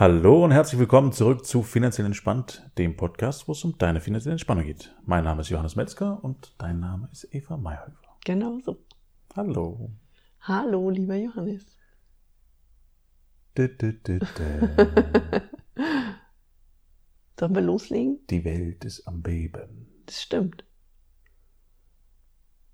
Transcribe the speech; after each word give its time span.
Hallo 0.00 0.44
und 0.44 0.52
herzlich 0.52 0.78
willkommen 0.78 1.10
zurück 1.12 1.44
zu 1.44 1.64
Finanziell 1.64 2.06
Entspannt, 2.06 2.70
dem 2.78 2.96
Podcast, 2.96 3.48
wo 3.48 3.52
es 3.52 3.64
um 3.64 3.76
deine 3.78 4.00
finanzielle 4.00 4.34
Entspannung 4.34 4.64
geht. 4.64 4.94
Mein 5.04 5.24
Name 5.24 5.40
ist 5.40 5.48
Johannes 5.48 5.74
Metzger 5.74 6.22
und 6.22 6.54
dein 6.58 6.78
Name 6.78 7.08
ist 7.10 7.26
Eva 7.34 7.56
Mayhöfer. 7.56 8.16
Genau 8.24 8.60
so. 8.60 8.78
Hallo. 9.34 9.90
Hallo, 10.42 10.88
lieber 10.90 11.16
Johannes. 11.16 11.66
Dü, 13.56 13.76
dü, 13.76 13.92
dü. 14.06 14.20
Sollen 17.40 17.54
wir 17.56 17.62
loslegen? 17.62 18.20
Die 18.30 18.44
Welt 18.44 18.84
ist 18.84 19.04
am 19.08 19.20
Beben. 19.22 19.88
Das 20.06 20.22
stimmt. 20.22 20.64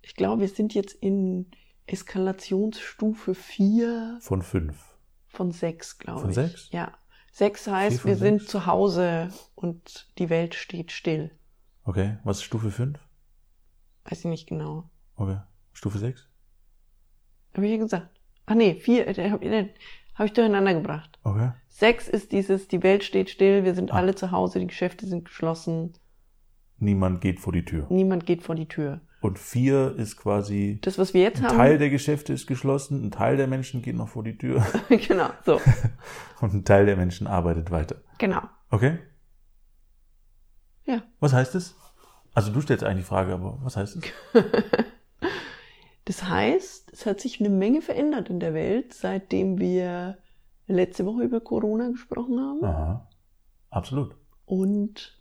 Ich 0.02 0.14
glaube, 0.14 0.42
wir 0.42 0.48
sind 0.48 0.74
jetzt 0.74 0.92
in 0.92 1.50
Eskalationsstufe 1.86 3.34
4 3.34 4.18
Von 4.20 4.42
fünf. 4.42 4.94
von 5.28 5.52
6, 5.52 5.98
glaube 5.98 6.20
Von 6.20 6.28
ich. 6.30 6.34
sechs? 6.34 6.68
Ja. 6.70 6.92
6 7.34 7.66
heißt, 7.66 8.00
Vier 8.02 8.10
wir 8.12 8.16
sind 8.16 8.38
sechs? 8.42 8.50
zu 8.52 8.66
Hause 8.66 9.28
und 9.56 10.08
die 10.18 10.30
Welt 10.30 10.54
steht 10.54 10.92
still. 10.92 11.32
Okay, 11.82 12.16
was 12.22 12.36
ist 12.38 12.44
Stufe 12.44 12.70
fünf? 12.70 12.98
Weiß 14.04 14.20
ich 14.20 14.24
nicht 14.26 14.46
genau. 14.48 14.88
Okay, 15.16 15.38
Stufe 15.72 15.98
sechs? 15.98 16.28
Habe 17.54 17.66
ich 17.66 17.72
ja 17.72 17.78
gesagt. 17.78 18.08
Ach 18.46 18.54
nee, 18.54 18.74
4, 18.74 19.06
habe 19.32 19.44
ich, 19.44 19.68
hab 20.14 20.26
ich 20.26 20.32
durcheinander 20.32 20.74
gebracht. 20.74 21.18
Okay. 21.24 21.50
6 21.70 22.08
ist 22.08 22.30
dieses, 22.30 22.68
die 22.68 22.82
Welt 22.84 23.02
steht 23.02 23.30
still, 23.30 23.64
wir 23.64 23.74
sind 23.74 23.90
Ah. 23.92 23.96
alle 23.96 24.14
zu 24.14 24.30
Hause, 24.30 24.60
die 24.60 24.66
Geschäfte 24.68 25.06
sind 25.06 25.24
geschlossen, 25.24 25.92
Niemand 26.78 27.20
geht 27.20 27.40
vor 27.40 27.52
die 27.52 27.64
Tür. 27.64 27.86
niemand 27.90 28.26
geht 28.26 28.42
vor 28.42 28.54
die 28.54 28.66
Tür. 28.68 29.00
Und 29.24 29.38
vier 29.38 29.94
ist 29.96 30.18
quasi, 30.18 30.78
Das, 30.82 30.98
was 30.98 31.14
wir 31.14 31.22
jetzt 31.22 31.38
ein 31.38 31.46
haben. 31.46 31.56
Teil 31.56 31.78
der 31.78 31.88
Geschäfte 31.88 32.34
ist 32.34 32.46
geschlossen, 32.46 33.06
ein 33.06 33.10
Teil 33.10 33.38
der 33.38 33.46
Menschen 33.46 33.80
geht 33.80 33.96
noch 33.96 34.10
vor 34.10 34.22
die 34.22 34.36
Tür 34.36 34.62
genau, 34.90 35.30
so. 35.46 35.62
und 36.42 36.52
ein 36.52 36.64
Teil 36.66 36.84
der 36.84 36.98
Menschen 36.98 37.26
arbeitet 37.26 37.70
weiter. 37.70 38.02
Genau. 38.18 38.42
Okay? 38.70 38.98
Ja. 40.84 41.04
Was 41.20 41.32
heißt 41.32 41.54
es? 41.54 41.74
Also 42.34 42.52
du 42.52 42.60
stellst 42.60 42.84
eigentlich 42.84 43.06
die 43.06 43.08
Frage, 43.08 43.32
aber 43.32 43.58
was 43.62 43.78
heißt 43.78 43.96
es? 43.96 44.02
Das 46.04 46.28
heißt, 46.28 46.92
es 46.92 47.06
hat 47.06 47.18
sich 47.18 47.40
eine 47.40 47.48
Menge 47.48 47.80
verändert 47.80 48.28
in 48.28 48.38
der 48.38 48.52
Welt, 48.52 48.92
seitdem 48.92 49.58
wir 49.58 50.18
letzte 50.66 51.06
Woche 51.06 51.22
über 51.22 51.40
Corona 51.40 51.88
gesprochen 51.88 52.38
haben. 52.38 52.62
Aha. 52.62 53.08
Absolut. 53.70 54.14
Und 54.44 55.18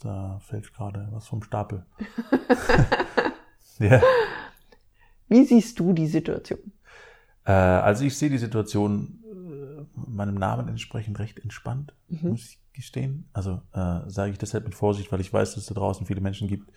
Da 0.00 0.38
fällt 0.40 0.72
gerade 0.74 1.08
was 1.12 1.26
vom 1.26 1.42
Stapel. 1.42 1.84
ja. 3.78 4.00
wie 5.28 5.44
siehst 5.44 5.78
du 5.78 5.92
die 5.92 6.06
Situation? 6.06 6.72
Äh, 7.44 7.52
also 7.52 8.04
ich 8.04 8.16
sehe 8.16 8.30
die 8.30 8.38
Situation 8.38 9.22
äh, 9.24 10.00
meinem 10.10 10.34
Namen 10.36 10.68
entsprechend 10.68 11.18
recht 11.18 11.38
entspannt, 11.38 11.94
Mhm. 12.08 12.30
muss 12.30 12.40
ich 12.50 12.60
gestehen. 12.72 13.28
Also 13.32 13.60
äh, 13.72 14.00
sage 14.08 14.32
ich 14.32 14.38
deshalb 14.38 14.64
mit 14.64 14.74
Vorsicht, 14.74 15.12
weil 15.12 15.20
ich 15.20 15.32
weiß, 15.32 15.50
dass 15.54 15.62
es 15.64 15.68
da 15.68 15.74
draußen 15.74 16.06
viele 16.06 16.20
Menschen 16.20 16.48
gibt, 16.48 16.70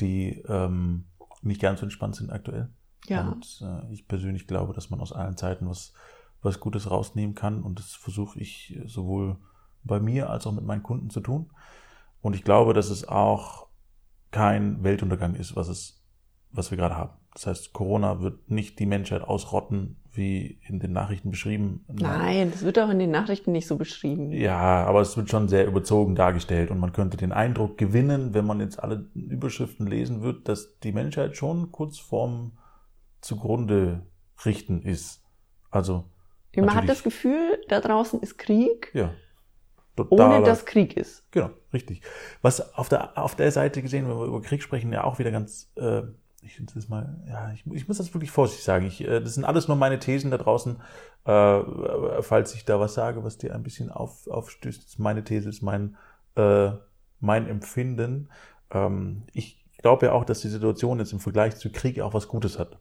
die 0.00 0.42
ähm, 0.48 1.04
nicht 1.42 1.60
ganz 1.60 1.80
so 1.80 1.86
entspannt 1.86 2.16
sind 2.16 2.30
aktuell. 2.30 2.68
Ja. 3.06 3.28
Und 3.28 3.62
äh, 3.62 3.92
ich 3.92 4.08
persönlich 4.08 4.46
glaube, 4.46 4.72
dass 4.72 4.90
man 4.90 5.00
aus 5.00 5.12
allen 5.12 5.36
Zeiten 5.36 5.68
was, 5.68 5.92
was 6.42 6.58
Gutes 6.60 6.90
rausnehmen 6.90 7.34
kann. 7.36 7.62
Und 7.62 7.78
das 7.78 7.92
versuche 7.92 8.40
ich 8.40 8.76
sowohl 8.86 9.36
bei 9.84 10.00
mir 10.00 10.30
als 10.30 10.46
auch 10.46 10.52
mit 10.52 10.64
meinen 10.64 10.82
Kunden 10.82 11.10
zu 11.10 11.20
tun. 11.20 11.50
Und 12.26 12.34
ich 12.34 12.42
glaube, 12.42 12.74
dass 12.74 12.90
es 12.90 13.06
auch 13.06 13.68
kein 14.32 14.82
Weltuntergang 14.82 15.36
ist, 15.36 15.54
was 15.54 15.68
es, 15.68 16.02
was 16.50 16.72
wir 16.72 16.76
gerade 16.76 16.96
haben. 16.96 17.12
Das 17.32 17.46
heißt, 17.46 17.72
Corona 17.72 18.20
wird 18.20 18.50
nicht 18.50 18.80
die 18.80 18.86
Menschheit 18.86 19.22
ausrotten, 19.22 20.00
wie 20.10 20.58
in 20.66 20.80
den 20.80 20.90
Nachrichten 20.90 21.30
beschrieben. 21.30 21.84
Nein, 21.86 22.50
das 22.50 22.64
wird 22.64 22.80
auch 22.80 22.90
in 22.90 22.98
den 22.98 23.12
Nachrichten 23.12 23.52
nicht 23.52 23.68
so 23.68 23.76
beschrieben. 23.76 24.32
Ja, 24.32 24.84
aber 24.86 25.02
es 25.02 25.16
wird 25.16 25.30
schon 25.30 25.46
sehr 25.46 25.68
überzogen 25.68 26.16
dargestellt 26.16 26.72
und 26.72 26.80
man 26.80 26.92
könnte 26.92 27.16
den 27.16 27.30
Eindruck 27.30 27.78
gewinnen, 27.78 28.34
wenn 28.34 28.44
man 28.44 28.58
jetzt 28.58 28.82
alle 28.82 29.08
Überschriften 29.14 29.86
lesen 29.86 30.22
wird, 30.22 30.48
dass 30.48 30.80
die 30.80 30.90
Menschheit 30.90 31.36
schon 31.36 31.70
kurz 31.70 31.96
vorm 31.96 32.58
zugrunde 33.20 34.04
richten 34.44 34.82
ist. 34.82 35.22
Also 35.70 36.02
Man 36.56 36.74
hat 36.74 36.88
das 36.88 37.04
Gefühl, 37.04 37.60
da 37.68 37.80
draußen 37.80 38.18
ist 38.18 38.36
Krieg, 38.36 38.90
ja, 38.94 39.12
ohne 40.10 40.42
dass 40.42 40.66
Krieg 40.66 40.96
ist. 40.96 41.30
Genau, 41.32 41.50
richtig. 41.72 42.02
Was 42.42 42.74
auf 42.74 42.88
der, 42.88 43.16
auf 43.18 43.34
der 43.34 43.50
Seite 43.50 43.82
gesehen, 43.82 44.08
wenn 44.08 44.18
wir 44.18 44.26
über 44.26 44.42
Krieg 44.42 44.62
sprechen, 44.62 44.92
ja 44.92 45.04
auch 45.04 45.18
wieder 45.18 45.30
ganz, 45.30 45.70
äh, 45.76 46.02
ich 46.42 46.60
das 46.74 46.88
mal, 46.88 47.20
ja, 47.28 47.50
ich, 47.52 47.64
ich 47.72 47.88
muss 47.88 47.98
das 47.98 48.14
wirklich 48.14 48.30
vorsichtig 48.30 48.64
sagen. 48.64 48.86
Ich, 48.86 49.02
äh, 49.02 49.20
das 49.20 49.34
sind 49.34 49.44
alles 49.44 49.68
nur 49.68 49.76
meine 49.76 49.98
Thesen 49.98 50.30
da 50.30 50.38
draußen. 50.38 50.76
Äh, 51.24 51.62
falls 52.22 52.54
ich 52.54 52.64
da 52.64 52.78
was 52.78 52.94
sage, 52.94 53.24
was 53.24 53.38
dir 53.38 53.54
ein 53.54 53.62
bisschen 53.62 53.90
auf, 53.90 54.28
aufstößt, 54.28 54.84
ist 54.84 54.98
meine 54.98 55.24
These, 55.24 55.48
ist 55.48 55.62
mein, 55.62 55.96
äh, 56.36 56.70
mein 57.20 57.48
Empfinden. 57.48 58.28
Ähm, 58.70 59.24
ich 59.32 59.64
glaube 59.78 60.06
ja 60.06 60.12
auch, 60.12 60.24
dass 60.24 60.40
die 60.40 60.48
Situation 60.48 60.98
jetzt 60.98 61.12
im 61.12 61.20
Vergleich 61.20 61.56
zu 61.56 61.70
Krieg 61.70 62.00
auch 62.00 62.14
was 62.14 62.28
Gutes 62.28 62.58
hat. 62.58 62.78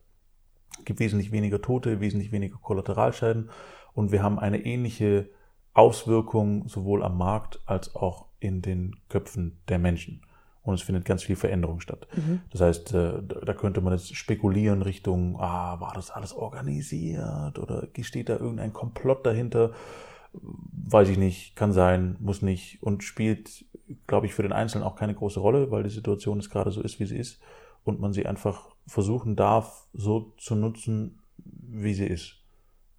Es 0.78 0.86
gibt 0.86 1.00
wesentlich 1.00 1.32
weniger 1.32 1.62
Tote, 1.62 2.02
wesentlich 2.02 2.32
weniger 2.32 2.58
Kollateralschäden 2.58 3.50
und 3.94 4.12
wir 4.12 4.22
haben 4.22 4.40
eine 4.40 4.64
ähnliche 4.66 5.30
Auswirkung 5.76 6.68
sowohl 6.68 7.04
am 7.04 7.18
Markt 7.18 7.60
als 7.66 7.96
auch 7.96 8.26
in 8.40 8.62
den 8.62 8.96
Köpfen 9.10 9.58
der 9.68 9.78
Menschen. 9.78 10.22
Und 10.64 10.74
es 10.74 10.82
findet 10.82 11.06
ganz 11.06 11.22
viel 11.22 11.36
Veränderung 11.36 11.80
statt. 11.80 12.08
Mhm. 12.16 12.42
Das 12.50 12.62
heißt, 12.62 12.94
äh, 12.94 13.22
da 13.22 13.42
da 13.42 13.54
könnte 13.54 13.82
man 13.82 13.94
jetzt 13.94 14.16
spekulieren 14.16 14.82
Richtung, 14.82 15.40
ah, 15.40 15.80
war 15.80 15.94
das 15.94 16.10
alles 16.10 16.34
organisiert 16.34 17.60
oder 17.60 17.88
steht 18.02 18.30
da 18.30 18.38
irgendein 18.38 18.74
Komplott 18.74 19.26
dahinter? 19.26 19.74
Weiß 20.34 21.10
ich 21.10 21.20
nicht, 21.20 21.56
kann 21.56 21.72
sein, 21.72 22.16
muss 22.20 22.42
nicht 22.42 22.82
und 22.82 23.04
spielt, 23.04 23.66
glaube 24.08 24.26
ich, 24.26 24.34
für 24.34 24.42
den 24.42 24.54
Einzelnen 24.54 24.84
auch 24.84 24.96
keine 24.96 25.14
große 25.14 25.40
Rolle, 25.40 25.70
weil 25.70 25.84
die 25.84 25.90
Situation 25.90 26.40
jetzt 26.40 26.50
gerade 26.50 26.72
so 26.72 26.82
ist, 26.82 27.00
wie 27.00 27.06
sie 27.06 27.18
ist 27.18 27.40
und 27.84 28.00
man 28.00 28.12
sie 28.12 28.26
einfach 28.26 28.76
versuchen 28.88 29.36
darf, 29.36 29.88
so 29.94 30.34
zu 30.38 30.56
nutzen, 30.56 31.20
wie 31.38 31.94
sie 31.94 32.08
ist. 32.08 32.38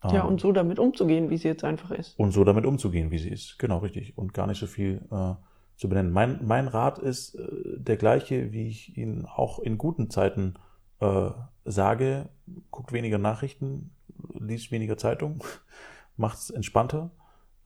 Ja, 0.04 0.22
Ähm, 0.22 0.28
und 0.28 0.40
so 0.40 0.52
damit 0.52 0.78
umzugehen, 0.78 1.30
wie 1.30 1.36
sie 1.36 1.48
jetzt 1.48 1.64
einfach 1.64 1.90
ist. 1.90 2.18
und 2.18 2.32
so 2.32 2.44
damit 2.44 2.66
umzugehen, 2.66 3.10
wie 3.10 3.18
sie 3.18 3.30
ist. 3.30 3.58
Genau, 3.58 3.78
richtig. 3.78 4.16
Und 4.16 4.34
gar 4.34 4.46
nicht 4.46 4.58
so 4.60 4.66
viel 4.66 5.02
äh, 5.10 5.34
zu 5.76 5.88
benennen. 5.88 6.12
Mein, 6.12 6.40
mein 6.46 6.68
Rat 6.68 6.98
ist 6.98 7.34
äh, 7.34 7.46
der 7.76 7.96
gleiche, 7.96 8.52
wie 8.52 8.68
ich 8.68 8.96
ihn 8.96 9.24
auch 9.26 9.58
in 9.58 9.78
guten 9.78 10.10
Zeiten 10.10 10.54
äh, 11.00 11.30
sage. 11.64 12.28
Guckt 12.70 12.92
weniger 12.92 13.18
Nachrichten, 13.18 13.90
liest 14.38 14.70
weniger 14.70 14.96
Zeitung, 14.96 15.42
macht 16.16 16.38
es 16.38 16.50
entspannter. 16.50 17.10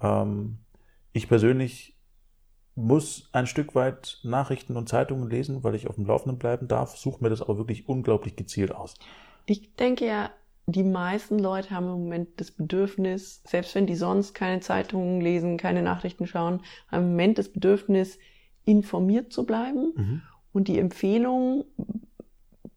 Ähm, 0.00 0.58
ich 1.12 1.28
persönlich 1.28 1.96
muss 2.76 3.28
ein 3.32 3.46
Stück 3.46 3.74
weit 3.74 4.20
Nachrichten 4.22 4.76
und 4.76 4.88
Zeitungen 4.88 5.28
lesen, 5.28 5.62
weil 5.64 5.74
ich 5.74 5.88
auf 5.88 5.96
dem 5.96 6.06
Laufenden 6.06 6.38
bleiben 6.38 6.68
darf, 6.68 6.96
suche 6.96 7.22
mir 7.22 7.28
das 7.28 7.42
aber 7.42 7.58
wirklich 7.58 7.88
unglaublich 7.88 8.36
gezielt 8.36 8.72
aus. 8.74 8.94
Ich 9.46 9.74
denke 9.74 10.06
ja, 10.06 10.30
die 10.72 10.84
meisten 10.84 11.38
Leute 11.38 11.70
haben 11.70 11.86
im 11.86 12.02
Moment 12.02 12.28
das 12.36 12.50
Bedürfnis, 12.50 13.42
selbst 13.46 13.74
wenn 13.74 13.86
die 13.86 13.94
sonst 13.94 14.34
keine 14.34 14.60
Zeitungen 14.60 15.20
lesen, 15.20 15.56
keine 15.56 15.82
Nachrichten 15.82 16.26
schauen, 16.26 16.60
haben 16.90 17.04
im 17.04 17.10
Moment 17.10 17.38
das 17.38 17.48
Bedürfnis, 17.48 18.18
informiert 18.64 19.32
zu 19.32 19.46
bleiben. 19.46 20.22
Und 20.52 20.68
die 20.68 20.78
Empfehlung 20.78 21.64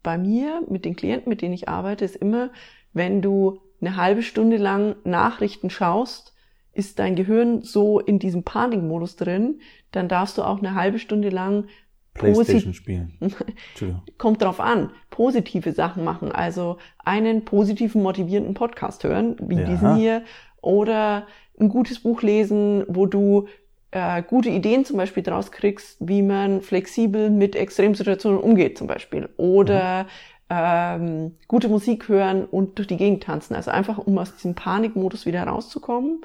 bei 0.02 0.18
mir, 0.18 0.62
mit 0.68 0.84
den 0.84 0.96
Klienten, 0.96 1.28
mit 1.28 1.42
denen 1.42 1.54
ich 1.54 1.68
arbeite, 1.68 2.04
ist 2.04 2.16
immer, 2.16 2.50
wenn 2.92 3.22
du 3.22 3.60
eine 3.80 3.96
halbe 3.96 4.22
Stunde 4.22 4.56
lang 4.56 4.96
Nachrichten 5.04 5.70
schaust, 5.70 6.34
ist 6.72 6.98
dein 6.98 7.16
Gehirn 7.16 7.62
so 7.62 8.00
in 8.00 8.18
diesem 8.18 8.42
Panikmodus 8.42 9.16
drin, 9.16 9.60
dann 9.92 10.08
darfst 10.08 10.38
du 10.38 10.42
auch 10.42 10.58
eine 10.58 10.74
halbe 10.74 10.98
Stunde 10.98 11.28
lang 11.28 11.66
Playstation 12.14 12.74
spielen. 12.74 13.18
Kommt 14.18 14.40
drauf 14.42 14.60
an, 14.60 14.90
positive 15.10 15.72
Sachen 15.72 16.04
machen, 16.04 16.32
also 16.32 16.78
einen 17.04 17.44
positiven, 17.44 18.02
motivierenden 18.02 18.54
Podcast 18.54 19.04
hören, 19.04 19.36
wie 19.40 19.56
Ja. 19.56 19.64
diesen 19.64 19.96
hier, 19.96 20.22
oder 20.62 21.26
ein 21.60 21.68
gutes 21.68 22.00
Buch 22.00 22.22
lesen, 22.22 22.84
wo 22.88 23.06
du 23.06 23.46
äh, 23.90 24.22
gute 24.22 24.48
Ideen 24.48 24.84
zum 24.84 24.96
Beispiel 24.96 25.22
draus 25.22 25.52
kriegst, 25.52 25.96
wie 26.00 26.22
man 26.22 26.62
flexibel 26.62 27.30
mit 27.30 27.54
Extremsituationen 27.54 28.40
umgeht 28.40 28.78
zum 28.78 28.86
Beispiel, 28.86 29.28
oder 29.36 30.06
ähm, 30.50 31.36
gute 31.48 31.68
Musik 31.68 32.08
hören 32.08 32.44
und 32.44 32.78
durch 32.78 32.88
die 32.88 32.96
Gegend 32.96 33.22
tanzen, 33.24 33.54
also 33.54 33.70
einfach 33.70 33.98
um 33.98 34.18
aus 34.18 34.34
diesem 34.34 34.54
Panikmodus 34.54 35.26
wieder 35.26 35.44
rauszukommen, 35.44 36.22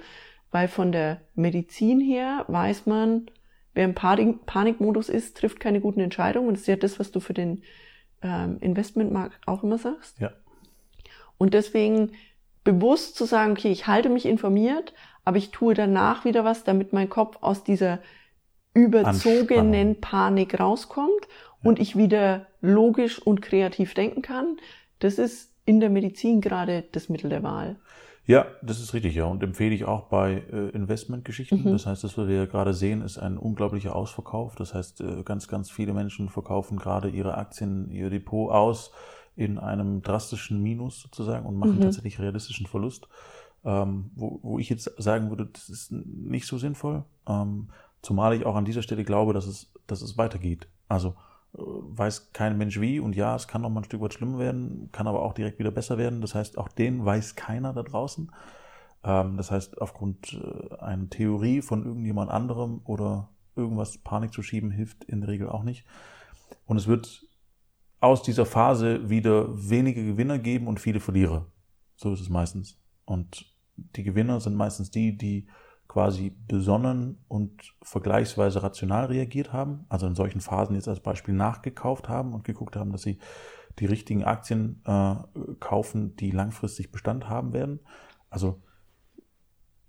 weil 0.51 0.67
von 0.67 0.91
der 0.91 1.21
Medizin 1.35 1.99
her 2.01 2.45
weiß 2.47 2.85
man, 2.85 3.29
wer 3.73 3.85
im 3.85 3.95
Panik 3.95 4.45
Panikmodus 4.45 5.09
ist, 5.09 5.37
trifft 5.37 5.59
keine 5.59 5.81
guten 5.81 5.99
Entscheidungen. 5.99 6.47
Und 6.47 6.53
das 6.55 6.61
ist 6.61 6.67
ja 6.67 6.75
das, 6.75 6.99
was 6.99 7.11
du 7.11 7.19
für 7.19 7.33
den 7.33 7.63
ähm, 8.21 8.57
Investmentmarkt 8.59 9.47
auch 9.47 9.63
immer 9.63 9.77
sagst. 9.77 10.19
Ja. 10.19 10.31
Und 11.37 11.53
deswegen 11.53 12.11
bewusst 12.63 13.15
zu 13.15 13.25
sagen, 13.25 13.53
okay, 13.53 13.71
ich 13.71 13.87
halte 13.87 14.09
mich 14.09 14.25
informiert, 14.25 14.93
aber 15.23 15.37
ich 15.37 15.51
tue 15.51 15.73
danach 15.73 16.25
wieder 16.25 16.43
was, 16.43 16.63
damit 16.63 16.93
mein 16.93 17.09
Kopf 17.09 17.37
aus 17.41 17.63
dieser 17.63 17.99
überzogenen 18.73 19.89
Anspannung. 19.89 20.01
Panik 20.01 20.59
rauskommt 20.59 21.27
und 21.63 21.79
ich 21.79 21.95
wieder 21.95 22.47
logisch 22.61 23.19
und 23.19 23.41
kreativ 23.41 23.93
denken 23.93 24.21
kann. 24.21 24.57
Das 24.99 25.17
ist 25.17 25.51
in 25.65 25.79
der 25.79 25.89
Medizin 25.89 26.41
gerade 26.41 26.83
das 26.91 27.09
Mittel 27.09 27.29
der 27.29 27.43
Wahl. 27.43 27.77
Ja, 28.29 28.45
das 28.61 28.79
ist 28.79 28.93
richtig, 28.93 29.15
ja. 29.15 29.25
Und 29.25 29.41
empfehle 29.41 29.73
ich 29.73 29.85
auch 29.85 30.03
bei 30.03 30.43
äh, 30.51 30.69
Investmentgeschichten. 30.69 31.63
Mhm. 31.63 31.71
Das 31.71 31.87
heißt, 31.87 32.03
das, 32.03 32.15
was 32.15 32.27
wir 32.27 32.45
gerade 32.45 32.75
sehen, 32.75 33.01
ist 33.01 33.17
ein 33.17 33.39
unglaublicher 33.39 33.95
Ausverkauf. 33.95 34.53
Das 34.53 34.75
heißt, 34.75 35.01
äh, 35.01 35.23
ganz, 35.23 35.47
ganz 35.47 35.71
viele 35.71 35.93
Menschen 35.93 36.29
verkaufen 36.29 36.77
gerade 36.77 37.09
ihre 37.09 37.35
Aktien, 37.39 37.89
ihr 37.89 38.11
Depot 38.11 38.51
aus 38.51 38.91
in 39.35 39.57
einem 39.57 40.03
drastischen 40.03 40.61
Minus 40.61 41.01
sozusagen 41.01 41.47
und 41.47 41.57
machen 41.57 41.77
Mhm. 41.77 41.81
tatsächlich 41.81 42.19
realistischen 42.19 42.67
Verlust. 42.67 43.07
Ähm, 43.65 44.11
wo, 44.13 44.39
wo 44.43 44.59
ich 44.59 44.69
jetzt 44.69 44.93
sagen 45.01 45.31
würde, 45.31 45.47
das 45.47 45.67
ist 45.67 45.91
nicht 45.91 46.45
so 46.45 46.59
sinnvoll. 46.59 47.05
Ähm, 47.27 47.69
zumal 48.03 48.35
ich 48.35 48.45
auch 48.45 48.55
an 48.55 48.65
dieser 48.65 48.83
Stelle 48.83 49.05
glaube, 49.05 49.33
dass 49.33 49.47
es, 49.47 49.73
dass 49.87 50.03
es 50.03 50.19
weitergeht. 50.19 50.67
Also 50.87 51.15
weiß 51.53 52.31
kein 52.33 52.57
Mensch 52.57 52.79
wie 52.79 52.99
und 52.99 53.15
ja, 53.15 53.35
es 53.35 53.47
kann 53.47 53.61
noch 53.61 53.69
mal 53.69 53.81
ein 53.81 53.85
Stück 53.85 54.01
weit 54.01 54.13
schlimmer 54.13 54.39
werden, 54.39 54.89
kann 54.91 55.07
aber 55.07 55.21
auch 55.21 55.33
direkt 55.33 55.59
wieder 55.59 55.71
besser 55.71 55.97
werden. 55.97 56.21
Das 56.21 56.35
heißt, 56.35 56.57
auch 56.57 56.69
den 56.69 57.03
weiß 57.03 57.35
keiner 57.35 57.73
da 57.73 57.83
draußen. 57.83 58.31
Ähm, 59.03 59.37
das 59.37 59.51
heißt, 59.51 59.81
aufgrund 59.81 60.33
äh, 60.33 60.75
einer 60.75 61.09
Theorie 61.09 61.61
von 61.61 61.85
irgendjemand 61.85 62.29
anderem 62.29 62.81
oder 62.85 63.29
irgendwas 63.55 63.97
Panik 63.97 64.33
zu 64.33 64.41
schieben, 64.41 64.71
hilft 64.71 65.03
in 65.05 65.21
der 65.21 65.29
Regel 65.29 65.49
auch 65.49 65.63
nicht. 65.63 65.85
Und 66.65 66.77
es 66.77 66.87
wird 66.87 67.25
aus 67.99 68.23
dieser 68.23 68.45
Phase 68.45 69.09
wieder 69.09 69.47
wenige 69.49 70.05
Gewinner 70.05 70.39
geben 70.39 70.67
und 70.67 70.79
viele 70.79 70.99
Verlierer. 70.99 71.47
So 71.95 72.13
ist 72.13 72.21
es 72.21 72.29
meistens. 72.29 72.79
Und 73.05 73.45
die 73.75 74.03
Gewinner 74.03 74.39
sind 74.39 74.55
meistens 74.55 74.91
die, 74.91 75.17
die 75.17 75.47
quasi 75.89 76.33
besonnen 76.47 77.17
und 77.27 77.73
vergleichsweise 77.81 78.63
rational 78.63 79.07
reagiert 79.07 79.51
haben. 79.51 79.85
Also 79.89 80.07
in 80.07 80.15
solchen 80.15 80.39
Phasen 80.39 80.75
jetzt 80.75 80.87
als 80.87 81.01
Beispiel 81.01 81.33
nachgekauft 81.33 82.07
haben 82.07 82.33
und 82.33 82.45
geguckt 82.45 82.77
haben, 82.77 82.91
dass 82.93 83.01
sie 83.01 83.19
die 83.79 83.87
richtigen 83.87 84.23
Aktien 84.23 84.81
äh, 84.85 85.15
kaufen, 85.59 86.15
die 86.15 86.31
langfristig 86.31 86.91
Bestand 86.91 87.27
haben 87.27 87.53
werden. 87.53 87.79
Also 88.29 88.61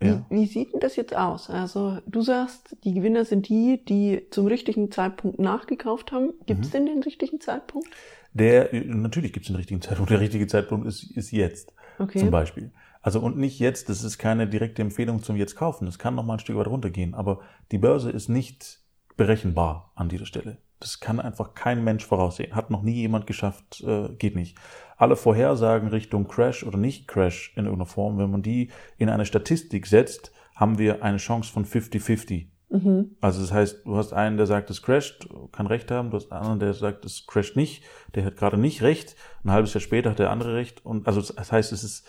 ja. 0.03 0.25
Wie, 0.31 0.41
wie 0.41 0.47
sieht 0.47 0.73
denn 0.73 0.81
das 0.81 0.97
jetzt 0.97 1.15
aus? 1.15 1.51
Also 1.51 1.99
du 2.07 2.23
sagst, 2.23 2.75
die 2.85 2.95
Gewinner 2.95 3.27
sind 3.27 3.51
die, 3.51 3.85
die 3.85 4.27
zum 4.31 4.47
richtigen 4.47 4.91
Zeitpunkt 4.91 5.39
nachgekauft 5.39 6.11
haben. 6.13 6.33
Gibt 6.47 6.65
es 6.65 6.69
Mhm. 6.69 6.73
denn 6.73 6.87
den 6.87 7.03
richtigen 7.03 7.41
Zeitpunkt? 7.41 7.89
Der, 8.33 8.71
natürlich 8.73 9.35
gibt 9.35 9.45
es 9.45 9.49
den 9.49 9.57
richtigen 9.57 9.83
Zeitpunkt. 9.83 10.11
Der 10.11 10.21
richtige 10.21 10.47
Zeitpunkt 10.47 10.87
ist, 10.87 11.05
ist 11.15 11.31
jetzt. 11.33 11.75
Okay. 11.99 12.21
zum 12.21 12.31
Beispiel. 12.31 12.73
Also 13.03 13.21
und 13.21 13.39
nicht 13.39 13.59
jetzt, 13.59 13.89
das 13.89 14.05
ist 14.05 14.19
keine 14.19 14.47
direkte 14.47 14.83
Empfehlung 14.83 15.23
zum 15.23 15.37
jetzt 15.37 15.57
kaufen. 15.57 15.87
Es 15.87 15.99
kann 15.99 16.15
noch 16.15 16.25
mal 16.25 16.35
ein 16.35 16.39
Stück 16.39 16.57
weit 16.57 16.67
runtergehen, 16.67 17.15
aber 17.15 17.41
die 17.73 17.79
Börse 17.79 18.11
ist 18.11 18.29
nicht 18.29 18.81
berechenbar 19.17 19.93
an 19.95 20.09
dieser 20.09 20.27
Stelle. 20.27 20.59
Das 20.81 21.01
kann 21.01 21.21
einfach 21.21 21.55
kein 21.55 21.85
Mensch 21.85 22.07
voraussehen. 22.07 22.55
Hat 22.55 22.71
noch 22.71 22.83
nie 22.83 22.95
jemand 22.95 23.27
geschafft, 23.27 23.83
äh, 23.87 24.09
geht 24.15 24.35
nicht. 24.35 24.57
Alle 24.97 25.17
Vorhersagen 25.17 25.89
Richtung 25.89 26.27
Crash 26.27 26.65
oder 26.65 26.79
nicht 26.79 27.07
Crash 27.07 27.53
in 27.57 27.65
irgendeiner 27.65 27.87
Form, 27.87 28.19
wenn 28.19 28.31
man 28.31 28.43
die 28.43 28.71
in 28.97 29.09
eine 29.09 29.27
Statistik 29.27 29.87
setzt, 29.87 30.33
haben 30.55 30.79
wir 30.79 31.03
eine 31.03 31.19
Chance 31.19 31.53
von 31.53 31.65
50-50. 31.65 32.49
Mhm. 32.71 33.17
Also 33.21 33.41
das 33.41 33.53
heißt, 33.53 33.85
du 33.85 33.97
hast 33.97 34.13
einen, 34.13 34.37
der 34.37 34.47
sagt, 34.47 34.71
es 34.71 34.81
crasht, 34.81 35.29
kann 35.53 35.67
recht 35.67 35.91
haben, 35.91 36.11
du 36.11 36.17
hast 36.17 36.31
einen 36.31 36.41
anderen, 36.41 36.61
der 36.61 36.75
sagt, 36.75 37.05
es 37.05 37.27
crasht 37.27 37.57
nicht, 37.57 37.83
der 38.15 38.25
hat 38.25 38.37
gerade 38.37 38.57
nicht 38.57 38.83
recht, 38.83 39.17
ein 39.43 39.51
halbes 39.51 39.75
Jahr 39.75 39.81
später 39.81 40.11
hat 40.11 40.21
der 40.21 40.31
andere 40.31 40.55
recht 40.55 40.85
und 40.85 41.09
also 41.09 41.21
das 41.21 41.51
heißt, 41.51 41.73
es 41.73 41.83
ist 41.83 42.07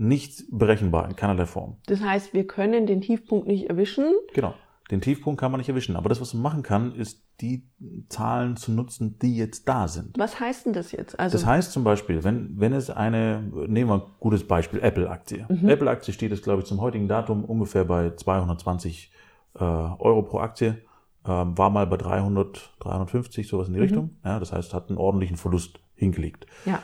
nicht 0.00 0.44
berechenbar 0.50 1.08
in 1.08 1.14
keinerlei 1.14 1.44
Form. 1.44 1.76
Das 1.86 2.00
heißt, 2.00 2.32
wir 2.32 2.46
können 2.46 2.86
den 2.86 3.02
Tiefpunkt 3.02 3.46
nicht 3.46 3.68
erwischen. 3.68 4.14
Genau. 4.32 4.54
Den 4.90 5.00
Tiefpunkt 5.00 5.38
kann 5.38 5.52
man 5.52 5.58
nicht 5.60 5.68
erwischen, 5.68 5.94
aber 5.94 6.08
das, 6.08 6.20
was 6.20 6.34
man 6.34 6.42
machen 6.42 6.62
kann, 6.62 6.94
ist 6.94 7.22
die 7.40 7.68
Zahlen 8.08 8.56
zu 8.56 8.72
nutzen, 8.72 9.18
die 9.20 9.36
jetzt 9.36 9.68
da 9.68 9.86
sind. 9.86 10.18
Was 10.18 10.40
heißt 10.40 10.66
denn 10.66 10.72
das 10.72 10.90
jetzt? 10.90 11.20
Also 11.20 11.36
Das 11.36 11.46
heißt 11.46 11.70
zum 11.72 11.84
Beispiel, 11.84 12.24
wenn, 12.24 12.58
wenn 12.58 12.72
es 12.72 12.90
eine, 12.90 13.40
nehmen 13.68 13.90
wir 13.90 13.94
ein 13.96 14.02
gutes 14.18 14.48
Beispiel, 14.48 14.80
Apple-Aktie. 14.80 15.46
Apple-Aktie 15.66 16.12
steht 16.12 16.32
jetzt, 16.32 16.42
glaube 16.42 16.62
ich, 16.62 16.66
zum 16.66 16.80
heutigen 16.80 17.06
Datum 17.06 17.44
ungefähr 17.44 17.84
bei 17.84 18.14
220 18.16 19.12
äh, 19.54 19.62
Euro 19.62 20.22
pro 20.22 20.38
Aktie. 20.38 20.78
Ähm, 21.26 21.56
war 21.56 21.70
mal 21.70 21.86
bei 21.86 21.98
300, 21.98 22.72
350, 22.80 23.46
sowas 23.46 23.68
in 23.68 23.74
die 23.74 23.80
Richtung. 23.80 24.16
Ja, 24.24 24.40
das 24.40 24.52
heißt, 24.52 24.72
hat 24.74 24.88
einen 24.88 24.98
ordentlichen 24.98 25.36
Verlust 25.36 25.78
hingelegt. 25.94 26.46
ja, 26.64 26.82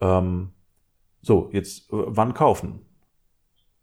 Ähm, 0.00 0.50
so, 1.22 1.48
jetzt 1.52 1.92
äh, 1.92 1.96
wann 2.06 2.34
kaufen? 2.34 2.80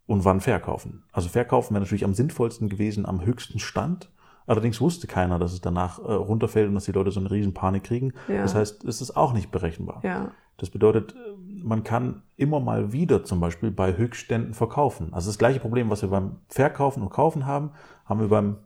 Und 0.06 0.24
wann 0.24 0.40
verkaufen? 0.40 1.02
Also 1.10 1.28
verkaufen 1.28 1.74
wäre 1.74 1.82
natürlich 1.82 2.04
am 2.04 2.14
sinnvollsten 2.14 2.68
gewesen 2.68 3.06
am 3.06 3.24
höchsten 3.24 3.58
Stand. 3.58 4.08
Allerdings 4.46 4.80
wusste 4.80 5.08
keiner, 5.08 5.40
dass 5.40 5.52
es 5.52 5.60
danach 5.60 5.98
äh, 5.98 6.02
runterfällt 6.02 6.68
und 6.68 6.74
dass 6.74 6.84
die 6.84 6.92
Leute 6.92 7.10
so 7.10 7.18
eine 7.18 7.30
riesen 7.30 7.54
Panik 7.54 7.82
kriegen. 7.84 8.12
Ja. 8.28 8.42
Das 8.42 8.54
heißt, 8.54 8.84
es 8.84 9.00
ist 9.00 9.16
auch 9.16 9.32
nicht 9.32 9.50
berechenbar. 9.50 10.00
ja, 10.04 10.30
Das 10.58 10.70
bedeutet, 10.70 11.14
äh, 11.14 11.36
man 11.62 11.82
kann 11.82 12.22
immer 12.36 12.60
mal 12.60 12.92
wieder 12.92 13.24
zum 13.24 13.40
Beispiel 13.40 13.72
bei 13.72 13.96
Höchstständen 13.96 14.54
verkaufen. 14.54 15.12
Also 15.12 15.28
das 15.28 15.38
gleiche 15.38 15.58
Problem, 15.58 15.90
was 15.90 16.02
wir 16.02 16.10
beim 16.10 16.36
Verkaufen 16.46 17.02
und 17.02 17.10
Kaufen 17.10 17.44
haben, 17.44 17.72
haben 18.04 18.20
wir 18.20 18.28
beim 18.28 18.58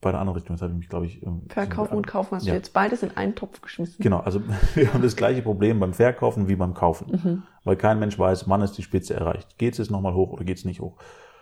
bei 0.00 0.12
der 0.12 0.20
anderen 0.20 0.36
Richtung. 0.36 0.54
Jetzt 0.54 0.62
habe 0.62 0.72
ich 0.72 0.78
mich, 0.78 0.88
glaube 0.88 1.06
ich, 1.06 1.22
ähm, 1.24 1.42
verkaufen 1.48 1.96
und 1.96 2.06
kaufen 2.06 2.36
hast 2.36 2.46
Ja. 2.46 2.52
du 2.52 2.56
jetzt 2.58 2.72
beides 2.72 3.02
in 3.02 3.16
einen 3.16 3.34
Topf 3.34 3.60
geschmissen. 3.60 3.96
Genau, 4.02 4.20
also 4.20 4.40
wir 4.74 4.92
haben 4.92 5.02
das 5.02 5.16
gleiche 5.16 5.42
Problem 5.42 5.80
beim 5.80 5.92
Verkaufen 5.92 6.48
wie 6.48 6.56
beim 6.56 6.74
Kaufen. 6.74 7.10
Mhm. 7.10 7.42
Weil 7.64 7.76
kein 7.76 7.98
Mensch 7.98 8.18
weiß, 8.18 8.48
wann 8.48 8.62
ist 8.62 8.72
die 8.78 8.82
Spitze 8.82 9.14
erreicht. 9.14 9.58
Geht 9.58 9.72
es 9.72 9.78
jetzt 9.78 9.90
nochmal 9.90 10.14
hoch 10.14 10.30
oder 10.30 10.44
geht 10.44 10.58
es 10.58 10.64
nicht 10.64 10.80
hoch? 10.80 10.96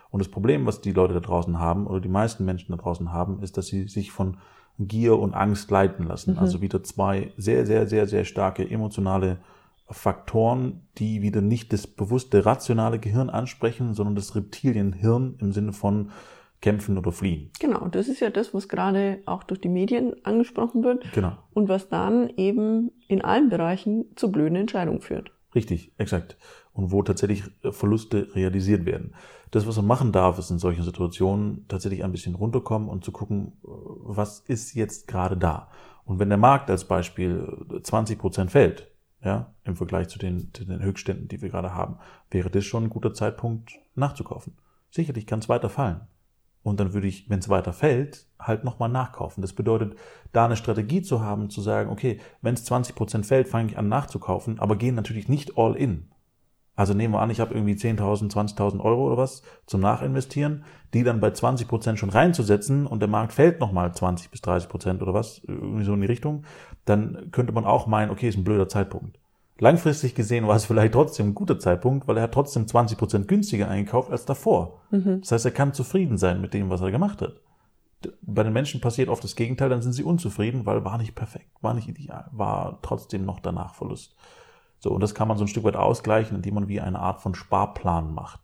Und 0.09 0.19
das 0.19 0.29
Problem, 0.31 0.65
was 0.65 0.81
die 0.81 0.91
Leute 0.93 1.13
da 1.13 1.19
draußen 1.19 1.59
haben, 1.59 1.85
oder 1.85 1.99
die 1.99 2.09
meisten 2.09 2.45
Menschen 2.45 2.71
da 2.71 2.77
draußen 2.81 3.11
haben, 3.11 3.41
ist, 3.43 3.57
dass 3.57 3.67
sie 3.67 3.87
sich 3.87 4.11
von 4.11 4.37
Gier 4.79 5.19
und 5.19 5.33
Angst 5.33 5.69
leiten 5.69 6.07
lassen. 6.07 6.33
Mhm. 6.33 6.39
Also 6.39 6.61
wieder 6.61 6.83
zwei 6.83 7.33
sehr, 7.37 7.65
sehr, 7.65 7.87
sehr, 7.87 8.07
sehr 8.07 8.25
starke 8.25 8.67
emotionale 8.69 9.37
Faktoren, 9.89 10.81
die 10.97 11.21
wieder 11.21 11.41
nicht 11.41 11.71
das 11.71 11.87
bewusste 11.87 12.45
rationale 12.45 12.99
Gehirn 12.99 13.29
ansprechen, 13.29 13.93
sondern 13.93 14.15
das 14.15 14.35
Reptilienhirn 14.35 15.35
im 15.39 15.53
Sinne 15.53 15.73
von 15.73 16.11
kämpfen 16.61 16.97
oder 16.97 17.11
fliehen. 17.11 17.51
Genau, 17.59 17.87
das 17.87 18.07
ist 18.07 18.19
ja 18.19 18.29
das, 18.29 18.53
was 18.53 18.67
gerade 18.67 19.21
auch 19.25 19.43
durch 19.43 19.61
die 19.61 19.69
Medien 19.69 20.15
angesprochen 20.25 20.83
wird 20.83 21.11
Genau. 21.13 21.37
und 21.53 21.69
was 21.69 21.89
dann 21.89 22.29
eben 22.37 22.91
in 23.07 23.21
allen 23.23 23.49
Bereichen 23.49 24.05
zu 24.15 24.31
blöden 24.31 24.55
Entscheidungen 24.55 25.01
führt. 25.01 25.31
Richtig, 25.55 25.91
exakt. 25.97 26.37
Und 26.73 26.91
wo 26.91 27.01
tatsächlich 27.03 27.43
Verluste 27.71 28.35
realisiert 28.35 28.85
werden. 28.85 29.15
Das, 29.51 29.65
was 29.65 29.77
man 29.77 29.87
machen 29.87 30.11
darf, 30.11 30.37
ist 30.39 30.51
in 30.51 30.59
solchen 30.59 30.83
Situationen 30.83 31.65
tatsächlich 31.67 32.03
ein 32.03 32.11
bisschen 32.11 32.35
runterkommen 32.35 32.89
und 32.89 33.03
zu 33.05 33.11
gucken, 33.11 33.53
was 33.63 34.39
ist 34.41 34.73
jetzt 34.75 35.07
gerade 35.07 35.37
da. 35.37 35.69
Und 36.05 36.19
wenn 36.19 36.29
der 36.29 36.37
Markt 36.37 36.69
als 36.69 36.85
Beispiel 36.85 37.65
äh, 37.73 37.81
20 37.81 38.19
Prozent 38.19 38.51
fällt, 38.51 38.91
ja, 39.23 39.53
im 39.63 39.75
Vergleich 39.75 40.09
zu 40.09 40.19
den, 40.19 40.51
zu 40.53 40.65
den 40.65 40.81
Höchstständen, 40.81 41.27
die 41.27 41.41
wir 41.41 41.49
gerade 41.49 41.73
haben, 41.73 41.97
wäre 42.29 42.49
das 42.49 42.65
schon 42.65 42.83
ein 42.85 42.89
guter 42.89 43.13
Zeitpunkt 43.13 43.73
nachzukaufen. 43.95 44.57
Sicherlich 44.91 45.25
kann 45.25 45.39
es 45.39 45.49
weiter 45.49 45.69
fallen. 45.69 46.01
Und 46.67 46.81
dann 46.81 46.93
würde 46.93 47.07
ich, 47.07 47.29
wenn 47.29 47.39
es 47.39 47.47
weiter 47.47 47.71
fällt, 47.71 48.25
halt 48.37 48.65
nochmal 48.65 48.89
nachkaufen. 48.89 49.41
Das 49.41 49.53
bedeutet, 49.53 49.95
da 50.33 50.43
eine 50.43 50.57
Strategie 50.57 51.01
zu 51.01 51.21
haben, 51.21 51.49
zu 51.49 51.61
sagen, 51.61 51.89
okay, 51.89 52.19
wenn 52.41 52.55
es 52.55 52.69
20% 52.69 53.23
fällt, 53.23 53.47
fange 53.47 53.71
ich 53.71 53.77
an 53.77 53.87
nachzukaufen, 53.87 54.59
aber 54.59 54.75
gehen 54.75 54.93
natürlich 54.93 55.29
nicht 55.29 55.57
all 55.57 55.77
in. 55.77 56.11
Also 56.75 56.93
nehmen 56.93 57.13
wir 57.13 57.21
an, 57.21 57.29
ich 57.29 57.39
habe 57.39 57.53
irgendwie 57.53 57.75
10.000, 57.75 58.33
20.000 58.33 58.81
Euro 58.81 59.07
oder 59.07 59.15
was 59.15 59.43
zum 59.65 59.79
Nachinvestieren, 59.79 60.65
die 60.93 61.05
dann 61.05 61.21
bei 61.21 61.29
20% 61.29 61.95
schon 61.95 62.09
reinzusetzen 62.09 62.85
und 62.85 62.99
der 62.99 63.07
Markt 63.07 63.31
fällt 63.31 63.61
nochmal 63.61 63.95
20 63.95 64.29
bis 64.29 64.41
30% 64.41 65.01
oder 65.01 65.13
was, 65.13 65.41
irgendwie 65.47 65.85
so 65.85 65.93
in 65.93 66.01
die 66.01 66.07
Richtung, 66.07 66.43
dann 66.83 67.29
könnte 67.31 67.53
man 67.53 67.63
auch 67.63 67.87
meinen, 67.87 68.11
okay, 68.11 68.27
ist 68.27 68.37
ein 68.37 68.43
blöder 68.43 68.67
Zeitpunkt. 68.67 69.17
Langfristig 69.59 70.13
gesehen 70.13 70.47
war 70.47 70.55
es 70.55 70.65
vielleicht 70.65 70.93
trotzdem 70.93 71.29
ein 71.29 71.35
guter 71.35 71.57
Zeitpunkt, 71.57 72.07
weil 72.07 72.17
er 72.17 72.23
hat 72.23 72.33
trotzdem 72.33 72.65
20% 72.65 73.25
günstiger 73.25 73.67
eingekauft 73.67 74.11
als 74.11 74.25
davor. 74.25 74.81
Das 75.21 75.31
heißt, 75.31 75.45
er 75.45 75.51
kann 75.51 75.73
zufrieden 75.73 76.17
sein 76.17 76.41
mit 76.41 76.53
dem, 76.53 76.69
was 76.69 76.81
er 76.81 76.91
gemacht 76.91 77.21
hat. 77.21 77.41
Bei 78.21 78.43
den 78.43 78.53
Menschen 78.53 78.81
passiert 78.81 79.09
oft 79.09 79.23
das 79.23 79.35
Gegenteil, 79.35 79.69
dann 79.69 79.81
sind 79.81 79.93
sie 79.93 80.03
unzufrieden, 80.03 80.67
weil 80.67 80.85
war 80.85 80.99
nicht 80.99 81.15
perfekt, 81.15 81.49
war 81.61 81.73
nicht 81.73 81.87
ideal, 81.87 82.29
war 82.31 82.79
trotzdem 82.83 83.25
noch 83.25 83.39
danach 83.39 83.73
Verlust. 83.73 84.15
So, 84.79 84.91
und 84.91 85.01
das 85.01 85.15
kann 85.15 85.27
man 85.27 85.37
so 85.37 85.43
ein 85.43 85.47
Stück 85.47 85.63
weit 85.63 85.75
ausgleichen, 85.75 86.35
indem 86.35 86.53
man 86.53 86.67
wie 86.67 86.79
eine 86.79 86.99
Art 86.99 87.21
von 87.21 87.33
Sparplan 87.33 88.13
macht. 88.13 88.41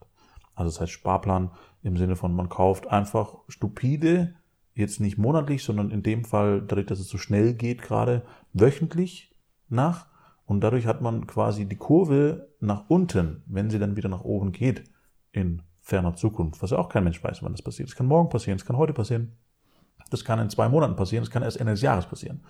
Also 0.56 0.70
das 0.70 0.80
heißt 0.80 0.92
Sparplan 0.92 1.50
im 1.84 1.96
Sinne 1.96 2.16
von, 2.16 2.34
man 2.34 2.48
kauft 2.48 2.88
einfach 2.88 3.36
stupide, 3.48 4.34
jetzt 4.74 5.00
nicht 5.00 5.18
monatlich, 5.18 5.62
sondern 5.62 5.90
in 5.90 6.02
dem 6.02 6.24
Fall, 6.24 6.62
dadurch, 6.62 6.86
dass 6.86 6.98
es 6.98 7.08
so 7.08 7.18
schnell 7.18 7.54
geht, 7.54 7.82
gerade 7.82 8.22
wöchentlich 8.52 9.36
nach. 9.68 10.06
Und 10.46 10.60
dadurch 10.60 10.86
hat 10.86 11.00
man 11.00 11.26
quasi 11.26 11.66
die 11.66 11.76
Kurve 11.76 12.48
nach 12.60 12.84
unten, 12.88 13.42
wenn 13.46 13.70
sie 13.70 13.78
dann 13.78 13.96
wieder 13.96 14.08
nach 14.08 14.24
oben 14.24 14.52
geht, 14.52 14.84
in 15.32 15.62
ferner 15.80 16.14
Zukunft, 16.14 16.62
was 16.62 16.70
ja 16.70 16.78
auch 16.78 16.88
kein 16.88 17.04
Mensch 17.04 17.22
weiß, 17.22 17.42
wann 17.42 17.52
das 17.52 17.62
passiert. 17.62 17.88
Es 17.88 17.96
kann 17.96 18.06
morgen 18.06 18.28
passieren, 18.28 18.56
es 18.56 18.64
kann 18.64 18.76
heute 18.76 18.92
passieren, 18.92 19.32
das 20.10 20.24
kann 20.24 20.38
in 20.38 20.50
zwei 20.50 20.68
Monaten 20.68 20.96
passieren, 20.96 21.22
es 21.22 21.30
kann 21.30 21.42
erst 21.42 21.58
Ende 21.58 21.72
des 21.72 21.82
Jahres 21.82 22.06
passieren. 22.06 22.42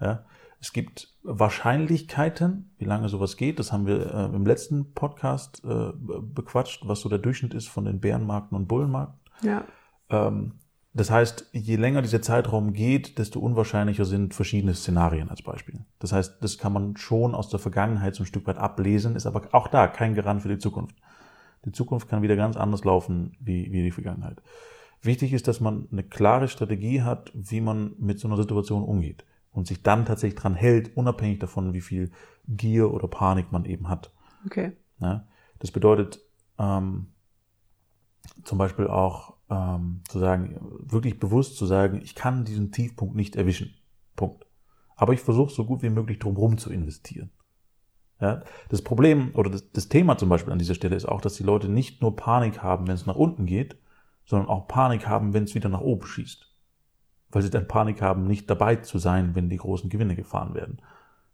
Ja, 0.00 0.24
es 0.60 0.72
gibt 0.72 1.14
Wahrscheinlichkeiten, 1.22 2.74
wie 2.78 2.84
lange 2.84 3.08
sowas 3.08 3.36
geht. 3.36 3.58
Das 3.58 3.72
haben 3.72 3.86
wir 3.86 4.12
äh, 4.12 4.24
im 4.34 4.44
letzten 4.44 4.92
Podcast 4.92 5.62
äh, 5.64 5.92
bequatscht, 5.94 6.86
was 6.86 7.00
so 7.00 7.08
der 7.08 7.18
Durchschnitt 7.18 7.54
ist 7.54 7.68
von 7.68 7.84
den 7.84 8.00
Bärenmarkten 8.00 8.56
und 8.56 8.66
Bullenmarkten. 8.66 9.18
Ja. 9.42 9.64
Ähm, 10.10 10.54
das 10.98 11.12
heißt, 11.12 11.50
je 11.52 11.76
länger 11.76 12.02
dieser 12.02 12.20
Zeitraum 12.20 12.72
geht, 12.72 13.18
desto 13.18 13.38
unwahrscheinlicher 13.38 14.04
sind 14.04 14.34
verschiedene 14.34 14.74
Szenarien 14.74 15.30
als 15.30 15.42
Beispiel. 15.42 15.84
Das 16.00 16.12
heißt, 16.12 16.42
das 16.42 16.58
kann 16.58 16.72
man 16.72 16.96
schon 16.96 17.36
aus 17.36 17.48
der 17.48 17.60
Vergangenheit 17.60 18.16
so 18.16 18.24
ein 18.24 18.26
Stück 18.26 18.48
weit 18.48 18.58
ablesen, 18.58 19.14
ist 19.14 19.26
aber 19.26 19.48
auch 19.52 19.68
da 19.68 19.86
kein 19.86 20.14
Garant 20.14 20.42
für 20.42 20.48
die 20.48 20.58
Zukunft. 20.58 20.96
Die 21.64 21.70
Zukunft 21.70 22.08
kann 22.08 22.22
wieder 22.22 22.34
ganz 22.34 22.56
anders 22.56 22.82
laufen 22.84 23.36
wie, 23.38 23.70
wie 23.70 23.84
die 23.84 23.92
Vergangenheit. 23.92 24.42
Wichtig 25.00 25.32
ist, 25.32 25.46
dass 25.46 25.60
man 25.60 25.86
eine 25.92 26.02
klare 26.02 26.48
Strategie 26.48 27.02
hat, 27.02 27.30
wie 27.32 27.60
man 27.60 27.94
mit 27.98 28.18
so 28.18 28.26
einer 28.26 28.36
Situation 28.36 28.82
umgeht 28.82 29.24
und 29.52 29.68
sich 29.68 29.84
dann 29.84 30.04
tatsächlich 30.04 30.40
dran 30.40 30.54
hält, 30.54 30.96
unabhängig 30.96 31.38
davon, 31.38 31.74
wie 31.74 31.80
viel 31.80 32.10
Gier 32.48 32.92
oder 32.92 33.06
Panik 33.06 33.52
man 33.52 33.64
eben 33.66 33.88
hat. 33.88 34.12
Okay. 34.46 34.72
Ja, 34.98 35.28
das 35.60 35.70
bedeutet 35.70 36.20
ähm, 36.58 37.12
zum 38.42 38.58
Beispiel 38.58 38.88
auch 38.88 39.37
ähm, 39.50 40.02
zu 40.08 40.18
sagen, 40.18 40.58
wirklich 40.80 41.18
bewusst 41.18 41.56
zu 41.56 41.66
sagen, 41.66 42.00
ich 42.02 42.14
kann 42.14 42.44
diesen 42.44 42.72
Tiefpunkt 42.72 43.14
nicht 43.14 43.36
erwischen. 43.36 43.74
Punkt. 44.16 44.46
Aber 44.96 45.12
ich 45.12 45.20
versuche 45.20 45.52
so 45.52 45.64
gut 45.64 45.82
wie 45.82 45.90
möglich 45.90 46.18
drumherum 46.18 46.58
zu 46.58 46.70
investieren. 46.70 47.30
Ja, 48.20 48.42
das 48.68 48.82
Problem 48.82 49.30
oder 49.34 49.48
das, 49.48 49.70
das 49.70 49.88
Thema 49.88 50.18
zum 50.18 50.28
Beispiel 50.28 50.52
an 50.52 50.58
dieser 50.58 50.74
Stelle 50.74 50.96
ist 50.96 51.06
auch, 51.06 51.20
dass 51.20 51.36
die 51.36 51.44
Leute 51.44 51.68
nicht 51.68 52.02
nur 52.02 52.16
Panik 52.16 52.62
haben, 52.62 52.88
wenn 52.88 52.94
es 52.94 53.06
nach 53.06 53.14
unten 53.14 53.46
geht, 53.46 53.78
sondern 54.24 54.48
auch 54.48 54.66
Panik 54.66 55.06
haben, 55.06 55.34
wenn 55.34 55.44
es 55.44 55.54
wieder 55.54 55.68
nach 55.68 55.80
oben 55.80 56.04
schießt. 56.04 56.44
Weil 57.30 57.42
sie 57.42 57.50
dann 57.50 57.68
Panik 57.68 58.02
haben, 58.02 58.26
nicht 58.26 58.50
dabei 58.50 58.76
zu 58.76 58.98
sein, 58.98 59.36
wenn 59.36 59.48
die 59.48 59.56
großen 59.56 59.88
Gewinne 59.88 60.16
gefahren 60.16 60.54
werden. 60.54 60.82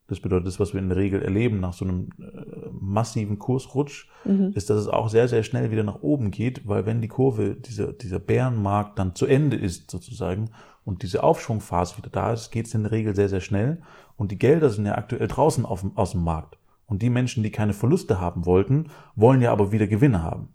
Das 0.06 0.20
bedeutet, 0.20 0.46
das, 0.46 0.60
was 0.60 0.74
wir 0.74 0.80
in 0.80 0.88
der 0.88 0.98
Regel 0.98 1.22
erleben 1.22 1.60
nach 1.60 1.72
so 1.72 1.84
einem 1.84 2.10
äh, 2.18 2.68
massiven 2.72 3.38
Kursrutsch, 3.38 4.08
mhm. 4.24 4.52
ist, 4.54 4.68
dass 4.68 4.78
es 4.78 4.88
auch 4.88 5.08
sehr, 5.08 5.28
sehr 5.28 5.42
schnell 5.42 5.70
wieder 5.70 5.82
nach 5.82 6.02
oben 6.02 6.30
geht, 6.30 6.68
weil 6.68 6.84
wenn 6.84 7.00
die 7.00 7.08
Kurve, 7.08 7.54
dieser, 7.54 7.92
dieser 7.92 8.18
Bärenmarkt 8.18 8.98
dann 8.98 9.14
zu 9.14 9.24
Ende 9.24 9.56
ist 9.56 9.90
sozusagen 9.90 10.50
und 10.84 11.02
diese 11.02 11.22
Aufschwungphase 11.22 11.96
wieder 11.96 12.10
da 12.10 12.32
ist, 12.34 12.50
geht 12.50 12.66
es 12.66 12.74
in 12.74 12.82
der 12.82 12.92
Regel 12.92 13.16
sehr, 13.16 13.30
sehr 13.30 13.40
schnell 13.40 13.80
und 14.16 14.30
die 14.30 14.38
Gelder 14.38 14.68
sind 14.68 14.84
ja 14.84 14.96
aktuell 14.96 15.26
draußen 15.26 15.64
auf, 15.64 15.84
aus 15.94 16.12
dem 16.12 16.22
Markt. 16.22 16.58
Und 16.86 17.00
die 17.00 17.10
Menschen, 17.10 17.42
die 17.42 17.50
keine 17.50 17.72
Verluste 17.72 18.20
haben 18.20 18.44
wollten, 18.44 18.90
wollen 19.16 19.40
ja 19.40 19.52
aber 19.52 19.72
wieder 19.72 19.86
Gewinne 19.86 20.22
haben. 20.22 20.48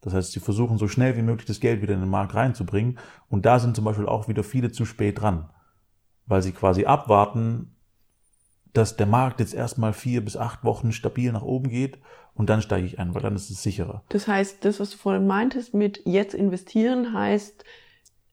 Das 0.00 0.14
heißt, 0.14 0.32
sie 0.32 0.40
versuchen 0.40 0.78
so 0.78 0.88
schnell 0.88 1.16
wie 1.16 1.22
möglich 1.22 1.46
das 1.46 1.60
Geld 1.60 1.80
wieder 1.80 1.94
in 1.94 2.00
den 2.00 2.10
Markt 2.10 2.34
reinzubringen. 2.34 2.98
Und 3.28 3.46
da 3.46 3.58
sind 3.58 3.76
zum 3.76 3.84
Beispiel 3.84 4.06
auch 4.06 4.28
wieder 4.28 4.42
viele 4.42 4.72
zu 4.72 4.84
spät 4.84 5.20
dran, 5.20 5.48
weil 6.26 6.42
sie 6.42 6.52
quasi 6.52 6.84
abwarten, 6.84 7.75
dass 8.76 8.96
der 8.96 9.06
Markt 9.06 9.40
jetzt 9.40 9.54
erstmal 9.54 9.92
vier 9.92 10.24
bis 10.24 10.36
acht 10.36 10.64
Wochen 10.64 10.92
stabil 10.92 11.32
nach 11.32 11.42
oben 11.42 11.70
geht 11.70 11.98
und 12.34 12.50
dann 12.50 12.60
steige 12.60 12.86
ich 12.86 12.98
ein, 12.98 13.14
weil 13.14 13.22
dann 13.22 13.34
ist 13.34 13.50
es 13.50 13.62
sicherer. 13.62 14.02
Das 14.10 14.28
heißt, 14.28 14.64
das, 14.64 14.80
was 14.80 14.90
du 14.90 14.98
vorhin 14.98 15.26
meintest 15.26 15.72
mit 15.72 16.02
jetzt 16.04 16.34
investieren, 16.34 17.12
heißt, 17.12 17.64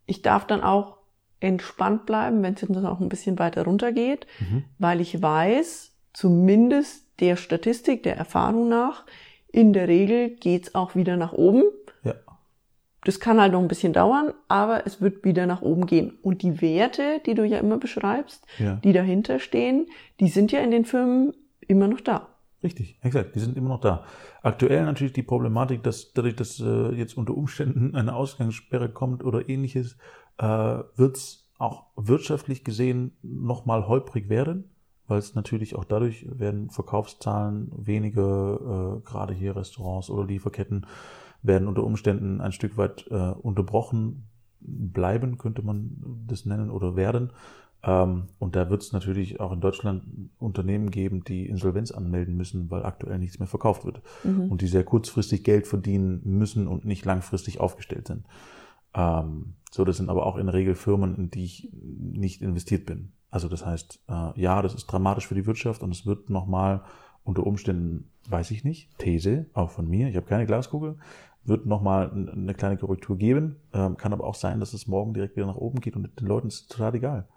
ich 0.05 0.21
darf 0.21 0.45
dann 0.45 0.62
auch 0.62 0.97
entspannt 1.39 2.05
bleiben, 2.05 2.43
wenn 2.43 2.55
es 2.55 2.62
dann 2.62 2.85
auch 2.85 3.00
ein 3.00 3.09
bisschen 3.09 3.39
weiter 3.39 3.63
runter 3.63 3.91
geht, 3.91 4.27
mhm. 4.39 4.65
weil 4.79 5.01
ich 5.01 5.21
weiß, 5.21 5.93
zumindest 6.13 7.05
der 7.19 7.35
Statistik, 7.35 8.03
der 8.03 8.17
Erfahrung 8.17 8.69
nach, 8.69 9.05
in 9.47 9.71
der 9.71 9.88
Regel 9.88 10.31
geht's 10.35 10.73
auch 10.75 10.95
wieder 10.95 11.15
nach 11.15 11.31
oben. 11.31 11.63
Das 13.05 13.19
kann 13.19 13.39
halt 13.39 13.51
noch 13.51 13.62
ein 13.62 13.67
bisschen 13.67 13.93
dauern, 13.93 14.33
aber 14.48 14.86
es 14.86 15.01
wird 15.01 15.24
wieder 15.25 15.45
nach 15.45 15.62
oben 15.62 15.86
gehen. 15.86 16.13
Und 16.22 16.41
die 16.41 16.62
Werte, 16.62 17.22
die 17.25 17.33
du 17.33 17.45
ja 17.45 17.57
immer 17.60 17.77
beschreibst, 17.77 18.45
ja. 18.60 18.75
die 18.75 18.93
dahinter 18.93 19.39
stehen, 19.39 19.88
die 20.19 20.29
sind 20.29 20.51
ja 20.51 20.62
in 20.62 20.72
den 20.72 20.86
Firmen 20.86 21.33
immer 21.60 21.88
noch 21.88 22.01
da. 22.01 22.29
Richtig, 22.63 22.98
exakt, 23.01 23.36
die 23.36 23.39
sind 23.39 23.57
immer 23.57 23.69
noch 23.69 23.81
da. 23.81 24.05
Aktuell 24.41 24.86
natürlich 24.86 25.13
die 25.13 25.24
Problematik, 25.24 25.83
dass 25.83 26.13
dadurch, 26.13 26.36
dass 26.36 26.62
äh, 26.62 26.91
jetzt 26.95 27.17
unter 27.17 27.36
Umständen 27.36 27.93
eine 27.95 28.15
Ausgangssperre 28.15 28.89
kommt 28.89 29.24
oder 29.24 29.50
ähnliches, 29.50 29.98
äh, 30.38 30.45
wird's 30.45 31.51
auch 31.57 31.88
wirtschaftlich 31.98 32.63
gesehen 32.63 33.17
nochmal 33.22 33.88
holprig 33.88 34.29
werden 34.29 34.69
weil 35.07 35.19
es 35.19 35.36
natürlich 35.36 35.75
auch 35.75 35.83
dadurch 35.83 36.25
werden 36.29 36.69
Verkaufszahlen 36.69 37.72
weniger, 37.75 38.98
äh, 38.98 39.01
gerade 39.01 39.33
hier 39.33 39.55
Restaurants 39.55 40.10
oder 40.10 40.25
Lieferketten, 40.25 40.86
werden 41.43 41.67
unter 41.67 41.83
Umständen 41.83 42.41
ein 42.41 42.51
Stück 42.51 42.77
weit 42.77 43.05
äh, 43.12 43.15
unterbrochen 43.15 44.27
bleiben, 44.59 45.38
könnte 45.38 45.62
man 45.62 46.23
das 46.27 46.45
nennen, 46.45 46.71
oder 46.71 46.95
werden. 46.95 47.31
Ähm, 47.83 48.29
und 48.39 48.55
da 48.55 48.69
wird 48.69 48.81
es 48.81 48.93
natürlich 48.93 49.39
auch 49.39 49.51
in 49.51 49.59
Deutschland 49.59 50.03
Unternehmen 50.39 50.89
geben, 50.89 51.23
die 51.23 51.45
Insolvenz 51.45 51.91
anmelden 51.91 52.35
müssen, 52.35 52.71
weil 52.71 52.85
aktuell 52.85 53.19
nichts 53.19 53.39
mehr 53.39 53.47
verkauft 53.47 53.85
wird. 53.85 54.01
Mhm. 54.23 54.50
Und 54.50 54.62
die 54.62 54.67
sehr 54.67 54.85
kurzfristig 54.85 55.43
Geld 55.43 55.67
verdienen 55.67 56.21
müssen 56.23 56.67
und 56.67 56.85
nicht 56.85 57.05
langfristig 57.05 57.59
aufgestellt 57.59 58.07
sind. 58.07 58.25
Ähm, 58.93 59.55
so, 59.69 59.83
das 59.83 59.97
sind 59.97 60.09
aber 60.09 60.25
auch 60.25 60.38
in 60.38 60.45
der 60.45 60.55
Regel 60.55 60.75
Firmen, 60.75 61.15
in 61.15 61.29
die 61.29 61.43
ich 61.43 61.69
nicht 61.73 62.41
investiert 62.41 62.85
bin. 62.85 63.12
Also 63.29 63.50
das 63.50 63.65
heißt, 63.65 64.03
äh, 64.07 64.39
ja, 64.39 64.62
das 64.62 64.75
ist 64.75 64.85
dramatisch 64.85 65.27
für 65.27 65.35
die 65.35 65.47
Wirtschaft 65.47 65.81
und 65.81 65.91
es 65.91 66.05
wird 66.05 66.29
nochmal 66.29 66.83
unter 67.23 67.45
Umständen, 67.45 68.12
weiß 68.29 68.51
ich 68.51 68.63
nicht, 68.63 68.97
These, 69.00 69.47
auch 69.53 69.71
von 69.71 69.88
mir, 69.89 70.07
ich 70.07 70.15
habe 70.15 70.25
keine 70.25 70.45
Glaskugel, 70.45 70.97
wird 71.45 71.65
nochmal 71.65 72.12
eine 72.12 72.53
kleine 72.53 72.77
Korrektur 72.77 73.17
geben. 73.17 73.57
Ähm, 73.73 73.97
kann 73.97 74.13
aber 74.13 74.25
auch 74.25 74.35
sein, 74.35 74.59
dass 74.59 74.73
es 74.73 74.88
morgen 74.88 75.13
direkt 75.13 75.35
wieder 75.35 75.47
nach 75.47 75.55
oben 75.55 75.81
geht 75.81 75.95
und 75.95 76.19
den 76.19 76.27
Leuten 76.27 76.47
ist 76.47 76.62
es 76.62 76.67
total 76.67 76.95
egal. 76.95 77.27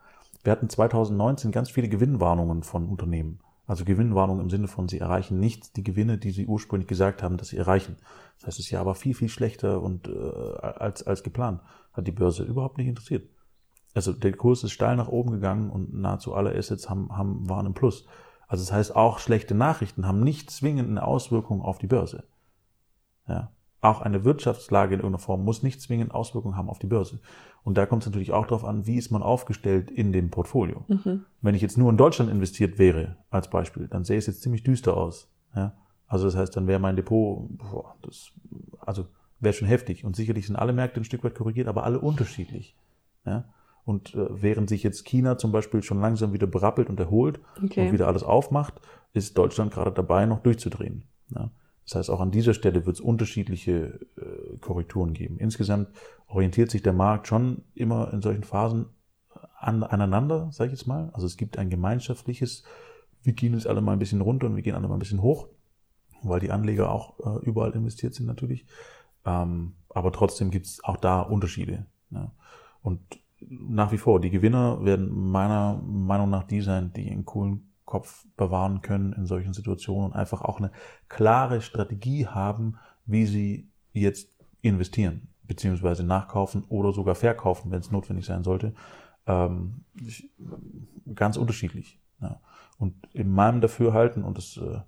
Wir 0.44 0.52
hatten 0.52 0.68
2019 0.68 1.50
ganz 1.50 1.70
viele 1.70 1.88
Gewinnwarnungen 1.88 2.62
von 2.62 2.88
Unternehmen. 2.88 3.40
Also 3.66 3.84
Gewinnwarnungen 3.84 4.44
im 4.44 4.50
Sinne 4.50 4.68
von, 4.68 4.86
sie 4.86 5.00
erreichen 5.00 5.40
nicht 5.40 5.76
die 5.76 5.82
Gewinne, 5.82 6.18
die 6.18 6.30
sie 6.30 6.46
ursprünglich 6.46 6.86
gesagt 6.86 7.22
haben, 7.22 7.36
dass 7.36 7.48
sie 7.48 7.56
erreichen. 7.56 7.96
Das 8.38 8.46
heißt, 8.46 8.58
das 8.60 8.70
Jahr 8.70 8.86
war 8.86 8.94
viel, 8.94 9.14
viel 9.14 9.28
schlechter 9.28 9.82
und 9.82 10.06
äh, 10.06 10.12
als, 10.12 11.04
als 11.04 11.25
geplant. 11.25 11.60
Hat 11.92 12.06
die 12.06 12.12
Börse 12.12 12.44
überhaupt 12.44 12.78
nicht 12.78 12.86
interessiert 12.86 13.28
also 13.96 14.12
der 14.12 14.34
Kurs 14.34 14.62
ist 14.62 14.72
steil 14.72 14.94
nach 14.96 15.08
oben 15.08 15.30
gegangen 15.30 15.70
und 15.70 15.94
nahezu 15.94 16.34
alle 16.34 16.54
Assets 16.54 16.90
haben, 16.90 17.16
haben, 17.16 17.48
waren 17.48 17.64
im 17.64 17.75
Plus. 17.75 18.06
Also 18.46 18.62
das 18.62 18.72
heißt, 18.72 18.94
auch 18.94 19.18
schlechte 19.18 19.54
Nachrichten 19.54 20.06
haben 20.06 20.20
nicht 20.20 20.50
zwingend 20.50 20.90
eine 20.90 21.02
Auswirkung 21.02 21.62
auf 21.62 21.78
die 21.78 21.86
Börse. 21.86 22.25
Ja. 23.26 23.50
Auch 23.80 24.00
eine 24.00 24.25
Wirtschaftslage 24.25 24.95
in 24.95 25.00
irgendeiner 25.00 25.23
Form 25.23 25.45
muss 25.45 25.62
nicht 25.62 25.80
zwingend 25.80 26.14
Auswirkungen 26.14 26.56
haben 26.56 26.68
auf 26.68 26.78
die 26.78 26.87
Börse. 26.87 27.21
Und 27.62 27.76
da 27.76 27.85
kommt 27.85 28.02
es 28.02 28.06
natürlich 28.06 28.33
auch 28.33 28.47
darauf 28.47 28.64
an, 28.64 28.87
wie 28.87 28.97
ist 28.97 29.11
man 29.11 29.23
aufgestellt 29.23 29.90
in 29.90 30.12
dem 30.12 30.30
Portfolio. 30.30 30.85
Mhm. 30.88 31.25
Wenn 31.42 31.54
ich 31.54 31.62
jetzt 31.62 31.76
nur 31.76 31.90
in 31.90 31.97
Deutschland 31.97 32.30
investiert 32.30 32.78
wäre, 32.78 33.16
als 33.30 33.50
Beispiel, 33.50 33.88
dann 33.88 34.04
sähe 34.04 34.18
es 34.18 34.26
jetzt 34.26 34.42
ziemlich 34.42 34.62
düster 34.62 34.97
aus. 34.97 35.28
Ja. 35.54 35.75
Also 36.06 36.26
das 36.26 36.37
heißt, 36.37 36.56
dann 36.56 36.66
wäre 36.66 36.78
mein 36.78 36.97
Depot, 36.97 37.49
boah, 37.59 37.97
das, 38.02 38.30
also 38.80 39.06
wäre 39.40 39.52
schon 39.52 39.68
heftig. 39.68 40.04
Und 40.04 40.16
sicherlich 40.16 40.47
sind 40.47 40.56
alle 40.56 40.73
Märkte 40.73 41.00
ein 41.00 41.04
Stück 41.04 41.25
weit 41.25 41.35
korrigiert, 41.35 41.68
aber 41.68 41.85
alle 41.85 41.99
unterschiedlich. 41.99 42.76
Ja. 43.25 43.45
Und 43.85 44.14
äh, 44.14 44.26
während 44.30 44.68
sich 44.68 44.83
jetzt 44.83 45.04
China 45.04 45.38
zum 45.38 45.52
Beispiel 45.52 45.83
schon 45.83 46.00
langsam 46.00 46.33
wieder 46.33 46.47
berappelt 46.47 46.88
und 46.88 46.99
erholt 46.99 47.40
okay. 47.62 47.87
und 47.87 47.92
wieder 47.92 48.09
alles 48.09 48.23
aufmacht, 48.23 48.80
ist 49.12 49.37
Deutschland 49.38 49.73
gerade 49.73 49.92
dabei, 49.92 50.26
noch 50.26 50.40
durchzudrehen. 50.40 51.04
Ja. 51.30 51.50
Das 51.87 51.95
heißt, 51.95 52.11
auch 52.11 52.21
an 52.21 52.33
dieser 52.33 52.52
Stelle 52.52 52.85
wird 52.85 52.97
es 52.97 53.00
unterschiedliche 53.00 54.00
äh, 54.16 54.59
Korrekturen 54.61 55.12
geben. 55.12 55.38
Insgesamt 55.38 55.88
orientiert 56.26 56.71
sich 56.71 56.83
der 56.83 56.93
Markt 56.93 57.28
schon 57.28 57.62
immer 57.75 58.12
in 58.12 58.21
solchen 58.21 58.43
Phasen 58.43 58.87
an, 59.59 59.85
aneinander, 59.85 60.50
sage 60.50 60.73
ich 60.73 60.78
jetzt 60.78 60.87
mal. 60.87 61.11
Also 61.12 61.26
es 61.26 61.37
gibt 61.37 61.59
ein 61.59 61.71
gemeinschaftliches, 61.71 62.64
wir 63.23 63.33
gehen 63.33 63.55
jetzt 63.55 63.69
alle 63.69 63.81
mal 63.81 63.93
ein 63.93 64.00
bisschen 64.00 64.21
runter 64.21 64.47
und 64.49 64.57
wir 64.57 64.62
gehen 64.62 64.75
alle 64.75 64.88
mal 64.88 64.95
ein 64.95 65.00
bisschen 65.00 65.23
hoch, 65.23 65.49
weil 66.23 66.40
die 66.40 66.50
Anleger 66.50 66.90
auch 66.90 67.21
äh, 67.21 67.45
überall 67.45 67.73
investiert 67.73 68.14
sind 68.14 68.26
natürlich. 68.26 68.66
Ähm, 69.25 69.75
aber 69.88 70.12
trotzdem 70.12 70.50
gibt 70.50 70.66
es 70.66 70.83
auch 70.83 70.97
da 70.97 71.21
Unterschiede. 71.21 71.87
Ja. 72.11 72.33
Und 72.83 73.00
nach 73.40 73.93
wie 73.93 73.99
vor, 73.99 74.21
die 74.21 74.31
Gewinner 74.31 74.85
werden 74.85 75.31
meiner 75.31 75.81
Meinung 75.85 76.31
nach 76.31 76.45
die 76.45 76.62
sein, 76.62 76.93
die 76.95 77.11
einen 77.11 77.25
coolen 77.25 77.73
Kopf 77.87 78.26
bewahren 78.37 78.83
können 78.83 79.12
in 79.12 79.26
solchen 79.26 79.55
Situationen 79.55 80.11
und 80.11 80.16
einfach 80.16 80.43
auch 80.43 80.59
eine 80.59 80.73
klare 81.09 81.62
Strategie 81.62 82.26
haben, 82.26 82.78
wie 83.07 83.25
sie 83.25 83.71
jetzt 83.93 84.28
investieren, 84.61 85.28
beziehungsweise 85.45 86.05
nachkaufen 86.05 86.64
oder 86.69 86.93
sogar 86.93 87.14
verkaufen, 87.14 87.71
wenn 87.71 87.81
es 87.81 87.90
notwendig 87.90 88.26
sein 88.26 88.45
sollte. 88.45 88.75
Ähm, 89.26 89.85
ganz 91.14 91.37
unterschiedlich. 91.37 92.00
Ja. 92.21 92.40
Und 92.78 92.95
in 93.14 93.31
meinem 93.31 93.61
Dafürhalten, 93.61 94.25
und 94.25 94.37
das 94.37 94.57
äh, 94.57 94.81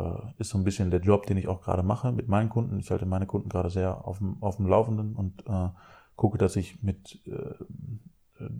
äh, 0.00 0.32
ist 0.38 0.50
so 0.50 0.58
ein 0.58 0.64
bisschen 0.64 0.90
der 0.90 1.00
Job, 1.00 1.26
den 1.26 1.36
ich 1.36 1.48
auch 1.48 1.60
gerade 1.60 1.82
mache 1.82 2.12
mit 2.12 2.28
meinen 2.28 2.48
Kunden, 2.48 2.78
ich 2.78 2.90
halte 2.90 3.06
meine 3.06 3.26
Kunden 3.26 3.48
gerade 3.48 3.70
sehr 3.70 4.06
auf 4.06 4.18
dem, 4.18 4.42
auf 4.42 4.56
dem 4.56 4.66
Laufenden 4.66 5.14
und 5.14 5.46
äh, 5.46 5.68
gucke, 6.16 6.38
dass 6.38 6.56
ich 6.56 6.82
mit 6.82 7.20
äh, 7.26 7.54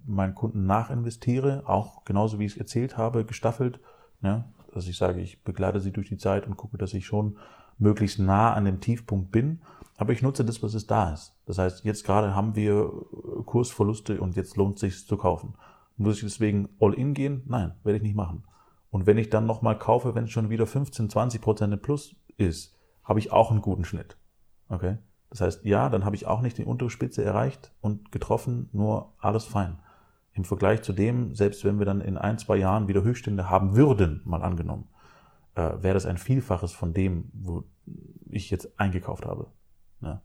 meinen 0.06 0.34
Kunden 0.34 0.66
nachinvestiere, 0.66 1.64
auch 1.66 2.04
genauso 2.04 2.38
wie 2.38 2.46
ich 2.46 2.52
es 2.52 2.58
erzählt 2.58 2.96
habe, 2.96 3.24
gestaffelt. 3.24 3.80
Ne? 4.20 4.44
Dass 4.72 4.86
ich 4.86 4.96
sage, 4.96 5.20
ich 5.20 5.42
begleite 5.42 5.80
sie 5.80 5.92
durch 5.92 6.08
die 6.08 6.18
Zeit 6.18 6.46
und 6.46 6.56
gucke, 6.56 6.78
dass 6.78 6.94
ich 6.94 7.06
schon 7.06 7.38
möglichst 7.78 8.18
nah 8.18 8.52
an 8.52 8.64
dem 8.64 8.80
Tiefpunkt 8.80 9.32
bin. 9.32 9.62
Aber 9.96 10.12
ich 10.12 10.22
nutze 10.22 10.44
das, 10.44 10.62
was 10.62 10.74
es 10.74 10.86
da 10.86 11.12
ist. 11.12 11.36
Das 11.46 11.58
heißt, 11.58 11.84
jetzt 11.84 12.04
gerade 12.04 12.34
haben 12.34 12.56
wir 12.56 12.90
Kursverluste 13.44 14.20
und 14.20 14.36
jetzt 14.36 14.56
lohnt 14.56 14.76
es 14.76 14.80
sich 14.80 15.06
zu 15.06 15.16
kaufen. 15.16 15.54
Muss 15.96 16.16
ich 16.16 16.22
deswegen 16.22 16.70
all 16.80 16.94
in 16.94 17.12
gehen? 17.12 17.42
Nein, 17.46 17.74
werde 17.84 17.98
ich 17.98 18.02
nicht 18.02 18.16
machen. 18.16 18.44
Und 18.90 19.06
wenn 19.06 19.18
ich 19.18 19.28
dann 19.28 19.46
nochmal 19.46 19.78
kaufe, 19.78 20.14
wenn 20.14 20.24
es 20.24 20.30
schon 20.30 20.50
wieder 20.50 20.66
15, 20.66 21.10
20 21.10 21.40
Prozent 21.40 21.72
im 21.72 21.82
Plus 21.82 22.16
ist, 22.36 22.76
habe 23.04 23.18
ich 23.18 23.32
auch 23.32 23.50
einen 23.50 23.60
guten 23.60 23.84
Schnitt. 23.84 24.16
Okay? 24.68 24.98
Das 25.30 25.40
heißt, 25.40 25.64
ja, 25.64 25.88
dann 25.88 26.04
habe 26.04 26.16
ich 26.16 26.26
auch 26.26 26.40
nicht 26.40 26.58
die 26.58 26.64
untere 26.64 26.90
Spitze 26.90 27.24
erreicht 27.24 27.72
und 27.80 28.10
getroffen, 28.12 28.68
nur 28.72 29.14
alles 29.18 29.44
fein. 29.44 29.78
Im 30.32 30.44
Vergleich 30.44 30.82
zu 30.82 30.92
dem, 30.92 31.34
selbst 31.34 31.64
wenn 31.64 31.78
wir 31.78 31.86
dann 31.86 32.00
in 32.00 32.18
ein, 32.18 32.38
zwei 32.38 32.56
Jahren 32.56 32.88
wieder 32.88 33.02
Höchststände 33.02 33.48
haben 33.48 33.76
würden, 33.76 34.22
mal 34.24 34.42
angenommen, 34.42 34.88
äh, 35.54 35.82
wäre 35.82 35.94
das 35.94 36.06
ein 36.06 36.18
Vielfaches 36.18 36.72
von 36.72 36.92
dem, 36.92 37.30
wo 37.32 37.64
ich 38.28 38.50
jetzt 38.50 38.78
eingekauft 38.78 39.24
habe. 39.24 39.46
Ja. 40.02 40.22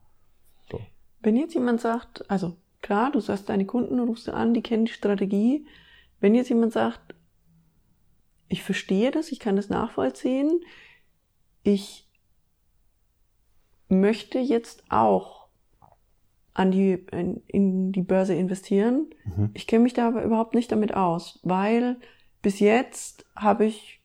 So. 0.72 0.80
Wenn 1.22 1.36
jetzt 1.36 1.54
jemand 1.54 1.82
sagt, 1.82 2.30
also 2.30 2.58
klar, 2.82 3.12
du 3.12 3.20
sagst 3.20 3.50
deine 3.50 3.66
Kunden, 3.66 4.00
rufst 4.00 4.28
du 4.28 4.34
an, 4.34 4.54
die 4.54 4.62
kennen 4.62 4.86
die 4.86 4.92
Strategie. 4.92 5.68
Wenn 6.20 6.36
jetzt 6.36 6.50
jemand 6.50 6.74
sagt, 6.74 7.16
ich 8.48 8.64
verstehe 8.64 9.12
das, 9.12 9.32
ich 9.32 9.40
kann 9.40 9.56
das 9.56 9.70
nachvollziehen, 9.70 10.62
ich 11.64 12.05
möchte 13.89 14.39
jetzt 14.39 14.84
auch 14.89 15.48
an 16.54 16.72
die, 16.72 16.94
in, 17.12 17.42
in 17.48 17.92
die 17.92 18.01
Börse 18.01 18.34
investieren. 18.34 19.08
Mhm. 19.25 19.50
Ich 19.54 19.68
kenne 19.68 19.84
mich 19.84 19.94
da 19.94 20.08
aber 20.08 20.24
überhaupt 20.24 20.56
nicht 20.56 20.72
damit 20.72 20.96
aus, 20.96 21.39
weil 21.44 21.98
bis 22.42 22.60
jetzt 22.60 23.25
habe 23.36 23.65
ich 23.65 24.01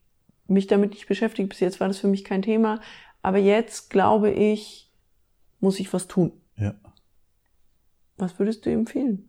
mich 0.48 0.66
damit 0.66 0.90
nicht 0.90 1.06
beschäftigt. 1.06 1.48
Bis 1.48 1.60
jetzt 1.60 1.80
war 1.80 1.88
das 1.88 1.98
für 1.98 2.08
mich 2.08 2.24
kein 2.24 2.42
Thema. 2.42 2.80
Aber 3.22 3.38
jetzt 3.38 3.90
glaube 3.90 4.30
ich, 4.30 4.90
muss 5.60 5.78
ich 5.78 5.92
was 5.92 6.08
tun. 6.08 6.32
Ja. 6.56 6.74
Was 8.16 8.38
würdest 8.38 8.66
du 8.66 8.70
empfehlen? 8.70 9.28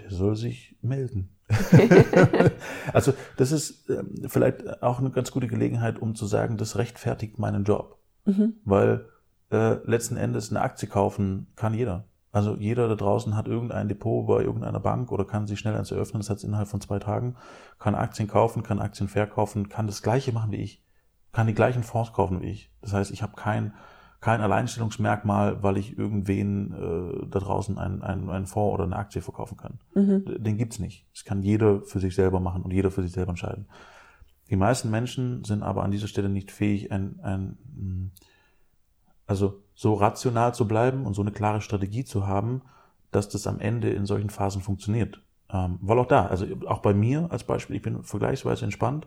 Der 0.00 0.10
soll 0.10 0.36
sich 0.36 0.76
melden. 0.80 1.28
also 2.94 3.12
das 3.36 3.52
ist 3.52 3.90
äh, 3.90 4.02
vielleicht 4.28 4.82
auch 4.82 5.00
eine 5.00 5.10
ganz 5.10 5.30
gute 5.30 5.48
Gelegenheit, 5.48 6.00
um 6.00 6.14
zu 6.14 6.26
sagen, 6.26 6.56
das 6.56 6.76
rechtfertigt 6.76 7.38
meinen 7.38 7.64
Job. 7.64 7.98
Mhm. 8.24 8.54
Weil 8.64 9.06
äh, 9.52 9.74
letzten 9.84 10.16
Endes 10.16 10.50
eine 10.50 10.60
Aktie 10.60 10.88
kaufen 10.88 11.48
kann 11.56 11.74
jeder. 11.74 12.04
Also 12.32 12.56
jeder 12.56 12.88
da 12.88 12.94
draußen 12.94 13.36
hat 13.36 13.46
irgendein 13.46 13.88
Depot 13.88 14.26
bei 14.26 14.42
irgendeiner 14.42 14.80
Bank 14.80 15.12
oder 15.12 15.26
kann 15.26 15.46
sich 15.46 15.58
schnell 15.58 15.76
eins 15.76 15.90
eröffnen, 15.90 16.20
das 16.20 16.30
hat 16.30 16.42
innerhalb 16.42 16.68
von 16.68 16.80
zwei 16.80 16.98
Tagen, 16.98 17.36
kann 17.78 17.94
Aktien 17.94 18.26
kaufen, 18.26 18.62
kann 18.62 18.80
Aktien 18.80 19.08
verkaufen, 19.08 19.68
kann 19.68 19.86
das 19.86 20.02
gleiche 20.02 20.32
machen 20.32 20.50
wie 20.50 20.56
ich, 20.56 20.82
kann 21.32 21.46
die 21.46 21.54
gleichen 21.54 21.82
Fonds 21.82 22.14
kaufen 22.14 22.40
wie 22.40 22.46
ich. 22.46 22.72
Das 22.80 22.94
heißt, 22.94 23.10
ich 23.10 23.22
habe 23.22 23.34
kein, 23.36 23.74
kein 24.20 24.40
Alleinstellungsmerkmal, 24.40 25.62
weil 25.62 25.76
ich 25.76 25.98
irgendwen 25.98 26.72
äh, 26.72 27.26
da 27.28 27.38
draußen 27.38 27.76
einen, 27.76 28.00
einen, 28.02 28.30
einen 28.30 28.46
Fonds 28.46 28.74
oder 28.74 28.84
eine 28.84 28.96
Aktie 28.96 29.20
verkaufen 29.20 29.58
kann. 29.58 29.80
Mhm. 29.94 30.42
Den 30.42 30.56
gibt's 30.56 30.78
nicht. 30.78 31.06
Das 31.12 31.24
kann 31.24 31.42
jeder 31.42 31.82
für 31.82 32.00
sich 32.00 32.14
selber 32.14 32.40
machen 32.40 32.62
und 32.62 32.72
jeder 32.72 32.90
für 32.90 33.02
sich 33.02 33.12
selber 33.12 33.30
entscheiden. 33.30 33.66
Die 34.48 34.56
meisten 34.56 34.90
Menschen 34.90 35.44
sind 35.44 35.62
aber 35.62 35.82
an 35.82 35.90
dieser 35.90 36.08
Stelle 36.08 36.30
nicht 36.30 36.50
fähig, 36.50 36.92
ein, 36.92 37.20
ein 37.22 37.58
hm, 37.74 38.10
also 39.26 39.62
so 39.74 39.94
rational 39.94 40.54
zu 40.54 40.66
bleiben 40.66 41.06
und 41.06 41.14
so 41.14 41.22
eine 41.22 41.32
klare 41.32 41.60
Strategie 41.60 42.04
zu 42.04 42.26
haben, 42.26 42.62
dass 43.10 43.28
das 43.28 43.46
am 43.46 43.60
Ende 43.60 43.90
in 43.90 44.06
solchen 44.06 44.30
Phasen 44.30 44.62
funktioniert. 44.62 45.22
Ähm, 45.50 45.78
weil 45.82 45.98
auch 45.98 46.06
da, 46.06 46.26
also 46.26 46.46
auch 46.66 46.80
bei 46.80 46.94
mir 46.94 47.28
als 47.30 47.44
Beispiel, 47.44 47.76
ich 47.76 47.82
bin 47.82 48.02
vergleichsweise 48.02 48.64
entspannt, 48.64 49.06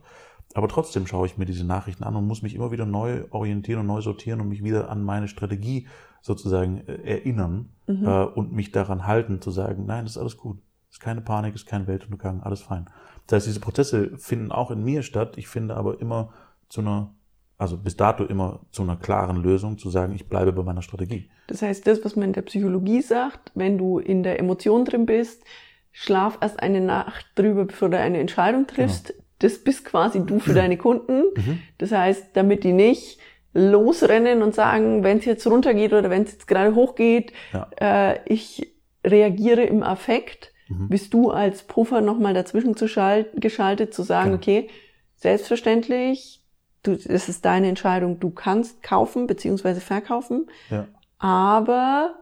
aber 0.54 0.68
trotzdem 0.68 1.08
schaue 1.08 1.26
ich 1.26 1.38
mir 1.38 1.46
diese 1.46 1.66
Nachrichten 1.66 2.04
an 2.04 2.16
und 2.16 2.28
muss 2.28 2.44
mich 2.44 2.56
immer 2.56 2.72
wieder 2.72 2.86
neu 2.86 3.26
orientieren 3.32 3.82
und 3.82 3.88
neu 3.88 4.02
sortieren 4.02 4.42
und 4.42 4.50
mich 4.50 4.64
wieder 4.64 4.90
an 4.90 5.04
meine 5.04 5.28
Strategie 5.28 5.88
sozusagen 6.22 6.88
äh, 6.88 7.18
erinnern 7.18 7.70
mhm. 7.88 8.06
äh, 8.06 8.24
und 8.24 8.54
mich 8.54 8.72
daran 8.72 9.08
halten, 9.08 9.42
zu 9.42 9.52
sagen, 9.52 9.86
nein, 9.86 10.06
das 10.06 10.14
ist 10.14 10.18
alles 10.18 10.38
gut. 10.38 10.60
ist 10.90 11.00
keine 11.00 11.22
Panik, 11.22 11.56
ist 11.56 11.66
kein 11.66 11.88
Weltuntergang, 11.88 12.42
alles 12.42 12.62
fein. 12.62 12.86
Das 13.28 13.38
heißt, 13.38 13.48
diese 13.48 13.60
Prozesse 13.60 14.18
finden 14.18 14.52
auch 14.52 14.70
in 14.70 14.84
mir 14.84 15.02
statt. 15.02 15.38
Ich 15.38 15.48
finde 15.48 15.76
aber 15.76 16.00
immer 16.00 16.32
zu 16.70 16.82
einer 16.82 17.15
also 17.58 17.78
bis 17.78 17.96
dato 17.96 18.26
immer 18.26 18.62
zu 18.72 18.84
einer 18.84 18.98
klaren 18.98 19.42
Lösung, 19.42 19.78
zu 19.78 19.90
sagen, 19.90 20.14
ich 20.14 20.28
bleibe 20.28 20.52
bei 20.52 20.64
meiner 20.64 20.82
Strategie. 20.82 21.30
Das 21.48 21.62
heißt, 21.62 21.88
das, 21.88 22.04
was 22.04 22.16
man 22.16 22.30
in 22.30 22.34
der 22.34 22.42
Psychologie 22.42 23.02
sagt, 23.02 23.52
wenn 23.56 23.78
du 23.78 24.00
in 24.00 24.24
der 24.24 24.40
Emotion 24.40 24.84
drin 24.84 25.06
bist, 25.06 25.44
schlaf 25.92 26.38
erst 26.42 26.60
eine 26.60 26.82
Nacht 26.82 27.26
drüber, 27.36 27.66
bevor 27.66 27.90
du 27.90 27.98
eine 27.98 28.20
Entscheidung 28.20 28.68
triffst. 28.68 29.10
Genau. 29.10 29.20
Das 29.40 29.64
bist 29.64 29.86
quasi 29.86 30.26
du 30.26 30.40
für 30.40 30.54
deine 30.54 30.78
Kunden. 30.78 31.24
Mhm. 31.36 31.60
Das 31.78 31.92
heißt, 31.92 32.30
damit 32.34 32.64
die 32.64 32.74
nicht 32.74 33.20
losrennen 33.54 34.42
und 34.42 34.54
sagen, 34.54 35.04
wenn 35.04 35.20
es 35.20 35.26
jetzt 35.26 35.48
runtergeht 35.48 35.94
oder 35.94 36.10
wenn 36.10 36.24
es 36.24 36.34
jetzt 36.34 36.48
gerade 36.48 36.76
hochgeht, 36.76 37.32
ja. 37.54 37.70
äh, 37.80 38.20
ich 38.26 38.74
reagiere 39.06 39.64
im 39.64 39.82
Affekt, 39.82 40.52
mhm. 40.68 40.90
bist 40.90 41.14
du 41.14 41.32
als 41.32 41.64
Puffer 41.64 42.01
nochmal 42.01 42.34
dazwischen 42.34 42.75
zu 42.75 42.88
geschaltet, 43.36 43.94
zu 43.94 44.03
sagen, 44.03 44.32
genau. 44.32 44.38
okay, 44.38 44.70
selbstverständlich, 45.16 46.45
du, 46.88 46.94
es 46.94 47.30
ist 47.30 47.46
deine 47.46 47.68
Entscheidung, 47.68 48.20
du 48.20 48.30
kannst 48.30 48.82
kaufen 48.84 49.28
beziehungsweise 49.28 49.82
verkaufen, 49.82 50.48
ja. 50.70 50.88
aber 51.18 52.16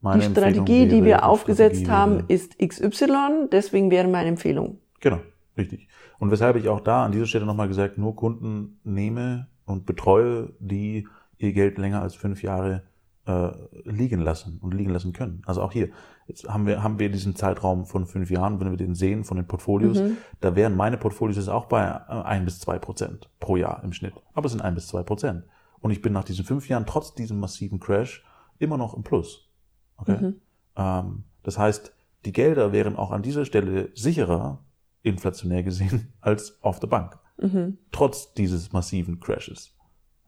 meine 0.00 0.22
die 0.22 0.30
Strategie, 0.30 0.86
die 0.86 1.04
wir 1.04 1.24
aufgesetzt 1.24 1.80
Strategie 1.80 1.90
haben, 1.90 2.12
wäre. 2.18 2.24
ist 2.28 2.58
XY, 2.58 3.48
deswegen 3.50 3.90
wäre 3.90 4.08
meine 4.08 4.28
Empfehlung. 4.28 4.78
Genau, 5.00 5.20
richtig. 5.56 5.88
Und 6.18 6.30
weshalb 6.30 6.56
ich 6.56 6.68
auch 6.68 6.80
da 6.80 7.04
an 7.04 7.12
dieser 7.12 7.26
Stelle 7.26 7.46
nochmal 7.46 7.68
gesagt, 7.68 7.98
nur 7.98 8.16
Kunden 8.16 8.80
nehme 8.84 9.48
und 9.64 9.86
betreue, 9.86 10.52
die 10.58 11.06
ihr 11.38 11.52
Geld 11.52 11.78
länger 11.78 12.02
als 12.02 12.14
fünf 12.14 12.42
Jahre 12.42 12.82
äh, 13.28 13.52
liegen 13.84 14.20
lassen 14.20 14.58
und 14.62 14.72
liegen 14.72 14.90
lassen 14.90 15.12
können. 15.12 15.42
Also 15.44 15.60
auch 15.62 15.70
hier, 15.70 15.90
jetzt 16.26 16.48
haben 16.48 16.66
wir, 16.66 16.82
haben 16.82 16.98
wir 16.98 17.10
diesen 17.10 17.36
Zeitraum 17.36 17.84
von 17.84 18.06
fünf 18.06 18.30
Jahren, 18.30 18.58
wenn 18.58 18.70
wir 18.70 18.78
den 18.78 18.94
sehen 18.94 19.22
von 19.22 19.36
den 19.36 19.46
Portfolios, 19.46 20.00
mhm. 20.00 20.16
da 20.40 20.56
wären 20.56 20.74
meine 20.74 20.96
Portfolios 20.96 21.36
jetzt 21.36 21.50
auch 21.50 21.66
bei 21.66 21.84
äh, 21.84 22.22
ein 22.22 22.46
bis 22.46 22.58
zwei 22.58 22.78
Prozent 22.78 23.30
pro 23.38 23.56
Jahr 23.56 23.84
im 23.84 23.92
Schnitt. 23.92 24.14
Aber 24.32 24.46
es 24.46 24.52
sind 24.52 24.62
ein 24.62 24.74
bis 24.74 24.88
zwei 24.88 25.02
Prozent. 25.02 25.44
Und 25.80 25.90
ich 25.90 26.00
bin 26.00 26.14
nach 26.14 26.24
diesen 26.24 26.44
fünf 26.44 26.68
Jahren, 26.68 26.86
trotz 26.86 27.14
diesem 27.14 27.38
massiven 27.38 27.78
Crash, 27.80 28.24
immer 28.58 28.78
noch 28.78 28.94
im 28.94 29.02
Plus. 29.02 29.50
Okay? 29.98 30.16
Mhm. 30.18 30.40
Ähm, 30.76 31.24
das 31.42 31.58
heißt, 31.58 31.92
die 32.24 32.32
Gelder 32.32 32.72
wären 32.72 32.96
auch 32.96 33.10
an 33.10 33.22
dieser 33.22 33.44
Stelle 33.44 33.90
sicherer, 33.94 34.64
inflationär 35.02 35.62
gesehen, 35.62 36.14
als 36.20 36.62
auf 36.62 36.80
der 36.80 36.88
Bank. 36.88 37.18
Mhm. 37.36 37.76
Trotz 37.92 38.32
dieses 38.32 38.72
massiven 38.72 39.20
Crashes. 39.20 39.76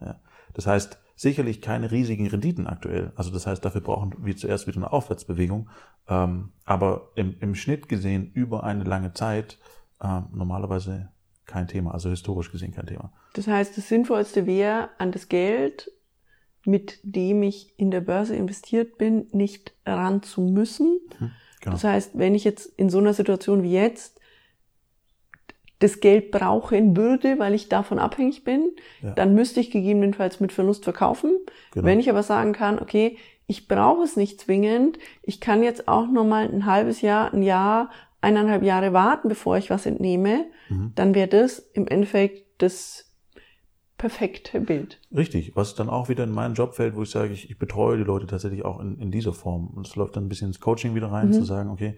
Ja. 0.00 0.20
Das 0.52 0.66
heißt, 0.66 1.00
sicherlich 1.20 1.60
keine 1.60 1.90
riesigen 1.90 2.26
Renditen 2.26 2.66
aktuell. 2.66 3.12
Also 3.14 3.30
das 3.30 3.46
heißt, 3.46 3.62
dafür 3.62 3.82
brauchen 3.82 4.14
wir 4.24 4.34
zuerst 4.38 4.66
wieder 4.66 4.78
eine 4.78 4.90
Aufwärtsbewegung. 4.90 5.68
Ähm, 6.08 6.52
aber 6.64 7.10
im, 7.14 7.36
im 7.40 7.54
Schnitt 7.54 7.90
gesehen 7.90 8.30
über 8.32 8.64
eine 8.64 8.84
lange 8.84 9.12
Zeit 9.12 9.58
ähm, 10.02 10.28
normalerweise 10.32 11.10
kein 11.44 11.68
Thema, 11.68 11.92
also 11.92 12.08
historisch 12.08 12.50
gesehen 12.50 12.72
kein 12.72 12.86
Thema. 12.86 13.12
Das 13.34 13.46
heißt, 13.46 13.76
das 13.76 13.86
Sinnvollste 13.86 14.46
wäre, 14.46 14.88
an 14.96 15.12
das 15.12 15.28
Geld, 15.28 15.92
mit 16.64 17.00
dem 17.02 17.42
ich 17.42 17.78
in 17.78 17.90
der 17.90 18.00
Börse 18.00 18.34
investiert 18.34 18.96
bin, 18.96 19.26
nicht 19.32 19.74
ran 19.84 20.22
zu 20.22 20.40
müssen. 20.40 21.00
Mhm, 21.18 21.32
genau. 21.60 21.72
Das 21.74 21.84
heißt, 21.84 22.12
wenn 22.14 22.34
ich 22.34 22.44
jetzt 22.44 22.64
in 22.78 22.88
so 22.88 22.96
einer 22.96 23.12
Situation 23.12 23.62
wie 23.62 23.74
jetzt 23.74 24.19
das 25.80 26.00
Geld 26.00 26.30
brauchen 26.30 26.96
würde, 26.96 27.38
weil 27.38 27.54
ich 27.54 27.68
davon 27.68 27.98
abhängig 27.98 28.44
bin, 28.44 28.70
ja. 29.02 29.10
dann 29.12 29.34
müsste 29.34 29.60
ich 29.60 29.70
gegebenenfalls 29.70 30.38
mit 30.38 30.52
Verlust 30.52 30.84
verkaufen. 30.84 31.38
Genau. 31.72 31.86
Wenn 31.86 31.98
ich 31.98 32.08
aber 32.08 32.22
sagen 32.22 32.52
kann, 32.52 32.78
okay, 32.78 33.16
ich 33.46 33.66
brauche 33.66 34.04
es 34.04 34.16
nicht 34.16 34.40
zwingend, 34.40 34.98
ich 35.22 35.40
kann 35.40 35.62
jetzt 35.62 35.88
auch 35.88 36.06
noch 36.06 36.24
mal 36.24 36.48
ein 36.48 36.66
halbes 36.66 37.00
Jahr, 37.00 37.34
ein 37.34 37.42
Jahr, 37.42 37.90
eineinhalb 38.20 38.62
Jahre 38.62 38.92
warten, 38.92 39.28
bevor 39.28 39.56
ich 39.56 39.70
was 39.70 39.86
entnehme, 39.86 40.44
mhm. 40.68 40.92
dann 40.94 41.14
wäre 41.14 41.28
das 41.28 41.58
im 41.58 41.88
Endeffekt 41.88 42.62
das 42.62 43.10
perfekte 43.96 44.60
Bild. 44.60 45.00
Richtig, 45.14 45.56
was 45.56 45.74
dann 45.74 45.88
auch 45.88 46.08
wieder 46.08 46.24
in 46.24 46.32
meinen 46.32 46.54
Job 46.54 46.74
fällt, 46.74 46.94
wo 46.94 47.02
ich 47.02 47.10
sage, 47.10 47.32
ich, 47.32 47.50
ich 47.50 47.58
betreue 47.58 47.98
die 47.98 48.04
Leute 48.04 48.26
tatsächlich 48.26 48.64
auch 48.64 48.80
in, 48.80 48.98
in 48.98 49.10
dieser 49.10 49.32
Form. 49.32 49.68
Und 49.68 49.86
es 49.86 49.96
läuft 49.96 50.16
dann 50.16 50.24
ein 50.24 50.28
bisschen 50.28 50.48
ins 50.48 50.60
Coaching 50.60 50.94
wieder 50.94 51.10
rein, 51.10 51.28
mhm. 51.28 51.32
zu 51.32 51.44
sagen, 51.44 51.70
okay, 51.70 51.96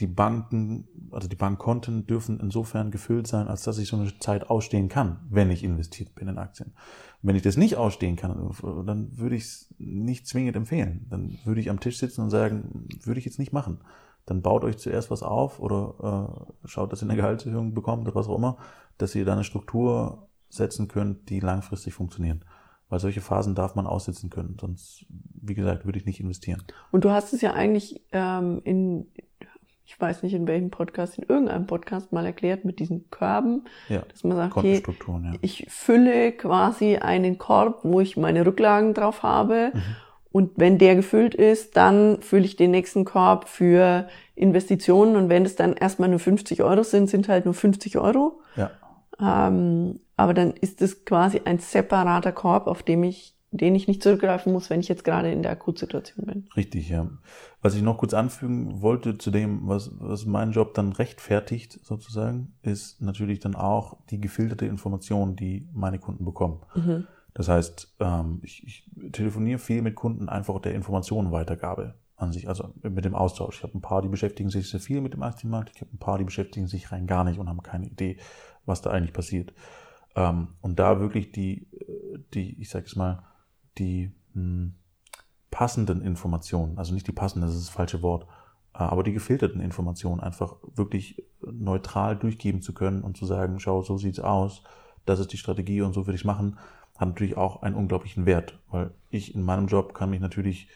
die 0.00 0.06
Banken, 0.08 0.88
also 1.12 1.28
die 1.28 1.36
Bankkonten 1.36 2.06
dürfen 2.06 2.40
insofern 2.40 2.90
gefüllt 2.90 3.26
sein, 3.26 3.46
als 3.46 3.62
dass 3.62 3.78
ich 3.78 3.88
so 3.88 3.96
eine 3.96 4.18
Zeit 4.18 4.50
ausstehen 4.50 4.88
kann, 4.88 5.20
wenn 5.30 5.50
ich 5.50 5.62
investiert 5.62 6.14
bin 6.16 6.26
in 6.26 6.38
Aktien. 6.38 6.72
Wenn 7.22 7.36
ich 7.36 7.42
das 7.42 7.56
nicht 7.56 7.76
ausstehen 7.76 8.16
kann, 8.16 8.52
dann 8.86 9.16
würde 9.16 9.36
ich 9.36 9.44
es 9.44 9.74
nicht 9.78 10.26
zwingend 10.26 10.56
empfehlen. 10.56 11.06
Dann 11.10 11.38
würde 11.44 11.60
ich 11.60 11.70
am 11.70 11.80
Tisch 11.80 11.98
sitzen 11.98 12.22
und 12.22 12.30
sagen, 12.30 12.86
würde 13.04 13.18
ich 13.18 13.24
jetzt 13.24 13.38
nicht 13.38 13.52
machen. 13.52 13.78
Dann 14.26 14.42
baut 14.42 14.64
euch 14.64 14.78
zuerst 14.78 15.10
was 15.10 15.22
auf 15.22 15.60
oder 15.60 16.42
äh, 16.64 16.68
schaut, 16.68 16.92
dass 16.92 17.02
ihr 17.02 17.08
eine 17.08 17.16
Gehaltserhöhung 17.16 17.72
bekommt 17.72 18.06
oder 18.06 18.14
was 18.14 18.26
auch 18.26 18.36
immer, 18.36 18.56
dass 18.98 19.14
ihr 19.14 19.24
da 19.24 19.34
eine 19.34 19.44
Struktur 19.44 20.28
setzen 20.48 20.88
könnt, 20.88 21.28
die 21.30 21.40
langfristig 21.40 21.94
funktionieren. 21.94 22.44
Weil 22.88 23.00
solche 23.00 23.20
Phasen 23.20 23.54
darf 23.54 23.74
man 23.74 23.86
aussitzen 23.86 24.28
können. 24.28 24.56
Sonst, 24.60 25.06
wie 25.08 25.54
gesagt, 25.54 25.84
würde 25.84 25.98
ich 25.98 26.04
nicht 26.04 26.20
investieren. 26.20 26.62
Und 26.90 27.04
du 27.04 27.10
hast 27.10 27.32
es 27.32 27.40
ja 27.40 27.52
eigentlich 27.52 28.02
ähm, 28.12 28.60
in 28.64 29.06
ich 29.84 30.00
weiß 30.00 30.22
nicht 30.22 30.34
in 30.34 30.46
welchem 30.46 30.70
Podcast, 30.70 31.18
in 31.18 31.24
irgendeinem 31.28 31.66
Podcast 31.66 32.12
mal 32.12 32.24
erklärt 32.24 32.64
mit 32.64 32.78
diesen 32.78 33.10
Körben, 33.10 33.64
ja, 33.88 34.02
dass 34.08 34.24
man 34.24 34.36
sagt, 34.36 34.56
okay, 34.56 34.82
ja. 34.82 35.32
ich 35.42 35.66
fülle 35.68 36.32
quasi 36.32 36.96
einen 36.96 37.36
Korb, 37.36 37.80
wo 37.82 38.00
ich 38.00 38.16
meine 38.16 38.46
Rücklagen 38.46 38.94
drauf 38.94 39.22
habe. 39.22 39.72
Mhm. 39.74 39.82
Und 40.32 40.50
wenn 40.56 40.78
der 40.78 40.96
gefüllt 40.96 41.34
ist, 41.34 41.76
dann 41.76 42.20
fülle 42.20 42.44
ich 42.44 42.56
den 42.56 42.72
nächsten 42.72 43.04
Korb 43.04 43.48
für 43.48 44.08
Investitionen. 44.34 45.14
Und 45.14 45.28
wenn 45.28 45.44
es 45.44 45.54
dann 45.54 45.74
erstmal 45.74 46.08
nur 46.08 46.18
50 46.18 46.62
Euro 46.62 46.82
sind, 46.82 47.08
sind 47.08 47.28
halt 47.28 47.44
nur 47.44 47.54
50 47.54 47.98
Euro. 47.98 48.40
Ja. 48.56 48.72
Ähm, 49.20 50.00
aber 50.16 50.34
dann 50.34 50.52
ist 50.52 50.82
es 50.82 51.04
quasi 51.04 51.42
ein 51.44 51.58
separater 51.58 52.32
Korb, 52.32 52.66
auf 52.66 52.82
dem 52.82 53.04
ich 53.04 53.33
den 53.56 53.74
ich 53.76 53.86
nicht 53.86 54.02
zurückgreifen 54.02 54.52
muss, 54.52 54.68
wenn 54.68 54.80
ich 54.80 54.88
jetzt 54.88 55.04
gerade 55.04 55.30
in 55.30 55.42
der 55.42 55.52
Akutsituation 55.52 56.26
bin. 56.26 56.48
Richtig, 56.56 56.88
ja. 56.88 57.08
Was 57.62 57.76
ich 57.76 57.82
noch 57.82 57.98
kurz 57.98 58.12
anfügen 58.12 58.82
wollte 58.82 59.16
zu 59.16 59.30
dem, 59.30 59.68
was, 59.68 59.92
was 60.00 60.26
mein 60.26 60.50
Job 60.50 60.74
dann 60.74 60.92
rechtfertigt, 60.92 61.78
sozusagen, 61.82 62.54
ist 62.62 63.00
natürlich 63.00 63.38
dann 63.38 63.54
auch 63.54 63.96
die 64.10 64.20
gefilterte 64.20 64.66
Information, 64.66 65.36
die 65.36 65.68
meine 65.72 66.00
Kunden 66.00 66.24
bekommen. 66.24 66.62
Mhm. 66.74 67.06
Das 67.32 67.48
heißt, 67.48 67.94
ähm, 68.00 68.40
ich, 68.42 68.64
ich 68.64 68.90
telefoniere 69.12 69.58
viel 69.58 69.82
mit 69.82 69.94
Kunden 69.94 70.28
einfach 70.28 70.60
der 70.60 70.74
Informationenweitergabe 70.74 71.94
an 72.16 72.32
sich, 72.32 72.48
also 72.48 72.74
mit 72.82 73.04
dem 73.04 73.14
Austausch. 73.14 73.58
Ich 73.58 73.62
habe 73.62 73.78
ein 73.78 73.82
paar, 73.82 74.02
die 74.02 74.08
beschäftigen 74.08 74.50
sich 74.50 74.68
sehr 74.68 74.80
viel 74.80 75.00
mit 75.00 75.14
dem 75.14 75.22
Aktienmarkt, 75.22 75.70
ich 75.74 75.80
habe 75.80 75.92
ein 75.92 75.98
paar, 75.98 76.18
die 76.18 76.24
beschäftigen 76.24 76.66
sich 76.66 76.90
rein 76.90 77.06
gar 77.06 77.22
nicht 77.22 77.38
und 77.38 77.48
haben 77.48 77.62
keine 77.62 77.86
Idee, 77.86 78.18
was 78.66 78.82
da 78.82 78.90
eigentlich 78.90 79.12
passiert. 79.12 79.52
Ähm, 80.16 80.48
und 80.60 80.78
da 80.78 81.00
wirklich 81.00 81.32
die, 81.32 81.68
die, 82.34 82.60
ich 82.60 82.68
sage 82.68 82.86
es 82.86 82.96
mal, 82.96 83.22
die 83.78 84.12
hm, 84.32 84.74
passenden 85.50 86.02
Informationen, 86.02 86.78
also 86.78 86.94
nicht 86.94 87.06
die 87.06 87.12
passenden, 87.12 87.46
das 87.46 87.56
ist 87.56 87.68
das 87.68 87.74
falsche 87.74 88.02
Wort, 88.02 88.24
äh, 88.74 88.78
aber 88.78 89.02
die 89.02 89.12
gefilterten 89.12 89.60
Informationen 89.60 90.20
einfach 90.20 90.56
wirklich 90.74 91.24
neutral 91.40 92.16
durchgeben 92.16 92.62
zu 92.62 92.74
können 92.74 93.02
und 93.02 93.16
zu 93.16 93.26
sagen, 93.26 93.60
schau, 93.60 93.82
so 93.82 93.96
sieht's 93.96 94.20
aus, 94.20 94.62
das 95.06 95.20
ist 95.20 95.32
die 95.32 95.38
Strategie 95.38 95.82
und 95.82 95.92
so 95.92 96.06
würde 96.06 96.16
ich 96.16 96.24
machen, 96.24 96.58
hat 96.96 97.08
natürlich 97.08 97.36
auch 97.36 97.62
einen 97.62 97.74
unglaublichen 97.76 98.26
Wert, 98.26 98.58
weil 98.70 98.92
ich 99.10 99.34
in 99.34 99.42
meinem 99.42 99.66
Job 99.66 99.94
kann 99.94 100.10
mich 100.10 100.20
natürlich 100.20 100.68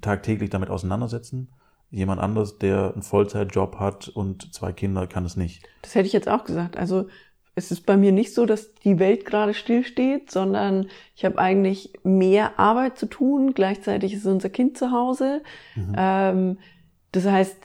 tagtäglich 0.00 0.50
damit 0.50 0.70
auseinandersetzen. 0.70 1.48
Jemand 1.90 2.20
anderes, 2.20 2.58
der 2.58 2.92
einen 2.92 3.02
Vollzeitjob 3.02 3.78
hat 3.78 4.08
und 4.08 4.54
zwei 4.54 4.72
Kinder, 4.72 5.06
kann 5.06 5.24
es 5.24 5.36
nicht. 5.36 5.68
Das 5.82 5.94
hätte 5.94 6.06
ich 6.06 6.12
jetzt 6.12 6.28
auch 6.28 6.44
gesagt. 6.44 6.76
Also 6.76 7.08
es 7.54 7.70
ist 7.70 7.84
bei 7.84 7.96
mir 7.96 8.12
nicht 8.12 8.34
so, 8.34 8.46
dass 8.46 8.74
die 8.76 8.98
Welt 8.98 9.26
gerade 9.26 9.52
stillsteht, 9.52 10.30
sondern 10.30 10.88
ich 11.14 11.24
habe 11.24 11.38
eigentlich 11.38 11.92
mehr 12.02 12.58
Arbeit 12.58 12.96
zu 12.96 13.06
tun. 13.06 13.52
Gleichzeitig 13.52 14.14
ist 14.14 14.26
unser 14.26 14.48
Kind 14.48 14.78
zu 14.78 14.90
Hause. 14.90 15.42
Mhm. 15.74 15.94
Ähm, 15.96 16.58
das 17.12 17.26
heißt, 17.26 17.56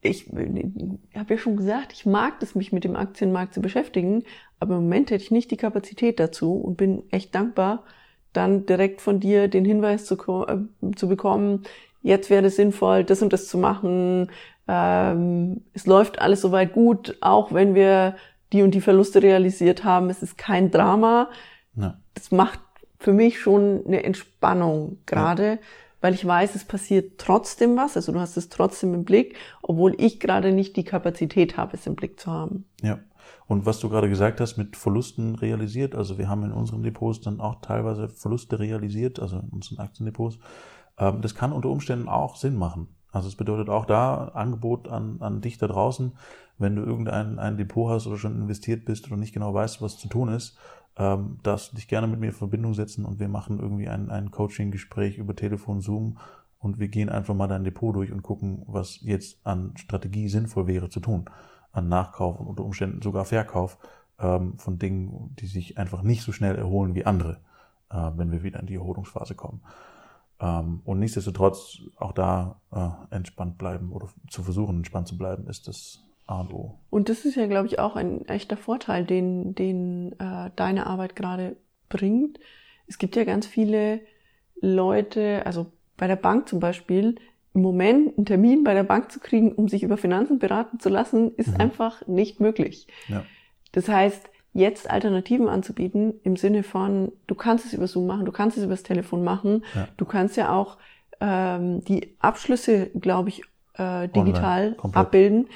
ich, 0.00 0.32
ich 0.32 1.16
habe 1.16 1.34
ja 1.34 1.38
schon 1.38 1.56
gesagt, 1.56 1.92
ich 1.92 2.06
mag 2.06 2.34
es, 2.40 2.54
mich 2.54 2.72
mit 2.72 2.84
dem 2.84 2.94
Aktienmarkt 2.94 3.54
zu 3.54 3.60
beschäftigen, 3.60 4.22
aber 4.60 4.76
im 4.76 4.82
Moment 4.82 5.10
hätte 5.10 5.24
ich 5.24 5.32
nicht 5.32 5.50
die 5.50 5.56
Kapazität 5.56 6.20
dazu 6.20 6.52
und 6.52 6.76
bin 6.76 7.02
echt 7.10 7.34
dankbar, 7.34 7.82
dann 8.32 8.66
direkt 8.66 9.00
von 9.00 9.18
dir 9.18 9.48
den 9.48 9.64
Hinweis 9.64 10.04
zu, 10.04 10.16
äh, 10.46 10.58
zu 10.94 11.08
bekommen, 11.08 11.64
jetzt 12.02 12.30
wäre 12.30 12.46
es 12.46 12.56
sinnvoll, 12.56 13.02
das 13.02 13.22
und 13.22 13.32
das 13.32 13.48
zu 13.48 13.58
machen. 13.58 14.30
Ähm, 14.68 15.62
es 15.74 15.86
läuft 15.86 16.20
alles 16.20 16.40
soweit 16.40 16.72
gut, 16.72 17.16
auch 17.20 17.52
wenn 17.52 17.74
wir 17.74 18.14
die 18.52 18.62
und 18.62 18.72
die 18.72 18.80
Verluste 18.80 19.22
realisiert 19.22 19.84
haben. 19.84 20.10
Es 20.10 20.22
ist 20.22 20.38
kein 20.38 20.70
Drama. 20.70 21.28
Ja. 21.76 21.98
Das 22.14 22.30
macht 22.30 22.60
für 22.98 23.12
mich 23.12 23.40
schon 23.40 23.84
eine 23.86 24.02
Entspannung 24.02 24.98
gerade, 25.06 25.46
ja. 25.46 25.58
weil 26.00 26.14
ich 26.14 26.26
weiß, 26.26 26.54
es 26.54 26.64
passiert 26.64 27.18
trotzdem 27.18 27.76
was. 27.76 27.96
Also 27.96 28.12
du 28.12 28.20
hast 28.20 28.36
es 28.36 28.48
trotzdem 28.48 28.94
im 28.94 29.04
Blick, 29.04 29.36
obwohl 29.62 29.94
ich 29.98 30.20
gerade 30.20 30.52
nicht 30.52 30.76
die 30.76 30.84
Kapazität 30.84 31.56
habe, 31.56 31.76
es 31.76 31.86
im 31.86 31.94
Blick 31.94 32.18
zu 32.18 32.30
haben. 32.30 32.64
Ja. 32.82 32.98
Und 33.46 33.66
was 33.66 33.80
du 33.80 33.88
gerade 33.88 34.08
gesagt 34.08 34.40
hast, 34.40 34.56
mit 34.56 34.76
Verlusten 34.76 35.34
realisiert, 35.34 35.94
also 35.94 36.18
wir 36.18 36.28
haben 36.28 36.44
in 36.44 36.52
unseren 36.52 36.82
Depots 36.82 37.20
dann 37.20 37.40
auch 37.40 37.60
teilweise 37.60 38.08
Verluste 38.08 38.58
realisiert, 38.58 39.20
also 39.20 39.38
in 39.38 39.48
unseren 39.48 39.78
Aktiendepots. 39.78 40.38
Ähm, 40.98 41.22
das 41.22 41.34
kann 41.34 41.52
unter 41.52 41.70
Umständen 41.70 42.08
auch 42.08 42.36
Sinn 42.36 42.56
machen. 42.56 42.88
Also 43.10 43.28
es 43.28 43.36
bedeutet 43.36 43.70
auch 43.70 43.86
da 43.86 44.28
Angebot 44.34 44.88
an, 44.88 45.16
an 45.20 45.40
dich 45.40 45.56
da 45.56 45.66
draußen, 45.66 46.12
wenn 46.58 46.76
du 46.76 46.82
irgendein 46.82 47.38
ein 47.38 47.56
Depot 47.56 47.90
hast 47.90 48.06
oder 48.06 48.18
schon 48.18 48.36
investiert 48.36 48.84
bist 48.84 49.06
oder 49.06 49.16
nicht 49.16 49.32
genau 49.32 49.54
weißt, 49.54 49.80
was 49.80 49.98
zu 49.98 50.08
tun 50.08 50.28
ist, 50.28 50.58
ähm, 50.96 51.38
darfst 51.42 51.72
du 51.72 51.76
dich 51.76 51.88
gerne 51.88 52.06
mit 52.08 52.20
mir 52.20 52.26
in 52.26 52.32
Verbindung 52.32 52.74
setzen 52.74 53.04
und 53.04 53.20
wir 53.20 53.28
machen 53.28 53.60
irgendwie 53.60 53.88
ein, 53.88 54.10
ein 54.10 54.30
Coaching-Gespräch 54.30 55.18
über 55.18 55.36
Telefon, 55.36 55.80
Zoom 55.80 56.18
und 56.58 56.78
wir 56.80 56.88
gehen 56.88 57.08
einfach 57.08 57.34
mal 57.34 57.46
dein 57.46 57.64
Depot 57.64 57.94
durch 57.94 58.10
und 58.10 58.22
gucken, 58.22 58.62
was 58.66 59.00
jetzt 59.02 59.38
an 59.44 59.76
Strategie 59.76 60.28
sinnvoll 60.28 60.66
wäre 60.66 60.90
zu 60.90 61.00
tun. 61.00 61.26
An 61.70 61.88
Nachkauf 61.88 62.40
und 62.40 62.46
unter 62.48 62.64
Umständen 62.64 63.00
sogar 63.00 63.24
Verkauf 63.24 63.78
ähm, 64.18 64.58
von 64.58 64.78
Dingen, 64.78 65.36
die 65.38 65.46
sich 65.46 65.78
einfach 65.78 66.02
nicht 66.02 66.22
so 66.22 66.32
schnell 66.32 66.56
erholen 66.56 66.94
wie 66.94 67.06
andere, 67.06 67.38
äh, 67.90 68.10
wenn 68.16 68.32
wir 68.32 68.42
wieder 68.42 68.58
in 68.58 68.66
die 68.66 68.74
Erholungsphase 68.74 69.36
kommen. 69.36 69.62
Ähm, 70.40 70.80
und 70.84 70.98
nichtsdestotrotz 70.98 71.82
auch 71.96 72.12
da 72.12 72.60
äh, 72.72 73.14
entspannt 73.14 73.58
bleiben 73.58 73.92
oder 73.92 74.08
zu 74.28 74.42
versuchen, 74.42 74.78
entspannt 74.78 75.06
zu 75.06 75.16
bleiben, 75.16 75.46
ist 75.46 75.68
das 75.68 76.07
A 76.28 76.46
und 76.90 77.08
das 77.08 77.24
ist 77.24 77.36
ja, 77.36 77.46
glaube 77.46 77.66
ich, 77.66 77.78
auch 77.78 77.96
ein 77.96 78.26
echter 78.28 78.56
Vorteil, 78.56 79.04
den, 79.04 79.54
den 79.54 80.12
äh, 80.20 80.50
deine 80.56 80.86
Arbeit 80.86 81.16
gerade 81.16 81.56
bringt. 81.88 82.38
Es 82.86 82.98
gibt 82.98 83.16
ja 83.16 83.24
ganz 83.24 83.46
viele 83.46 84.00
Leute, 84.60 85.42
also 85.46 85.66
bei 85.96 86.06
der 86.06 86.16
Bank 86.16 86.48
zum 86.48 86.60
Beispiel, 86.60 87.16
im 87.54 87.62
Moment 87.62 88.16
einen 88.16 88.26
Termin 88.26 88.62
bei 88.62 88.74
der 88.74 88.84
Bank 88.84 89.10
zu 89.10 89.20
kriegen, 89.20 89.52
um 89.52 89.68
sich 89.68 89.82
über 89.82 89.96
Finanzen 89.96 90.38
beraten 90.38 90.78
zu 90.78 90.90
lassen, 90.90 91.34
ist 91.36 91.54
mhm. 91.54 91.60
einfach 91.60 92.06
nicht 92.06 92.40
möglich. 92.40 92.88
Ja. 93.08 93.24
Das 93.72 93.88
heißt, 93.88 94.28
jetzt 94.52 94.90
Alternativen 94.90 95.48
anzubieten 95.48 96.14
im 96.24 96.36
Sinne 96.36 96.62
von, 96.62 97.12
du 97.26 97.34
kannst 97.34 97.64
es 97.64 97.72
über 97.72 97.86
Zoom 97.86 98.06
machen, 98.06 98.26
du 98.26 98.32
kannst 98.32 98.56
es 98.58 98.64
über 98.64 98.74
das 98.74 98.82
Telefon 98.82 99.24
machen, 99.24 99.64
ja. 99.74 99.88
du 99.96 100.04
kannst 100.04 100.36
ja 100.36 100.52
auch 100.52 100.78
ähm, 101.20 101.84
die 101.84 102.16
Abschlüsse, 102.18 102.90
glaube 102.94 103.30
ich, 103.30 103.42
äh, 103.74 104.08
digital 104.08 104.76
abbilden. 104.92 105.48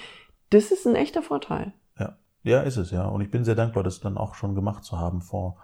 Das 0.52 0.70
ist 0.70 0.86
ein 0.86 0.94
echter 0.94 1.22
Vorteil. 1.22 1.72
Ja, 1.98 2.16
ja, 2.42 2.60
ist 2.60 2.76
es 2.76 2.90
ja. 2.90 3.06
Und 3.06 3.20
ich 3.22 3.30
bin 3.30 3.44
sehr 3.44 3.54
dankbar, 3.54 3.82
das 3.82 4.00
dann 4.00 4.18
auch 4.18 4.34
schon 4.34 4.54
gemacht 4.54 4.84
zu 4.84 4.98
haben 4.98 5.22
vor 5.22 5.56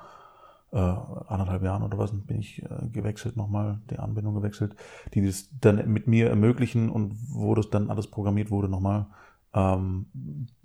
äh, 0.72 0.77
anderthalb 0.77 1.62
Jahren 1.62 1.83
oder 1.83 1.98
was 1.98 2.11
bin 2.12 2.38
ich 2.38 2.62
äh, 2.62 2.88
gewechselt 2.90 3.37
nochmal, 3.37 3.81
die 3.90 3.98
Anbindung 3.98 4.35
gewechselt, 4.35 4.77
die 5.14 5.24
das 5.24 5.48
dann 5.61 5.90
mit 5.90 6.07
mir 6.07 6.29
ermöglichen 6.29 6.90
und 6.90 7.14
wo 7.31 7.55
das 7.55 7.70
dann 7.70 7.90
alles 7.90 8.07
programmiert 8.07 8.51
wurde 8.51 8.68
nochmal 8.68 9.07
ähm, 9.55 10.07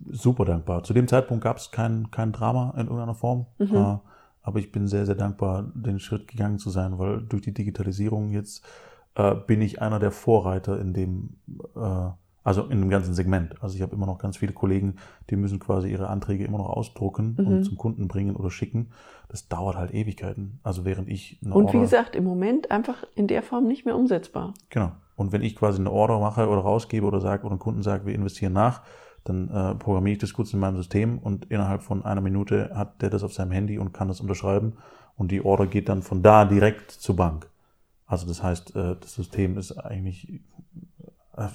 super 0.09 0.45
dankbar. 0.45 0.83
Zu 0.83 0.93
dem 0.93 1.07
Zeitpunkt 1.07 1.43
gab 1.43 1.57
es 1.57 1.71
kein, 1.71 2.11
kein 2.11 2.31
Drama 2.31 2.73
in 2.77 2.87
irgendeiner 2.87 3.15
Form. 3.15 3.47
Mhm. 3.57 3.75
Äh, 3.75 3.97
aber 4.41 4.59
ich 4.59 4.71
bin 4.71 4.87
sehr, 4.87 5.05
sehr 5.05 5.15
dankbar, 5.15 5.71
den 5.73 5.99
Schritt 5.99 6.27
gegangen 6.27 6.59
zu 6.59 6.69
sein, 6.69 6.99
weil 6.99 7.21
durch 7.21 7.41
die 7.41 7.53
Digitalisierung 7.53 8.29
jetzt 8.29 8.65
äh, 9.15 9.35
bin 9.35 9.61
ich 9.61 9.81
einer 9.81 9.99
der 9.99 10.11
Vorreiter 10.11 10.79
in 10.79 10.93
dem, 10.93 11.37
äh, 11.75 12.09
also 12.43 12.63
in 12.63 12.81
dem 12.81 12.89
ganzen 12.89 13.13
Segment. 13.13 13.61
Also 13.61 13.75
ich 13.75 13.81
habe 13.81 13.95
immer 13.95 14.05
noch 14.05 14.17
ganz 14.17 14.37
viele 14.37 14.53
Kollegen, 14.53 14.95
die 15.29 15.35
müssen 15.35 15.59
quasi 15.59 15.89
ihre 15.89 16.07
Anträge 16.07 16.43
immer 16.43 16.57
noch 16.57 16.69
ausdrucken 16.69 17.35
mhm. 17.37 17.47
und 17.47 17.63
zum 17.63 17.77
Kunden 17.77 18.07
bringen 18.07 18.35
oder 18.35 18.51
schicken. 18.51 18.91
Das 19.29 19.47
dauert 19.47 19.75
halt 19.75 19.93
Ewigkeiten. 19.93 20.59
Also 20.63 20.85
während 20.85 21.09
ich 21.09 21.39
eine 21.43 21.53
Und 21.53 21.73
wie 21.73 21.79
gesagt, 21.79 22.15
im 22.15 22.23
Moment 22.23 22.71
einfach 22.71 23.03
in 23.15 23.27
der 23.27 23.43
Form 23.43 23.67
nicht 23.67 23.85
mehr 23.85 23.95
umsetzbar. 23.95 24.53
Genau. 24.69 24.91
Und 25.15 25.31
wenn 25.31 25.41
ich 25.41 25.55
quasi 25.55 25.79
eine 25.79 25.91
Order 25.91 26.19
mache 26.19 26.47
oder 26.47 26.61
rausgebe 26.61 27.05
oder 27.05 27.21
sage 27.21 27.43
oder 27.43 27.51
einen 27.51 27.59
Kunden 27.59 27.83
sage, 27.83 28.05
wir 28.05 28.15
investieren 28.15 28.53
nach, 28.53 28.81
dann 29.23 29.49
äh, 29.49 29.75
programmiere 29.75 30.13
ich 30.13 30.19
das 30.19 30.33
kurz 30.33 30.53
in 30.53 30.59
meinem 30.59 30.75
System 30.75 31.17
und 31.19 31.45
innerhalb 31.45 31.81
von 31.81 32.03
einer 32.03 32.21
Minute 32.21 32.71
hat 32.75 33.01
der 33.01 33.09
das 33.09 33.23
auf 33.23 33.33
seinem 33.33 33.51
Handy 33.51 33.77
und 33.77 33.93
kann 33.93 34.07
das 34.07 34.19
unterschreiben 34.19 34.73
und 35.15 35.31
die 35.31 35.43
Order 35.43 35.67
geht 35.67 35.89
dann 35.89 36.01
von 36.01 36.21
da 36.21 36.45
direkt 36.45 36.91
zur 36.91 37.15
Bank. 37.15 37.49
Also 38.05 38.27
das 38.27 38.43
heißt, 38.43 38.75
äh, 38.75 38.95
das 38.99 39.13
System 39.13 39.57
ist 39.57 39.71
eigentlich, 39.73 40.41
äh, 41.37 41.47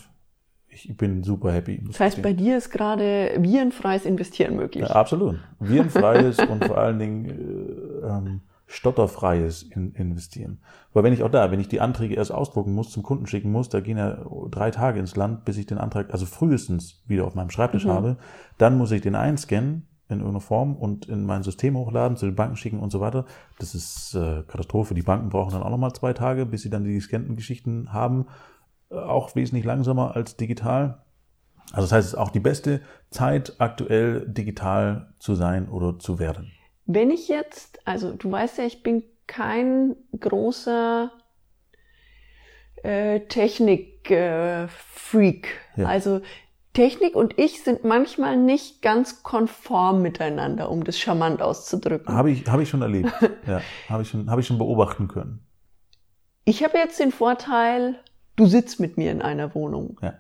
ich 0.85 0.97
bin 0.97 1.23
super 1.23 1.53
happy. 1.53 1.83
Das 1.87 2.01
heißt, 2.01 2.23
bei 2.23 2.33
dir 2.33 2.59
ist 2.59 2.71
gerade 2.71 3.33
virenfreies 3.39 4.05
Investieren 4.05 4.57
möglich. 4.57 4.89
Ja, 4.89 4.95
absolut. 4.95 5.39
Virenfreies 5.61 6.39
und 6.39 6.65
vor 6.65 6.79
allen 6.79 6.99
Dingen 6.99 7.25
äh, 7.27 8.07
ähm, 8.07 8.41
stotterfreies 8.67 9.63
in, 9.63 9.93
investieren. 9.93 10.59
Weil 10.93 11.03
wenn 11.05 11.13
ich 11.13 11.23
auch 11.23 11.31
da, 11.31 11.51
wenn 11.51 11.61
ich 11.61 11.69
die 11.69 11.81
Anträge 11.81 12.15
erst 12.15 12.33
ausdrucken 12.33 12.75
muss, 12.75 12.91
zum 12.91 13.03
Kunden 13.03 13.27
schicken 13.27 13.51
muss, 13.51 13.69
da 13.69 13.81
gehen 13.81 13.97
ja 13.97 14.19
drei 14.51 14.71
Tage 14.71 15.01
ins 15.01 15.17
Land, 15.17 15.45
bis 15.45 15.57
ich 15.57 15.67
den 15.67 15.79
Antrag, 15.79 16.13
also 16.13 16.27
frühestens 16.27 17.03
wieder 17.07 17.25
auf 17.25 17.35
meinem 17.35 17.51
Schreibtisch 17.51 17.87
mhm. 17.87 17.91
habe. 17.91 18.17
Dann 18.59 18.77
muss 18.77 18.91
ich 18.91 19.01
den 19.01 19.15
einscannen 19.15 19.87
in 20.09 20.19
irgendeiner 20.19 20.41
Form 20.41 20.77
und 20.77 21.07
in 21.07 21.25
mein 21.25 21.43
System 21.43 21.77
hochladen, 21.77 22.17
zu 22.17 22.27
den 22.27 22.35
Banken 22.35 22.57
schicken 22.57 22.81
und 22.81 22.91
so 22.91 23.01
weiter. 23.01 23.27
Das 23.59 23.75
ist 23.75 24.15
äh, 24.15 24.43
Katastrophe. 24.47 24.95
Die 24.95 25.03
Banken 25.03 25.29
brauchen 25.29 25.53
dann 25.53 25.63
auch 25.63 25.71
nochmal 25.71 25.93
zwei 25.93 26.13
Tage, 26.15 26.47
bis 26.47 26.63
sie 26.63 26.71
dann 26.71 26.85
die 26.85 26.95
gescannten 26.95 27.37
Geschichten 27.37 27.93
haben. 27.93 28.27
Auch 28.91 29.37
wesentlich 29.37 29.65
langsamer 29.65 30.17
als 30.17 30.37
digital. 30.37 31.05
Also 31.73 31.83
das 31.83 31.93
heißt, 31.93 32.07
es 32.07 32.15
ist 32.15 32.19
auch 32.19 32.31
die 32.31 32.41
beste 32.41 32.81
Zeit, 33.11 33.57
aktuell 33.59 34.27
digital 34.27 35.13
zu 35.19 35.35
sein 35.35 35.69
oder 35.69 35.99
zu 35.99 36.19
werden. 36.19 36.51
Wenn 36.87 37.11
ich 37.11 37.29
jetzt, 37.29 37.87
also 37.87 38.13
du 38.13 38.31
weißt 38.31 38.57
ja, 38.59 38.65
ich 38.65 38.83
bin 38.83 39.03
kein 39.27 39.95
großer 40.19 41.11
äh, 42.83 43.21
Technik-Freak. 43.21 45.49
Äh, 45.77 45.83
ja. 45.83 45.87
Also 45.87 46.23
Technik 46.73 47.15
und 47.17 47.39
ich 47.39 47.63
sind 47.65 47.85
manchmal 47.85 48.37
nicht 48.37 48.83
ganz 48.83 49.23
konform 49.23 50.01
miteinander, 50.01 50.71
um 50.71 50.85
das 50.85 50.99
charmant 50.99 51.43
auszudrücken. 51.43 52.15
Habe 52.15 52.31
ich, 52.31 52.47
hab 52.47 52.61
ich 52.61 52.69
schon 52.69 52.83
erlebt. 52.83 53.13
ja, 53.47 53.61
habe 53.89 54.03
ich, 54.03 54.09
schon, 54.09 54.31
hab 54.31 54.39
ich 54.39 54.47
schon 54.47 54.59
beobachten 54.59 55.09
können. 55.09 55.45
Ich 56.45 56.63
habe 56.63 56.79
jetzt 56.79 57.01
den 57.01 57.13
Vorteil, 57.13 57.97
du 58.39 58.47
sitzt 58.47 58.81
mit 58.81 58.97
mir 58.97 59.11
in 59.11 59.21
einer 59.21 59.55
Wohnung. 59.55 59.99
Ja. 60.03 60.15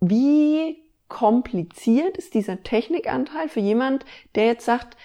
Wie 0.00 0.82
kompliziert 1.08 2.16
ist 2.16 2.34
dieser 2.34 2.62
Technikanteil 2.62 3.48
für 3.48 3.60
jemand, 3.60 4.04
der 4.34 4.46
jetzt 4.46 4.64
sagt, 4.64 4.96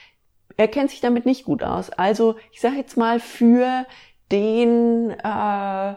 er 0.56 0.68
kennt 0.68 0.90
sich 0.90 1.02
damit 1.02 1.26
nicht 1.26 1.44
gut 1.44 1.64
aus. 1.64 1.90
Also 1.90 2.38
ich 2.52 2.62
sage 2.62 2.78
jetzt 2.78 2.98
mal 2.98 3.20
für 3.20 3.86
den 4.32 5.12
äh, 5.12 5.96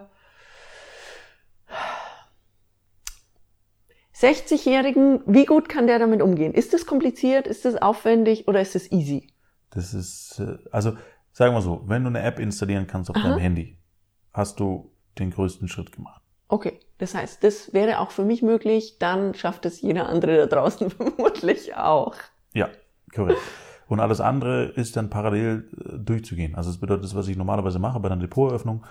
60-Jährigen, 4.15 5.23
wie 5.27 5.47
gut 5.47 5.69
kann 5.69 5.87
der 5.87 5.99
damit 5.99 6.21
umgehen? 6.21 6.53
Ist 6.53 6.75
das 6.75 6.87
kompliziert, 6.87 7.47
ist 7.47 7.65
das 7.65 7.81
aufwendig 7.81 8.49
oder 8.49 8.61
ist 8.61 8.75
das 8.75 8.91
easy? 8.91 9.33
Das 9.71 9.95
ist, 9.95 10.41
äh, 10.41 10.59
also 10.73 10.97
sagen 11.33 11.55
wir 11.55 11.63
so, 11.63 11.83
wenn 11.87 12.03
du 12.03 12.09
eine 12.09 12.23
App 12.23 12.41
installieren 12.41 12.87
kannst 12.89 13.09
auf 13.11 13.17
Aha. 13.17 13.29
deinem 13.29 13.39
Handy, 13.39 13.79
hast 14.33 14.59
du 14.61 14.93
den 15.19 15.31
größten 15.31 15.69
Schritt 15.69 15.93
gemacht. 15.93 16.23
Okay, 16.49 16.81
das 16.99 17.15
heißt, 17.15 17.45
das 17.45 17.73
wäre 17.73 18.01
auch 18.01 18.11
für 18.11 18.25
mich 18.25 18.43
möglich, 18.43 18.97
dann 18.99 19.35
schafft 19.35 19.67
es 19.67 19.81
jeder 19.81 20.09
andere 20.09 20.37
da 20.37 20.47
draußen 20.47 20.91
vermutlich 20.91 21.77
auch. 21.77 22.15
Ja, 22.55 22.69
korrekt. 23.15 23.41
Und 23.87 24.01
alles 24.01 24.21
andere 24.21 24.65
ist 24.67 24.97
dann 24.97 25.11
parallel 25.11 25.69
äh, 25.79 25.99
durchzugehen. 25.99 26.55
Also 26.55 26.71
das 26.71 26.79
bedeutet, 26.79 27.05
das, 27.05 27.15
was 27.15 27.29
ich 27.29 27.37
normalerweise 27.37 27.79
mache 27.79 27.99
bei 28.01 28.09
einer 28.11 28.21
Depoteröffnung, 28.21 28.85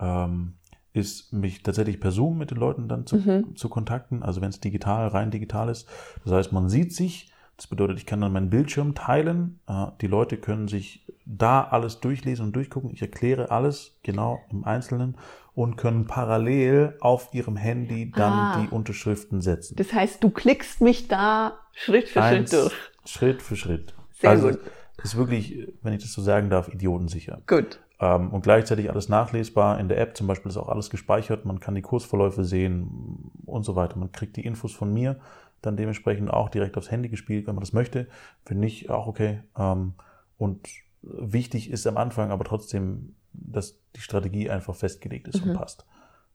ähm, 0.00 0.54
ist 0.92 1.32
mich 1.32 1.62
tatsächlich 1.62 2.00
per 2.00 2.10
Zoom 2.10 2.38
mit 2.38 2.50
den 2.50 2.56
Leuten 2.58 2.88
dann 2.88 3.06
zu, 3.06 3.16
Mhm. 3.16 3.54
zu 3.56 3.68
kontakten. 3.68 4.22
Also 4.22 4.40
wenn 4.40 4.48
es 4.48 4.60
digital, 4.60 5.08
rein 5.08 5.30
digital 5.30 5.68
ist. 5.68 5.86
Das 6.24 6.32
heißt, 6.32 6.52
man 6.52 6.68
sieht 6.70 6.94
sich. 6.94 7.30
Das 7.56 7.66
bedeutet, 7.68 7.98
ich 7.98 8.06
kann 8.06 8.20
dann 8.20 8.32
meinen 8.32 8.50
Bildschirm 8.50 8.94
teilen. 8.94 9.60
Äh, 9.66 9.86
Die 10.02 10.06
Leute 10.08 10.36
können 10.36 10.68
sich 10.68 11.06
da 11.24 11.62
alles 11.64 12.00
durchlesen 12.00 12.46
und 12.46 12.52
durchgucken. 12.56 12.90
Ich 12.92 13.00
erkläre 13.02 13.50
alles 13.50 13.98
genau 14.02 14.40
im 14.50 14.64
Einzelnen 14.64 15.16
und 15.54 15.76
können 15.76 16.06
parallel 16.06 16.96
auf 17.00 17.30
ihrem 17.32 17.56
Handy 17.56 18.12
dann 18.14 18.32
Ah. 18.32 18.60
die 18.62 18.68
Unterschriften 18.74 19.40
setzen. 19.40 19.74
Das 19.76 19.92
heißt, 19.92 20.22
du 20.22 20.30
klickst 20.30 20.82
mich 20.82 21.08
da 21.08 21.54
Schritt 21.72 22.08
für 22.10 22.22
Eins, 22.22 22.50
Schritt 22.50 22.62
durch. 22.62 22.74
Schritt 23.06 23.42
für 23.42 23.56
Schritt. 23.56 23.94
Sehr 24.12 24.30
also 24.30 24.48
gut. 24.50 24.60
ist 25.02 25.16
wirklich, 25.16 25.66
wenn 25.82 25.94
ich 25.94 26.02
das 26.02 26.12
so 26.12 26.20
sagen 26.20 26.50
darf, 26.50 26.68
idiotensicher. 26.68 27.40
Gut. 27.46 27.80
Ähm, 27.98 28.30
und 28.30 28.42
gleichzeitig 28.42 28.90
alles 28.90 29.08
nachlesbar. 29.08 29.80
In 29.80 29.88
der 29.88 29.98
App 29.98 30.14
zum 30.16 30.26
Beispiel 30.26 30.50
ist 30.50 30.58
auch 30.58 30.68
alles 30.68 30.90
gespeichert. 30.90 31.46
Man 31.46 31.58
kann 31.60 31.74
die 31.74 31.80
Kursverläufe 31.82 32.44
sehen 32.44 33.30
und 33.46 33.64
so 33.64 33.74
weiter. 33.74 33.98
Man 33.98 34.12
kriegt 34.12 34.36
die 34.36 34.44
Infos 34.44 34.74
von 34.74 34.92
mir 34.92 35.16
dann 35.62 35.76
dementsprechend 35.76 36.30
auch 36.30 36.48
direkt 36.48 36.76
aufs 36.76 36.90
Handy 36.90 37.08
gespielt, 37.08 37.46
wenn 37.46 37.54
man 37.54 37.62
das 37.62 37.72
möchte. 37.72 38.06
Wenn 38.44 38.60
nicht, 38.60 38.90
auch 38.90 39.06
okay. 39.06 39.40
Ähm, 39.58 39.94
und 40.38 40.68
wichtig 41.02 41.70
ist 41.70 41.86
am 41.86 41.96
Anfang 41.96 42.30
aber 42.30 42.44
trotzdem, 42.44 43.14
dass 43.32 43.78
die 43.94 44.00
Strategie 44.00 44.50
einfach 44.50 44.74
festgelegt 44.74 45.28
ist 45.28 45.44
Mhm. 45.44 45.50
und 45.52 45.56
passt. 45.56 45.86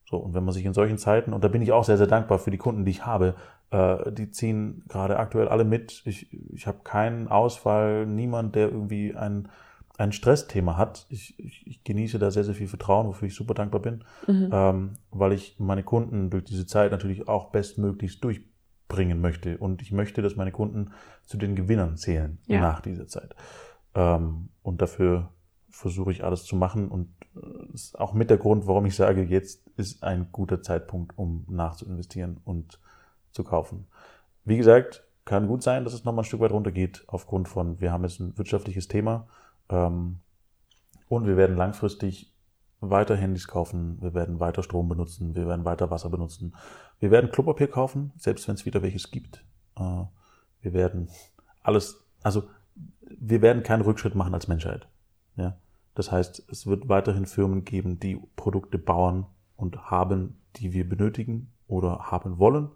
So, 0.10 0.18
und 0.18 0.34
wenn 0.34 0.44
man 0.44 0.54
sich 0.54 0.66
in 0.66 0.74
solchen 0.74 0.98
Zeiten, 0.98 1.32
und 1.34 1.44
da 1.44 1.48
bin 1.48 1.62
ich 1.62 1.72
auch 1.72 1.84
sehr, 1.86 1.98
sehr 1.98 2.08
dankbar 2.08 2.38
für 2.40 2.52
die 2.52 2.58
Kunden, 2.58 2.84
die 2.84 2.92
ich 2.92 3.06
habe, 3.06 3.36
äh, 3.70 4.12
die 4.12 4.30
ziehen 4.32 4.84
gerade 4.90 5.18
aktuell 5.18 5.48
alle 5.48 5.64
mit. 5.64 6.02
Ich, 6.06 6.32
ich 6.54 6.68
habe 6.68 6.80
keinen 6.84 7.28
Ausfall, 7.30 8.06
niemand, 8.06 8.56
der 8.56 8.70
irgendwie 8.70 9.16
ein, 9.16 9.48
ein 9.98 10.12
Stressthema 10.12 10.76
hat. 10.78 11.06
Ich, 11.10 11.40
ich, 11.40 11.66
ich 11.66 11.84
genieße 11.84 12.20
da 12.20 12.30
sehr, 12.32 12.44
sehr 12.44 12.56
viel 12.56 12.68
Vertrauen, 12.68 13.08
wofür 13.08 13.28
ich 13.28 13.36
super 13.36 13.54
dankbar 13.54 13.82
bin, 13.82 14.04
Mhm. 14.28 14.50
ähm, 14.52 14.94
weil 15.12 15.32
ich 15.32 15.56
meine 15.60 15.84
Kunden 15.84 16.30
durch 16.30 16.44
diese 16.44 16.66
Zeit 16.66 16.92
natürlich 16.92 17.28
auch 17.30 17.52
bestmöglichst 17.52 18.22
durchbringen 18.92 19.22
möchte. 19.22 19.58
Und 19.58 19.82
ich 19.82 19.92
möchte, 19.92 20.22
dass 20.22 20.36
meine 20.36 20.52
Kunden 20.52 20.92
zu 21.26 21.38
den 21.38 21.56
Gewinnern 21.56 21.98
zählen 21.98 22.38
Ja. 22.48 22.60
nach 22.60 22.82
dieser 22.82 23.08
Zeit. 23.08 23.36
Ähm, 23.96 24.50
und 24.62 24.82
dafür 24.82 25.32
versuche 25.70 26.12
ich 26.12 26.24
alles 26.24 26.44
zu 26.44 26.56
machen 26.56 26.90
und 26.90 27.08
äh, 27.36 27.40
das 27.72 27.86
ist 27.86 28.00
auch 28.00 28.14
mit 28.14 28.30
der 28.30 28.38
Grund, 28.38 28.68
warum 28.68 28.86
ich 28.86 28.96
sage, 28.96 29.24
jetzt 29.24 29.68
ist 29.78 30.04
ein 30.04 30.28
guter 30.32 30.62
Zeitpunkt, 30.62 31.18
um 31.18 31.46
nachzuinvestieren 31.50 32.38
und 32.44 32.80
zu 33.32 33.44
kaufen. 33.44 33.88
Wie 34.44 34.58
gesagt, 34.58 35.04
kann 35.24 35.48
gut 35.48 35.64
sein, 35.64 35.84
dass 35.84 35.94
es 35.94 36.04
nochmal 36.04 36.24
ein 36.24 36.26
Stück 36.26 36.42
weit 36.42 36.52
runtergeht, 36.52 37.04
aufgrund 37.08 37.48
von, 37.48 37.80
wir 37.80 37.92
haben 37.92 38.04
jetzt 38.04 38.20
ein 38.20 38.38
wirtschaftliches 38.38 38.88
Thema 38.88 39.28
ähm, 39.70 40.20
und 41.08 41.26
wir 41.26 41.38
werden 41.38 41.56
langfristig 41.56 42.34
weiter 42.82 43.16
Handys 43.16 43.48
kaufen, 43.48 44.02
wir 44.02 44.14
werden 44.14 44.40
weiter 44.40 44.64
Strom 44.64 44.90
benutzen, 44.90 45.36
wir 45.36 45.48
werden 45.48 45.66
weiter 45.66 45.92
Wasser 45.92 46.10
benutzen, 46.10 46.56
wir 47.00 47.12
werden 47.12 47.32
Klopapier 47.32 47.68
kaufen, 47.68 48.12
selbst 48.18 48.48
wenn 48.48 48.56
es 48.56 48.66
wieder 48.66 48.82
welches 48.82 49.12
gibt. 49.12 49.46
Äh, 49.78 50.04
wir 50.62 50.74
werden 50.74 51.10
alles, 51.62 52.04
also 52.24 52.44
wir 53.04 53.42
werden 53.42 53.64
keinen 53.64 53.82
Rückschritt 53.82 54.16
machen 54.16 54.34
als 54.34 54.48
Menschheit. 54.48 54.88
Ja? 55.36 55.58
Das 55.94 56.12
heißt, 56.12 56.48
es 56.50 56.66
wird 56.66 56.90
weiterhin 56.90 57.26
Firmen 57.26 57.66
geben, 57.66 58.00
die 58.00 58.20
Produkte 58.36 58.78
bauen 58.78 59.26
und 59.56 59.92
haben, 59.92 60.42
die 60.56 60.74
wir 60.74 60.88
benötigen 60.88 61.52
oder 61.68 62.12
haben 62.12 62.40
wollen. 62.40 62.70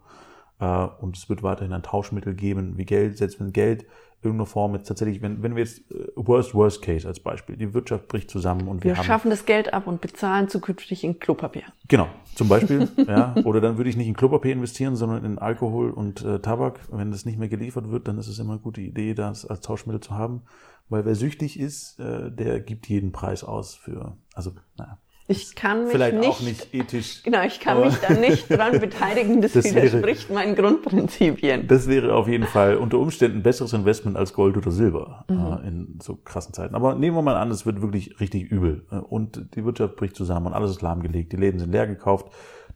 Äh, 0.60 0.86
Und 1.00 1.16
es 1.16 1.28
wird 1.28 1.42
weiterhin 1.42 1.72
ein 1.72 1.82
Tauschmittel 1.82 2.34
geben, 2.34 2.76
wie 2.76 2.84
Geld, 2.84 3.18
selbst 3.18 3.40
wenn 3.40 3.52
Geld 3.52 3.86
irgendeiner 4.22 4.46
Form 4.46 4.74
jetzt 4.74 4.88
tatsächlich, 4.88 5.22
wenn, 5.22 5.42
wenn 5.42 5.54
wir 5.54 5.62
jetzt 5.62 5.90
äh, 5.90 6.08
Worst, 6.16 6.54
Worst 6.54 6.82
Case 6.82 7.06
als 7.06 7.20
Beispiel, 7.20 7.56
die 7.56 7.74
Wirtschaft 7.74 8.08
bricht 8.08 8.30
zusammen 8.30 8.68
und 8.68 8.82
wir, 8.82 8.92
Wir 8.92 8.98
haben 8.98 9.04
schaffen 9.04 9.30
das 9.30 9.44
Geld 9.44 9.72
ab 9.72 9.86
und 9.86 10.00
bezahlen 10.00 10.48
zukünftig 10.48 11.04
in 11.04 11.18
Klopapier. 11.20 11.64
Genau, 11.88 12.08
zum 12.34 12.48
Beispiel. 12.48 12.88
ja, 13.06 13.34
oder 13.44 13.60
dann 13.60 13.76
würde 13.76 13.90
ich 13.90 13.96
nicht 13.96 14.08
in 14.08 14.16
Klopapier 14.16 14.52
investieren, 14.52 14.96
sondern 14.96 15.24
in 15.24 15.38
Alkohol 15.38 15.90
und 15.90 16.22
äh, 16.24 16.40
Tabak. 16.40 16.80
Wenn 16.90 17.10
das 17.10 17.24
nicht 17.24 17.38
mehr 17.38 17.48
geliefert 17.48 17.90
wird, 17.90 18.08
dann 18.08 18.18
ist 18.18 18.28
es 18.28 18.38
immer 18.38 18.54
eine 18.54 18.60
gute 18.60 18.80
Idee, 18.80 19.14
das 19.14 19.46
als 19.46 19.60
Tauschmittel 19.60 20.00
zu 20.00 20.12
haben. 20.12 20.42
Weil 20.88 21.04
wer 21.04 21.14
süchtig 21.14 21.58
ist, 21.58 21.98
äh, 21.98 22.30
der 22.30 22.60
gibt 22.60 22.88
jeden 22.88 23.12
Preis 23.12 23.44
aus 23.44 23.74
für, 23.74 24.16
also, 24.34 24.52
naja. 24.76 24.98
Ich 25.28 25.56
kann 25.56 25.82
mich 25.84 25.92
Vielleicht 25.92 26.16
nicht, 26.18 26.28
auch 26.28 26.40
nicht 26.40 26.72
ethisch. 26.72 27.22
genau, 27.24 27.42
ich 27.42 27.58
kann 27.58 27.80
mich 27.80 27.94
da 27.96 28.12
nicht 28.14 28.48
dran 28.48 28.78
beteiligen. 28.78 29.40
Das, 29.42 29.54
Das 29.54 29.64
wäre- 29.74 29.86
widerspricht 29.86 30.30
meinen 30.30 30.54
Grundprinzipien. 30.54 31.66
Das 31.66 31.88
wäre 31.88 32.14
auf 32.14 32.28
jeden 32.28 32.46
Fall 32.46 32.76
unter 32.76 32.98
Umständen 32.98 33.38
ein 33.38 33.42
besseres 33.42 33.72
Investment 33.72 34.16
als 34.16 34.32
Gold 34.32 34.56
oder 34.56 34.70
Silber 34.70 35.24
Mhm. 35.28 35.36
äh, 35.64 35.68
in 35.68 35.98
so 36.00 36.14
krassen 36.16 36.54
Zeiten. 36.54 36.74
Aber 36.76 36.94
nehmen 36.94 37.16
wir 37.16 37.22
mal 37.22 37.36
an, 37.36 37.50
es 37.50 37.66
wird 37.66 37.82
wirklich 37.82 38.20
richtig 38.20 38.44
übel 38.52 38.86
äh, 38.92 38.96
und 38.98 39.54
die 39.56 39.64
Wirtschaft 39.64 39.96
bricht 39.96 40.14
zusammen 40.14 40.46
und 40.46 40.52
alles 40.52 40.70
ist 40.70 40.82
lahmgelegt. 40.82 41.32
Die 41.32 41.36
Läden 41.36 41.58
sind 41.58 41.72
leer 41.72 41.88
gekauft. 41.88 42.26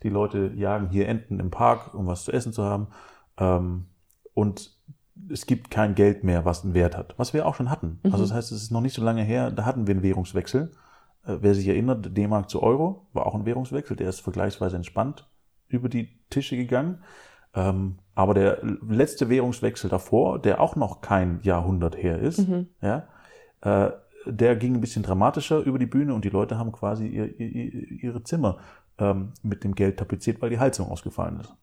Die 0.03 0.09
Leute 0.09 0.51
jagen 0.57 0.89
hier 0.89 1.07
Enten 1.09 1.39
im 1.39 1.51
Park, 1.51 1.95
um 1.95 2.07
was 2.09 2.25
zu 2.25 2.33
essen 2.33 2.53
zu 2.53 2.65
haben. 2.65 2.89
Ähm, 3.39 3.85
und 4.35 4.73
es 5.29 5.47
gibt 5.47 5.71
kein 5.71 5.95
Geld 5.95 6.25
mehr, 6.25 6.45
was 6.45 6.65
einen 6.65 6.75
Wert 6.75 6.97
hat. 6.97 7.15
Was 7.17 7.33
wir 7.33 7.47
auch 7.47 7.55
schon 7.55 7.71
hatten. 7.71 8.01
Also 8.05 8.19
das 8.19 8.33
heißt, 8.33 8.51
es 8.51 8.63
ist 8.63 8.71
noch 8.73 8.81
nicht 8.81 8.95
so 8.95 9.05
lange 9.05 9.23
her, 9.23 9.53
da 9.53 9.65
hatten 9.67 9.87
wir 9.87 9.95
einen 9.95 10.03
Währungswechsel. 10.03 10.73
Äh, 11.25 11.39
wer 11.41 11.55
sich 11.55 11.67
erinnert, 11.69 12.17
D-Mark 12.17 12.51
zu 12.51 12.63
Euro 12.63 13.07
war 13.13 13.27
auch 13.27 13.35
ein 13.35 13.47
Währungswechsel. 13.47 13.97
Der 13.97 14.09
ist 14.09 14.21
vergleichsweise 14.21 14.77
entspannt 14.77 15.29
über 15.69 15.89
die 15.89 16.09
Tische 16.31 16.57
gegangen. 16.57 17.03
Ähm, 17.55 17.99
aber 18.15 18.35
der 18.35 18.59
letzte 18.87 19.29
Währungswechsel 19.29 19.91
davor, 19.91 20.39
der 20.39 20.61
auch 20.61 20.77
noch 20.77 21.01
kein 21.01 21.41
Jahrhundert 21.43 21.97
her 21.97 22.19
ist, 22.19 22.47
ja, 22.81 23.09
äh, 23.63 23.91
der 24.27 24.57
ging 24.57 24.75
ein 24.75 24.81
bisschen 24.81 25.03
dramatischer 25.03 25.61
über 25.61 25.79
die 25.79 25.87
Bühne 25.87 26.15
und 26.15 26.25
die 26.25 26.31
Leute 26.31 26.59
haben 26.59 26.73
quasi 26.73 27.07
ihr, 27.07 27.41
ihr, 27.41 28.03
ihre 28.03 28.23
Zimmer 28.23 28.59
ähm, 28.99 29.33
mit 29.43 29.65
dem 29.65 29.75
Geld 29.75 29.99
tapeziert, 29.99 30.43
weil 30.43 30.51
die 30.51 30.59
Heizung 30.59 30.89
ausgefallen 30.89 31.41
ist. 31.41 31.55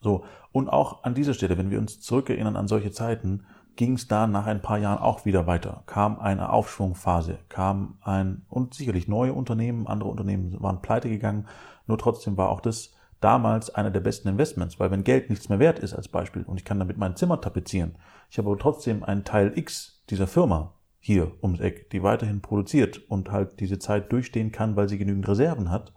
So, 0.00 0.24
und 0.52 0.68
auch 0.68 1.04
an 1.04 1.14
dieser 1.14 1.34
Stelle, 1.34 1.56
wenn 1.58 1.70
wir 1.70 1.78
uns 1.78 2.00
zurückerinnern 2.00 2.56
an 2.56 2.68
solche 2.68 2.90
Zeiten, 2.90 3.44
ging 3.76 3.94
es 3.94 4.08
da 4.08 4.26
nach 4.26 4.46
ein 4.46 4.62
paar 4.62 4.78
Jahren 4.78 4.98
auch 4.98 5.24
wieder 5.24 5.46
weiter. 5.46 5.82
Kam 5.86 6.18
eine 6.18 6.50
Aufschwungphase, 6.50 7.38
kam 7.48 7.98
ein, 8.02 8.44
und 8.48 8.74
sicherlich 8.74 9.08
neue 9.08 9.32
Unternehmen, 9.32 9.86
andere 9.86 10.10
Unternehmen 10.10 10.60
waren 10.60 10.82
pleite 10.82 11.08
gegangen, 11.08 11.46
nur 11.86 11.98
trotzdem 11.98 12.36
war 12.36 12.50
auch 12.50 12.60
das 12.60 12.94
damals 13.20 13.74
einer 13.74 13.90
der 13.90 14.00
besten 14.00 14.28
Investments, 14.28 14.78
weil 14.78 14.90
wenn 14.90 15.04
Geld 15.04 15.30
nichts 15.30 15.48
mehr 15.48 15.58
wert 15.58 15.78
ist 15.78 15.94
als 15.94 16.08
Beispiel 16.08 16.42
und 16.42 16.58
ich 16.58 16.64
kann 16.64 16.78
damit 16.78 16.98
mein 16.98 17.16
Zimmer 17.16 17.40
tapezieren, 17.40 17.96
ich 18.30 18.38
habe 18.38 18.50
aber 18.50 18.58
trotzdem 18.58 19.02
einen 19.02 19.24
Teil 19.24 19.52
X 19.56 20.04
dieser 20.10 20.26
Firma 20.26 20.74
hier 21.00 21.32
ums 21.42 21.60
Eck, 21.60 21.90
die 21.90 22.02
weiterhin 22.02 22.42
produziert 22.42 22.98
und 23.08 23.30
halt 23.30 23.60
diese 23.60 23.78
Zeit 23.78 24.12
durchstehen 24.12 24.52
kann, 24.52 24.76
weil 24.76 24.88
sie 24.88 24.98
genügend 24.98 25.28
Reserven 25.28 25.70
hat, 25.70 25.92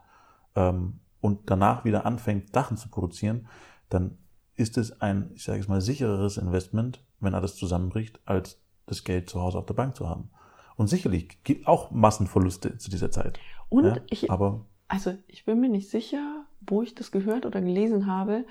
ähm, 0.56 1.00
und 1.20 1.50
danach 1.50 1.86
wieder 1.86 2.06
anfängt, 2.06 2.54
Sachen 2.54 2.78
zu 2.78 2.90
produzieren, 2.90 3.48
dann 3.90 4.18
ist 4.56 4.78
es 4.78 5.02
ein, 5.02 5.32
ich 5.36 5.44
sage 5.44 5.60
es 5.60 5.68
mal, 5.68 5.82
sichereres 5.82 6.38
Investment, 6.38 7.04
wenn 7.20 7.34
alles 7.34 7.56
zusammenbricht, 7.56 8.20
als 8.26 8.60
das 8.86 9.04
Geld 9.04 9.30
zu 9.30 9.42
Hause 9.42 9.58
auf 9.58 9.66
der 9.66 9.74
Bank 9.74 9.96
zu 9.96 10.08
haben. 10.08 10.30
Und 10.76 10.88
sicherlich 10.88 11.44
gibt 11.44 11.68
auch 11.68 11.92
Massenverluste 11.92 12.78
zu 12.78 12.90
dieser 12.90 13.12
Zeit. 13.12 13.40
Und 13.70 13.86
ja, 13.86 13.98
ich, 14.10 14.32
aber 14.32 14.66
also 14.88 15.14
ich 15.28 15.46
bin 15.46 15.60
mir 15.60 15.70
nicht 15.70 15.90
sicher, 15.90 16.46
wo 16.62 16.82
ich 16.82 16.96
das 16.96 17.12
gehört 17.12 17.46
oder 17.46 17.62
gelesen 17.62 18.08
habe, 18.08 18.46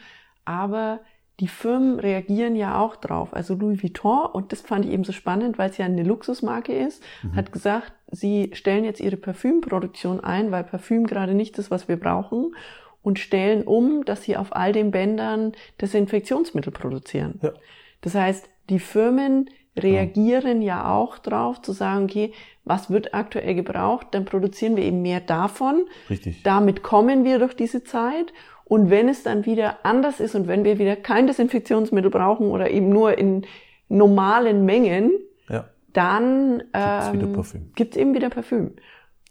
aber 0.45 1.01
die 1.41 1.49
Firmen 1.49 2.01
reagieren 2.01 2.57
ja 2.57 2.81
auch 2.81 2.97
drauf. 2.97 3.35
Also 3.35 3.55
Louis 3.55 3.83
Vuitton, 3.83 4.27
und 4.33 4.53
das 4.53 4.63
fand 4.63 4.87
ich 4.87 4.93
eben 4.93 5.05
so 5.05 5.13
spannend, 5.13 5.59
weil 5.59 5.71
es 5.71 5.77
ja 5.77 5.85
eine 5.85 6.03
Luxusmarke 6.03 6.73
ist, 6.73 7.03
hat 7.35 7.53
gesagt, 7.53 7.93
sie 8.11 8.51
stellen 8.55 8.85
jetzt 8.85 9.01
ihre 9.01 9.19
Parfümproduktion 9.19 10.21
ein, 10.21 10.51
weil 10.51 10.65
Parfüm 10.65 11.07
gerade 11.07 11.35
nicht 11.35 11.59
ist, 11.59 11.71
was 11.71 11.89
wir 11.89 11.99
brauchen, 11.99 12.55
und 13.03 13.19
stellen 13.19 13.65
um, 13.65 14.05
dass 14.05 14.23
sie 14.23 14.37
auf 14.37 14.57
all 14.57 14.73
den 14.73 14.91
Bändern 14.91 15.53
Desinfektionsmittel 15.81 16.73
produzieren. 16.73 17.39
Ja. 17.43 17.53
Das 18.01 18.15
heißt, 18.15 18.49
die 18.69 18.79
Firmen 18.79 19.51
reagieren 19.77 20.63
ja 20.63 20.91
auch 20.91 21.19
drauf, 21.19 21.61
zu 21.61 21.73
sagen, 21.73 22.05
okay, 22.05 22.33
was 22.65 22.91
wird 22.91 23.15
aktuell 23.15 23.55
gebraucht, 23.55 24.09
dann 24.13 24.25
produzieren 24.25 24.77
wir 24.77 24.85
eben 24.85 25.03
mehr 25.03 25.21
davon. 25.21 25.85
richtig. 26.09 26.43
Damit 26.43 26.83
kommen 26.83 27.25
wir 27.25 27.39
durch 27.39 27.55
diese 27.55 27.85
Zeit. 27.85 28.33
Und 28.65 28.91
wenn 28.91 29.09
es 29.09 29.23
dann 29.23 29.47
wieder 29.47 29.85
anders 29.85 30.19
ist 30.19 30.35
und 30.35 30.49
wenn 30.49 30.65
wir 30.65 30.79
wieder 30.79 30.97
kein 30.97 31.29
Desinfektionsmittel 31.29 32.11
brauchen 32.11 32.49
oder 32.49 32.71
eben 32.71 32.89
nur 32.89 33.17
in 33.17 33.47
normalen 33.89 34.65
Mengen, 34.65 35.13
ja. 35.49 35.69
dann 35.93 36.65
ähm, 36.73 37.33
Parfüm. 37.33 37.73
gibt's 37.77 37.97
eben 37.97 38.15
wieder 38.15 38.31
Parfüm. 38.31 38.73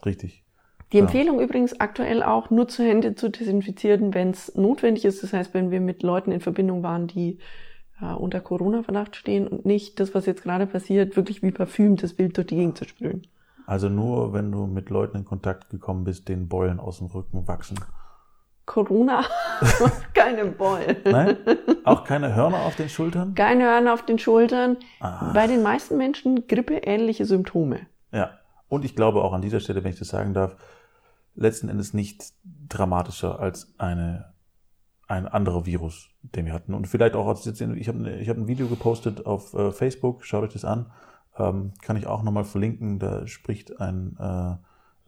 Richtig. 0.06 0.46
Die 0.94 0.98
Ja. 0.98 1.04
Empfehlung 1.04 1.42
übrigens 1.42 1.80
aktuell 1.82 2.24
auch, 2.24 2.50
nur 2.50 2.70
zu 2.70 2.84
Hände 2.84 3.16
zu 3.16 3.30
desinfizieren, 3.30 4.14
wenn 4.14 4.30
es 4.30 4.56
notwendig 4.56 5.04
ist. 5.04 5.24
Das 5.24 5.34
heißt, 5.34 5.54
wenn 5.54 5.72
wir 5.72 5.82
mit 5.82 6.04
Leuten 6.04 6.32
in 6.32 6.40
Verbindung 6.40 6.84
waren, 6.84 7.08
die 7.08 7.40
äh, 8.02 8.14
unter 8.14 8.42
Corona-Verdacht 8.42 9.16
stehen 9.16 9.48
und 9.48 9.66
nicht 9.66 10.00
das, 10.00 10.14
was 10.14 10.26
jetzt 10.26 10.44
gerade 10.44 10.68
passiert, 10.68 11.16
wirklich 11.16 11.42
wie 11.42 11.52
Parfüm 11.52 11.96
das 11.96 12.18
Wild 12.18 12.38
durch 12.38 12.48
die 12.48 12.56
Gegend 12.56 12.78
zu 12.78 12.86
sprühen. 12.86 13.28
Also 13.66 13.90
nur, 13.90 14.34
wenn 14.34 14.52
du 14.52 14.68
mit 14.68 14.90
Leuten 14.90 15.18
in 15.18 15.26
Kontakt 15.26 15.70
gekommen 15.70 16.04
bist, 16.04 16.30
denen 16.30 16.48
Beulen 16.48 16.80
aus 16.80 17.00
dem 17.00 17.08
Rücken 17.08 17.48
wachsen. 17.48 17.80
Corona, 18.66 19.24
keine 20.14 20.46
Beulen. 20.46 20.98
Nein? 21.06 21.38
Auch 21.84 22.04
keine 22.04 22.34
Hörner 22.34 22.62
auf 22.62 22.76
den 22.76 22.90
Schultern? 22.90 23.36
Keine 23.36 23.66
Hörner 23.66 23.94
auf 23.94 24.04
den 24.06 24.18
Schultern. 24.18 24.78
Ah. 25.00 25.32
Bei 25.34 25.46
den 25.48 25.62
meisten 25.62 25.98
Menschen 25.98 26.48
grippeähnliche 26.48 27.26
Symptome. 27.26 27.82
Ja. 28.12 28.40
Und 28.68 28.84
ich 28.84 28.96
glaube 28.96 29.24
auch 29.24 29.34
an 29.34 29.42
dieser 29.42 29.60
Stelle, 29.60 29.84
wenn 29.84 29.92
ich 29.92 30.00
das 30.00 30.08
sagen 30.08 30.34
darf, 30.34 30.56
letzten 31.36 31.70
Endes 31.70 31.94
nicht 31.94 32.34
dramatischer 32.68 33.40
als 33.40 33.74
eine, 33.78 34.34
ein 35.08 35.28
anderer 35.28 35.66
Virus, 35.66 36.10
den 36.22 36.46
wir 36.46 36.54
hatten. 36.54 36.74
Und 36.74 36.88
vielleicht 36.88 37.16
auch, 37.16 37.28
als 37.28 37.46
jetzt, 37.46 37.62
ich 37.62 37.88
habe 37.88 38.10
ich 38.12 38.30
hab 38.30 38.38
ein 38.38 38.48
Video 38.48 38.68
gepostet 38.68 39.26
auf 39.26 39.54
äh, 39.54 39.72
Facebook, 39.72 40.24
schaut 40.26 40.44
euch 40.44 40.54
das 40.54 40.66
an, 40.66 40.92
ähm, 41.38 41.74
kann 41.82 41.98
ich 41.98 42.08
auch 42.08 42.24
nochmal 42.24 42.46
verlinken, 42.46 43.00
da 43.00 43.28
spricht 43.28 43.80
ein, 43.80 44.18
äh, 44.20 44.52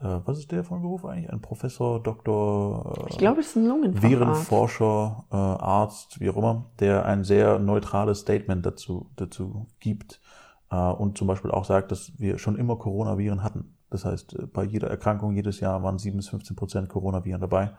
äh, 0.05 0.21
was 0.25 0.37
ist 0.39 0.51
der 0.51 0.63
von 0.63 0.81
Beruf 0.81 1.05
eigentlich? 1.05 1.31
Ein 1.31 1.41
Professor, 1.41 2.01
Doktor, 2.01 3.05
äh, 3.07 3.09
Ich 3.09 3.17
glaube, 3.17 3.41
es 3.41 3.47
ist 3.47 3.55
ein 3.55 3.67
Lungenfacharzt. 3.67 4.11
Virenforscher, 4.11 5.25
äh, 5.31 5.35
Arzt, 5.35 6.19
wie 6.19 6.29
auch 6.29 6.37
immer, 6.37 6.65
der 6.79 7.05
ein 7.05 7.23
sehr 7.23 7.59
neutrales 7.59 8.19
Statement 8.19 8.65
dazu, 8.65 9.09
dazu 9.15 9.67
gibt 9.79 10.21
äh, 10.69 10.75
und 10.75 11.17
zum 11.17 11.27
Beispiel 11.27 11.51
auch 11.51 11.65
sagt, 11.65 11.91
dass 11.91 12.11
wir 12.17 12.37
schon 12.37 12.57
immer 12.57 12.75
Coronaviren 12.75 13.41
hatten. 13.43 13.73
Das 13.89 14.05
heißt, 14.05 14.35
äh, 14.35 14.45
bei 14.45 14.63
jeder 14.63 14.89
Erkrankung 14.89 15.33
jedes 15.33 15.59
Jahr 15.59 15.81
waren 15.81 15.97
7 15.97 16.17
bis 16.17 16.29
15 16.29 16.55
Prozent 16.55 16.89
Coronaviren 16.89 17.41
dabei. 17.41 17.71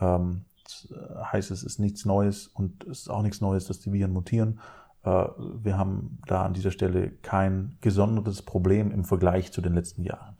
Ähm, 0.00 0.44
äh, 0.56 0.57
heißt, 1.32 1.50
es 1.50 1.62
ist 1.62 1.78
nichts 1.78 2.04
Neues 2.04 2.46
und 2.48 2.84
es 2.84 3.00
ist 3.00 3.10
auch 3.10 3.22
nichts 3.22 3.40
Neues, 3.40 3.66
dass 3.66 3.80
die 3.80 3.92
Viren 3.92 4.12
mutieren. 4.12 4.60
Äh, 5.02 5.26
wir 5.38 5.76
haben 5.76 6.20
da 6.26 6.44
an 6.44 6.54
dieser 6.54 6.70
Stelle 6.70 7.10
kein 7.10 7.76
gesondertes 7.80 8.42
Problem 8.42 8.90
im 8.90 9.04
Vergleich 9.04 9.52
zu 9.52 9.60
den 9.60 9.74
letzten 9.74 10.02
Jahren. 10.02 10.36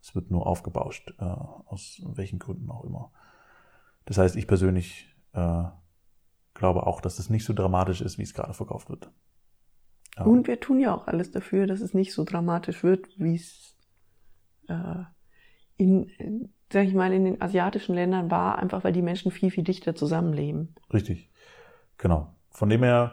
Es 0.00 0.14
wird 0.14 0.30
nur 0.30 0.46
aufgebauscht, 0.46 1.14
äh, 1.18 1.24
aus 1.24 2.02
welchen 2.04 2.38
Gründen 2.38 2.70
auch 2.70 2.84
immer. 2.84 3.12
Das 4.06 4.18
heißt, 4.18 4.36
ich 4.36 4.46
persönlich 4.46 5.14
äh, 5.32 5.64
glaube 6.54 6.86
auch, 6.86 7.00
dass 7.00 7.16
das 7.16 7.30
nicht 7.30 7.44
so 7.44 7.52
dramatisch 7.52 8.00
ist, 8.00 8.18
wie 8.18 8.22
es 8.22 8.34
gerade 8.34 8.54
verkauft 8.54 8.88
wird. 8.88 9.10
Ja. 10.16 10.24
Und 10.24 10.46
wir 10.48 10.58
tun 10.58 10.80
ja 10.80 10.94
auch 10.94 11.06
alles 11.06 11.30
dafür, 11.30 11.66
dass 11.66 11.80
es 11.80 11.94
nicht 11.94 12.12
so 12.12 12.24
dramatisch 12.24 12.82
wird, 12.82 13.08
wie 13.18 13.36
es 13.36 13.76
äh, 14.68 15.04
in, 15.76 16.52
sag 16.72 16.86
ich 16.86 16.94
mal, 16.94 17.12
in 17.12 17.24
den 17.24 17.42
asiatischen 17.42 17.94
Ländern 17.94 18.30
war, 18.30 18.58
einfach 18.58 18.84
weil 18.84 18.92
die 18.92 19.02
Menschen 19.02 19.30
viel, 19.32 19.50
viel 19.50 19.64
dichter 19.64 19.94
zusammenleben. 19.94 20.74
Richtig. 20.92 21.30
Genau. 21.98 22.34
Von 22.50 22.68
dem 22.68 22.82
her, 22.82 23.12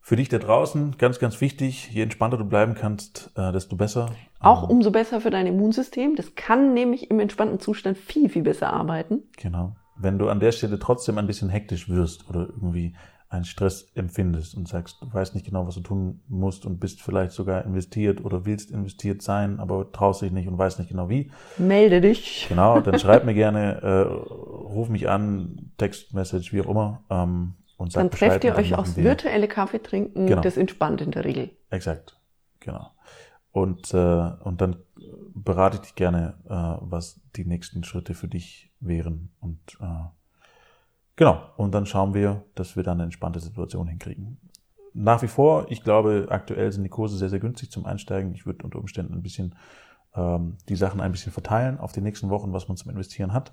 für 0.00 0.16
dich 0.16 0.28
da 0.28 0.38
draußen, 0.38 0.96
ganz, 0.98 1.18
ganz 1.18 1.40
wichtig, 1.40 1.90
je 1.92 2.02
entspannter 2.02 2.36
du 2.36 2.44
bleiben 2.44 2.74
kannst, 2.74 3.30
äh, 3.36 3.52
desto 3.52 3.76
besser. 3.76 4.10
Auch 4.40 4.64
Ähm, 4.64 4.70
umso 4.70 4.90
besser 4.90 5.20
für 5.20 5.30
dein 5.30 5.46
Immunsystem. 5.46 6.16
Das 6.16 6.34
kann 6.34 6.74
nämlich 6.74 7.10
im 7.10 7.20
entspannten 7.20 7.60
Zustand 7.60 7.98
viel, 7.98 8.28
viel 8.28 8.42
besser 8.42 8.72
arbeiten. 8.72 9.22
Genau. 9.36 9.76
Wenn 9.96 10.18
du 10.18 10.28
an 10.28 10.40
der 10.40 10.52
Stelle 10.52 10.78
trotzdem 10.78 11.18
ein 11.18 11.26
bisschen 11.26 11.50
hektisch 11.50 11.88
wirst 11.88 12.28
oder 12.28 12.40
irgendwie 12.48 12.94
einen 13.30 13.44
Stress 13.44 13.86
empfindest 13.94 14.56
und 14.56 14.66
sagst, 14.66 15.00
du 15.00 15.12
weißt 15.12 15.34
nicht 15.34 15.46
genau, 15.46 15.64
was 15.66 15.76
du 15.76 15.80
tun 15.80 16.20
musst 16.26 16.66
und 16.66 16.80
bist 16.80 17.00
vielleicht 17.00 17.30
sogar 17.30 17.64
investiert 17.64 18.24
oder 18.24 18.44
willst 18.44 18.72
investiert 18.72 19.22
sein, 19.22 19.60
aber 19.60 19.92
traust 19.92 20.22
dich 20.22 20.32
nicht 20.32 20.48
und 20.48 20.58
weißt 20.58 20.80
nicht 20.80 20.88
genau 20.88 21.08
wie, 21.08 21.30
Melde 21.56 22.00
dich. 22.00 22.46
Genau, 22.48 22.80
dann 22.80 22.98
schreib 22.98 23.24
mir 23.24 23.34
gerne, 23.34 23.80
äh, 23.82 24.00
ruf 24.02 24.88
mich 24.88 25.08
an, 25.08 25.70
Textmessage, 25.78 26.52
wie 26.52 26.60
auch 26.60 26.68
immer. 26.68 27.04
Ähm, 27.08 27.54
und 27.76 27.92
sag 27.92 28.02
Dann 28.02 28.10
trefft 28.10 28.44
ihr 28.44 28.56
euch 28.56 28.74
aufs 28.74 28.96
virtuelle 28.96 29.46
Kaffee 29.46 29.80
trinken. 29.80 30.26
Genau. 30.26 30.42
Das 30.42 30.56
entspannt 30.56 31.00
in 31.00 31.12
der 31.12 31.24
Regel. 31.24 31.50
Exakt, 31.70 32.18
genau. 32.58 32.90
Und, 33.52 33.94
äh, 33.94 34.30
und 34.42 34.60
dann 34.60 34.76
berate 35.34 35.76
ich 35.76 35.82
dich 35.82 35.94
gerne, 35.94 36.34
äh, 36.46 36.84
was 36.84 37.20
die 37.36 37.44
nächsten 37.44 37.84
Schritte 37.84 38.14
für 38.14 38.28
dich 38.28 38.72
wären. 38.80 39.30
Und 39.40 39.60
äh, 39.80 39.84
genau, 41.20 41.42
und 41.56 41.72
dann 41.72 41.86
schauen 41.86 42.14
wir, 42.14 42.42
dass 42.54 42.74
wir 42.74 42.82
dann 42.82 42.94
eine 42.94 43.04
entspannte 43.04 43.40
Situation 43.40 43.86
hinkriegen. 43.86 44.38
Nach 44.92 45.22
wie 45.22 45.28
vor, 45.28 45.66
ich 45.70 45.84
glaube, 45.84 46.26
aktuell 46.30 46.72
sind 46.72 46.82
die 46.82 46.88
Kurse 46.88 47.16
sehr, 47.16 47.28
sehr 47.28 47.38
günstig 47.38 47.70
zum 47.70 47.86
Einsteigen. 47.86 48.34
Ich 48.34 48.46
würde 48.46 48.64
unter 48.64 48.80
Umständen 48.80 49.14
ein 49.14 49.22
bisschen 49.22 49.54
ähm, 50.14 50.56
die 50.68 50.74
Sachen 50.74 51.00
ein 51.00 51.12
bisschen 51.12 51.30
verteilen 51.30 51.78
auf 51.78 51.92
die 51.92 52.00
nächsten 52.00 52.30
Wochen, 52.30 52.52
was 52.52 52.66
man 52.66 52.76
zum 52.76 52.90
Investieren 52.90 53.32
hat. 53.32 53.52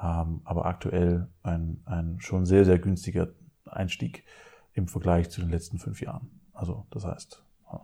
Ähm, 0.00 0.40
aber 0.44 0.64
aktuell 0.64 1.28
ein, 1.42 1.82
ein 1.84 2.20
schon 2.20 2.46
sehr, 2.46 2.64
sehr 2.64 2.78
günstiger 2.78 3.28
Einstieg 3.66 4.24
im 4.72 4.86
Vergleich 4.88 5.28
zu 5.28 5.40
den 5.40 5.50
letzten 5.50 5.78
fünf 5.78 6.00
Jahren. 6.00 6.40
Also 6.54 6.86
das 6.90 7.04
heißt, 7.04 7.42
äh, 7.70 7.76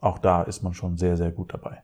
auch 0.00 0.18
da 0.18 0.42
ist 0.42 0.62
man 0.62 0.74
schon 0.74 0.98
sehr, 0.98 1.16
sehr 1.16 1.32
gut 1.32 1.54
dabei. 1.54 1.82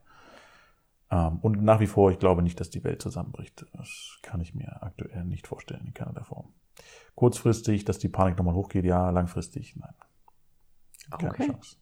Ähm, 1.11 1.38
und 1.40 1.62
nach 1.62 1.81
wie 1.81 1.87
vor, 1.87 2.12
ich 2.12 2.18
glaube 2.18 2.42
nicht, 2.42 2.61
dass 2.61 2.70
die 2.70 2.85
Welt 2.85 3.03
zusammenbricht. 3.03 3.66
Das 3.73 4.18
kann 4.23 4.40
ich 4.40 4.55
mir 4.55 4.83
aktuell 4.83 5.25
nicht 5.25 5.47
vorstellen 5.47 5.87
in 5.87 5.94
keiner 5.94 6.12
der 6.12 6.25
Form. 6.25 6.53
Kurzfristig, 7.14 7.84
dass 7.84 7.98
die 7.98 8.08
Panik 8.08 8.37
nochmal 8.38 8.54
hochgeht, 8.54 8.84
ja, 8.84 9.10
langfristig, 9.10 9.76
nein. 9.76 9.94
Keine 11.18 11.30
Okay. 11.30 11.46
Chance. 11.46 11.76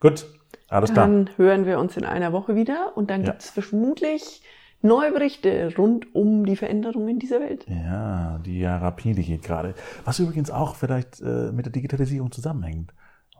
Gut, 0.00 0.26
alles 0.68 0.92
klar. 0.92 1.06
Dann 1.06 1.30
hören 1.36 1.66
wir 1.66 1.78
uns 1.78 1.96
in 1.96 2.04
einer 2.04 2.32
Woche 2.32 2.54
wieder 2.54 2.96
und 2.96 3.10
dann 3.10 3.22
Ja. 3.22 3.30
gibt 3.30 3.42
es 3.42 3.50
vermutlich 3.50 4.42
neue 4.80 5.12
Berichte 5.12 5.74
rund 5.76 6.14
um 6.14 6.44
die 6.46 6.56
Veränderungen 6.56 7.18
dieser 7.18 7.40
Welt. 7.40 7.66
Ja, 7.68 8.38
die 8.44 8.58
ja 8.60 8.78
rapide 8.78 9.22
geht 9.22 9.42
gerade. 9.42 9.74
Was 10.04 10.18
übrigens 10.18 10.50
auch 10.50 10.76
vielleicht 10.76 11.20
äh, 11.20 11.52
mit 11.52 11.66
der 11.66 11.72
Digitalisierung 11.72 12.30
zusammenhängt. 12.32 12.92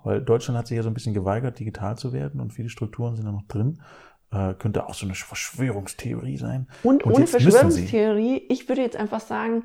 Weil 0.03 0.21
Deutschland 0.21 0.59
hat 0.59 0.67
sich 0.67 0.77
ja 0.77 0.83
so 0.83 0.91
ein 0.91 0.95
bisschen 0.95 1.15
geweigert, 1.15 1.59
digital 1.59 1.97
zu 1.97 2.13
werden 2.13 2.41
und 2.41 2.53
viele 2.53 2.69
Strukturen 2.69 3.17
sind 3.17 3.25
da 3.25 3.33
noch 3.33 3.47
drin. 3.47 3.81
Äh, 4.31 4.55
könnte 4.55 4.87
auch 4.87 4.95
so 4.95 5.07
eine 5.07 5.15
Verschwörungstheorie 5.15 6.37
sein. 6.37 6.67
Und, 6.83 7.05
ohne 7.07 7.21
müssen 7.21 7.39
sie. 7.41 7.51
Verschwörungstheorie, 7.51 8.47
ich 8.49 8.69
würde 8.69 8.83
jetzt 8.83 8.97
einfach 8.97 9.21
sagen, 9.21 9.65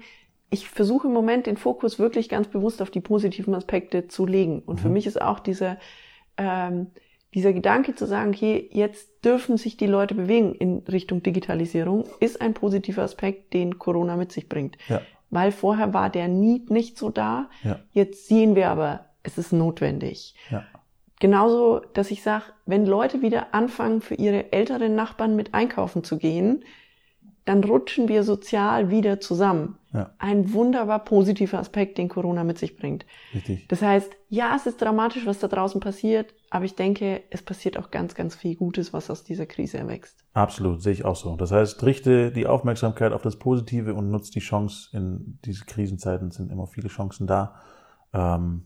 ich 0.50 0.68
versuche 0.70 1.08
im 1.08 1.14
Moment 1.14 1.46
den 1.46 1.58
Fokus 1.58 2.00
wirklich 2.00 2.28
ganz 2.30 2.48
bewusst 2.48 2.82
auf 2.82 2.90
die 2.92 3.02
positiven 3.02 3.54
Aspekte 3.56 4.08
zu 4.08 4.26
legen. 4.26 4.62
Und 4.66 4.80
für 4.80 4.88
Mhm. 4.88 4.94
mich 4.94 5.06
ist 5.08 5.22
auch 5.22 5.40
dieser, 5.40 5.78
ähm, 6.38 6.88
dieser 7.36 7.54
Gedanke 7.54 7.94
zu 7.94 8.08
sagen, 8.08 8.32
okay, 8.32 8.68
jetzt 8.74 9.24
dürfen 9.24 9.58
sich 9.58 9.78
die 9.78 9.86
Leute 9.86 10.16
bewegen 10.16 10.56
in 10.56 10.80
Richtung 10.92 11.22
Digitalisierung, 11.22 12.06
ist 12.20 12.42
ein 12.42 12.54
positiver 12.56 13.04
Aspekt, 13.04 13.54
den 13.54 13.78
Corona 13.78 14.18
mit 14.18 14.32
sich 14.32 14.50
bringt. 14.50 14.78
Ja, 14.88 15.02
Weil 15.30 15.52
vorher 15.52 15.94
war 15.94 16.10
der 16.10 16.28
Need 16.28 16.72
nicht 16.72 16.98
so 16.98 17.10
da. 17.12 17.50
ja, 17.64 17.80
Jetzt 17.92 18.28
sehen 18.28 18.56
wir 18.56 18.70
aber, 18.70 19.06
es 19.22 19.38
ist 19.38 19.54
notwendig. 19.54 20.34
ja. 20.50 20.64
Genauso, 21.22 21.82
dass 21.94 22.12
ich 22.12 22.24
sage, 22.24 22.46
wenn 22.66 22.86
Leute 22.86 23.22
wieder 23.22 23.54
anfangen, 23.54 24.00
für 24.00 24.16
ihre 24.16 24.54
älteren 24.54 24.96
Nachbarn 24.96 25.36
mit 25.36 25.54
einkaufen 25.54 26.02
zu 26.06 26.18
gehen, 26.18 26.64
dann 27.44 27.62
rutschen 27.64 28.08
wir 28.08 28.24
sozial 28.24 28.90
wieder 28.90 29.20
zusammen. 29.20 29.78
Ja. 29.92 30.12
Ein 30.20 30.54
wunderbar 30.54 31.04
positiver 31.04 31.58
Aspekt, 31.58 31.98
den 31.98 32.10
Corona 32.10 32.44
mit 32.44 32.60
sich 32.60 32.78
bringt. 32.78 33.06
Richtig. 33.34 33.68
Das 33.70 33.82
heißt, 33.82 34.12
ja, 34.30 34.56
es 34.56 34.68
ist 34.68 34.80
dramatisch, 34.80 35.26
was 35.26 35.40
da 35.40 35.48
draußen 35.48 35.82
passiert, 35.82 36.34
aber 36.52 36.66
ich 36.66 36.76
denke, 36.76 37.24
es 37.32 37.42
passiert 37.42 37.78
auch 37.78 37.90
ganz, 37.90 38.14
ganz 38.14 38.36
viel 38.36 38.56
Gutes, 38.56 38.94
was 38.94 39.10
aus 39.10 39.24
dieser 39.24 39.48
Krise 39.48 39.80
erwächst. 39.80 40.24
Absolut, 40.34 40.84
sehe 40.84 40.94
ich 40.94 41.06
auch 41.06 41.16
so. 41.16 41.36
Das 41.36 41.52
heißt, 41.52 41.84
richte 41.84 42.32
die 42.32 42.46
Aufmerksamkeit 42.46 43.14
auf 43.14 43.24
das 43.24 43.40
Positive 43.40 43.96
und 43.96 44.12
nutze 44.12 44.32
die 44.32 44.40
Chance. 44.42 44.96
In 44.96 45.40
diese 45.44 45.66
Krisenzeiten 45.66 46.30
sind 46.30 46.52
immer 46.52 46.68
viele 46.68 46.90
Chancen 46.90 47.26
da. 47.26 47.56
Ähm, 48.14 48.66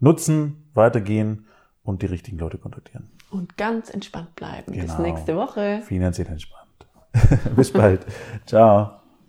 nutzen, 0.00 0.68
weitergehen 0.74 1.46
und 1.82 2.02
die 2.02 2.06
richtigen 2.06 2.38
Leute 2.38 2.58
kontaktieren. 2.58 3.10
Und 3.30 3.56
ganz 3.56 3.90
entspannt 3.90 4.34
bleiben. 4.34 4.72
Bis 4.72 4.96
Genau. 4.96 5.02
nächste 5.02 5.36
Woche. 5.36 5.82
Finanziell 5.84 6.26
entspannt. 6.26 6.66
Bis 7.56 7.72
bald. 7.72 8.04
Ciao. 8.46 9.05